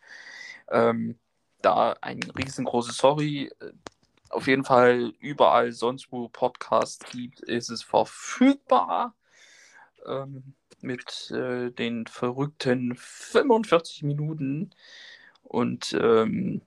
Ähm, 0.69 1.17
da 1.61 1.95
ein 2.01 2.21
riesengroßes 2.23 2.97
Sorry. 2.97 3.51
Auf 4.30 4.47
jeden 4.47 4.65
Fall 4.65 5.13
überall 5.19 5.71
sonst, 5.71 6.11
wo 6.11 6.28
Podcasts 6.30 7.05
gibt, 7.11 7.39
ist 7.41 7.69
es 7.69 7.82
verfügbar. 7.82 9.15
Ähm, 10.05 10.53
mit 10.82 11.32
äh, 11.32 11.71
den 11.71 12.07
verrückten 12.07 12.95
45 12.95 14.03
Minuten. 14.03 14.71
Und 15.43 15.97
ähm, 15.99 16.61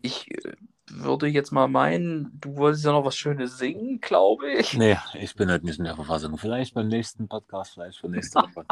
ich 0.00 0.30
äh, 0.44 0.52
würde 0.88 1.26
jetzt 1.26 1.50
mal 1.50 1.68
meinen, 1.68 2.30
du 2.40 2.56
wolltest 2.56 2.84
ja 2.84 2.92
noch 2.92 3.04
was 3.04 3.16
Schönes 3.16 3.58
singen, 3.58 4.00
glaube 4.00 4.50
ich. 4.52 4.74
Nee, 4.74 4.96
ich 5.14 5.34
bin 5.34 5.50
halt 5.50 5.64
nicht 5.64 5.78
in 5.78 5.84
der 5.84 5.96
Verfassung. 5.96 6.38
Vielleicht 6.38 6.74
beim 6.74 6.88
nächsten 6.88 7.28
Podcast, 7.28 7.74
vielleicht 7.74 7.98
für 7.98 8.08
nächste 8.08 8.40
Woche. 8.40 8.64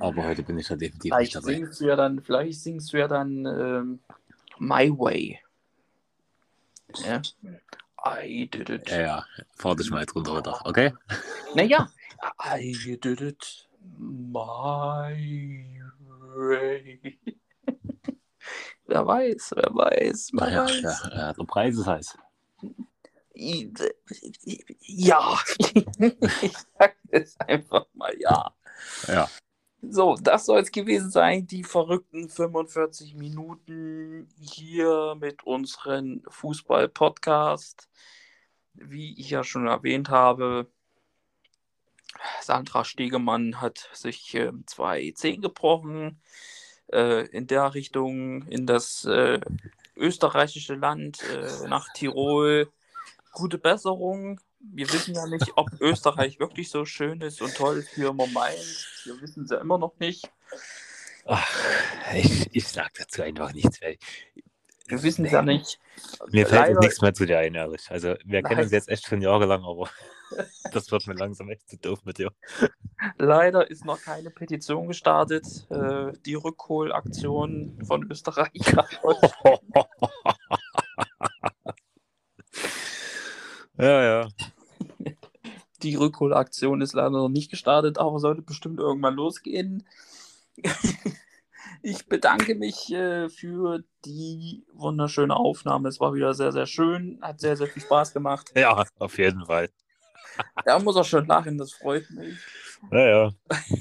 Aber 0.00 0.24
heute 0.24 0.42
bin 0.42 0.58
ich 0.58 0.68
halt 0.68 0.80
definitiv 0.80 1.12
nicht 1.12 1.14
Vielleicht 1.14 1.36
dabei. 1.36 1.54
singst 1.54 1.80
du 1.80 1.86
ja 1.86 1.96
dann, 1.96 2.20
vielleicht 2.20 2.60
singst 2.60 2.92
du 2.92 2.98
ja 2.98 3.08
dann 3.08 3.46
ähm, 3.46 3.98
My 4.58 4.90
Way. 4.90 5.38
Ja. 7.04 7.22
I 8.04 8.48
did 8.48 8.70
it. 8.70 8.90
Ja, 8.90 9.00
ja, 9.00 9.26
fahr 9.56 9.76
dich 9.76 9.90
mal 9.90 10.00
jetzt 10.00 10.14
runter, 10.14 10.32
runter. 10.32 10.60
Okay? 10.64 10.92
Naja, 11.54 11.88
I 12.38 12.74
did 13.00 13.20
it 13.20 13.66
my 13.98 15.80
way. 16.34 17.18
wer 18.86 19.06
weiß, 19.06 19.52
wer 19.56 19.74
weiß, 19.74 20.30
wer 20.32 20.46
Naja, 20.46 20.64
weiß. 20.64 20.82
ja, 20.82 21.16
ja, 21.16 21.32
der 21.32 21.44
Preis 21.44 21.76
ist 21.76 21.86
heiß. 21.86 22.18
Ja, 23.34 25.38
ich 26.42 26.56
sag 26.78 26.96
es 27.10 27.38
einfach 27.40 27.86
mal 27.92 28.14
ja. 28.18 28.54
Ja. 29.08 29.28
So, 29.82 30.16
das 30.16 30.46
soll 30.46 30.60
es 30.60 30.72
gewesen 30.72 31.10
sein, 31.10 31.46
die 31.46 31.62
verrückten 31.62 32.28
45 32.28 33.14
Minuten 33.14 34.26
hier 34.40 35.14
mit 35.20 35.44
unserem 35.44 36.22
Fußball-Podcast. 36.28 37.88
Wie 38.72 39.18
ich 39.18 39.30
ja 39.30 39.44
schon 39.44 39.66
erwähnt 39.66 40.08
habe, 40.08 40.70
Sandra 42.40 42.84
Stegemann 42.84 43.60
hat 43.60 43.88
sich 43.92 44.34
äh, 44.34 44.52
zwei 44.66 45.12
Zehen 45.14 45.42
gebrochen. 45.42 46.20
Äh, 46.92 47.26
in 47.28 47.46
der 47.46 47.74
Richtung, 47.74 48.46
in 48.48 48.66
das 48.66 49.04
äh, 49.04 49.40
österreichische 49.96 50.74
Land, 50.74 51.22
äh, 51.22 51.68
nach 51.68 51.88
Tirol. 51.94 52.70
Gute 53.32 53.58
Besserung. 53.58 54.40
Wir 54.60 54.90
wissen 54.92 55.14
ja 55.14 55.26
nicht, 55.26 55.52
ob 55.56 55.70
Österreich 55.80 56.40
wirklich 56.40 56.70
so 56.70 56.84
schön 56.84 57.20
ist 57.20 57.42
und 57.42 57.54
toll 57.54 57.84
immer 57.96 58.26
meint. 58.28 58.88
Wir 59.04 59.20
wissen 59.20 59.44
es 59.44 59.50
ja 59.50 59.58
immer 59.58 59.78
noch 59.78 59.98
nicht. 59.98 60.30
Ach, 61.24 61.50
ich, 62.14 62.48
ich 62.52 62.68
sag 62.68 62.94
dazu 62.94 63.22
einfach 63.22 63.52
nichts. 63.52 63.82
Weil 63.82 63.98
Wir 64.88 65.02
wissen 65.02 65.24
es 65.24 65.32
ja 65.32 65.42
nicht. 65.42 65.78
mir 66.30 66.46
fällt 66.46 66.60
Leider- 66.60 66.72
jetzt 66.74 66.80
nichts 66.82 67.00
mehr 67.00 67.14
zu 67.14 67.26
dir 67.26 67.38
ein, 67.38 67.54
ehrlich. 67.54 67.86
Also, 67.90 68.14
wir 68.24 68.42
kennen 68.42 68.56
Nein. 68.56 68.64
uns 68.64 68.72
jetzt 68.72 68.88
echt 68.88 69.06
schon 69.06 69.20
jahrelang, 69.20 69.64
aber 69.64 69.88
das 70.72 70.90
wird 70.92 71.06
mir 71.06 71.14
langsam 71.14 71.48
echt 71.50 71.68
zu 71.68 71.76
doof 71.78 72.00
mit 72.04 72.18
dir. 72.18 72.30
Leider 73.18 73.68
ist 73.70 73.84
noch 73.84 74.00
keine 74.00 74.30
Petition 74.30 74.86
gestartet. 74.88 75.44
Äh, 75.70 76.12
die 76.24 76.34
Rückholaktion 76.34 77.78
von 77.86 78.10
Österreich. 78.10 78.50
ja, 83.78 84.02
ja. 84.02 84.28
Die 85.82 85.94
Rückholaktion 85.94 86.80
ist 86.80 86.94
leider 86.94 87.10
noch 87.10 87.28
nicht 87.28 87.50
gestartet, 87.50 87.98
aber 87.98 88.18
sollte 88.18 88.42
bestimmt 88.42 88.80
irgendwann 88.80 89.14
losgehen. 89.14 89.86
Ich 91.82 92.06
bedanke 92.06 92.54
mich 92.54 92.92
äh, 92.92 93.28
für 93.28 93.84
die 94.04 94.64
wunderschöne 94.72 95.34
Aufnahme. 95.34 95.88
Es 95.88 96.00
war 96.00 96.14
wieder 96.14 96.34
sehr, 96.34 96.52
sehr 96.52 96.66
schön. 96.66 97.18
Hat 97.22 97.40
sehr, 97.40 97.56
sehr 97.56 97.66
viel 97.66 97.82
Spaß 97.82 98.12
gemacht. 98.12 98.52
Ja, 98.56 98.84
auf 98.98 99.18
jeden 99.18 99.44
Fall. 99.46 99.70
Er 100.64 100.78
muss 100.80 100.96
auch 100.96 101.04
schon 101.04 101.26
lachen, 101.26 101.58
das 101.58 101.72
freut 101.72 102.10
mich. 102.10 102.36
Ja, 102.90 103.06
ja, 103.06 103.32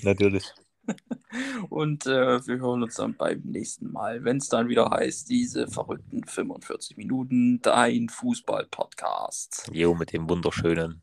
natürlich. 0.04 0.54
Und 1.70 2.06
äh, 2.06 2.46
wir 2.46 2.60
hören 2.60 2.84
uns 2.84 2.96
dann 2.96 3.16
beim 3.16 3.42
nächsten 3.42 3.92
Mal, 3.92 4.24
wenn 4.24 4.38
es 4.38 4.50
dann 4.50 4.70
wieder 4.70 4.90
heißt, 4.90 5.30
diese 5.30 5.68
verrückten 5.68 6.24
45 6.24 6.98
Minuten, 6.98 7.60
dein 7.62 8.10
Fußball-Podcast. 8.10 9.70
Jo, 9.74 9.96
mit 9.96 10.14
dem 10.14 10.30
wunderschönen 10.30 11.02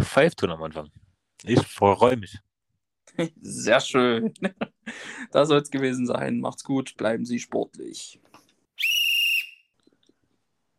Pfeifton 0.00 0.50
am 0.50 0.62
Anfang. 0.62 0.90
Ich 1.42 1.60
freue 1.66 2.16
mich. 2.16 2.38
Sehr 3.40 3.80
schön. 3.80 4.32
Das 5.32 5.48
soll 5.48 5.60
es 5.60 5.70
gewesen 5.70 6.06
sein. 6.06 6.40
Macht's 6.40 6.64
gut, 6.64 6.96
bleiben 6.96 7.24
Sie 7.24 7.38
sportlich. 7.38 8.20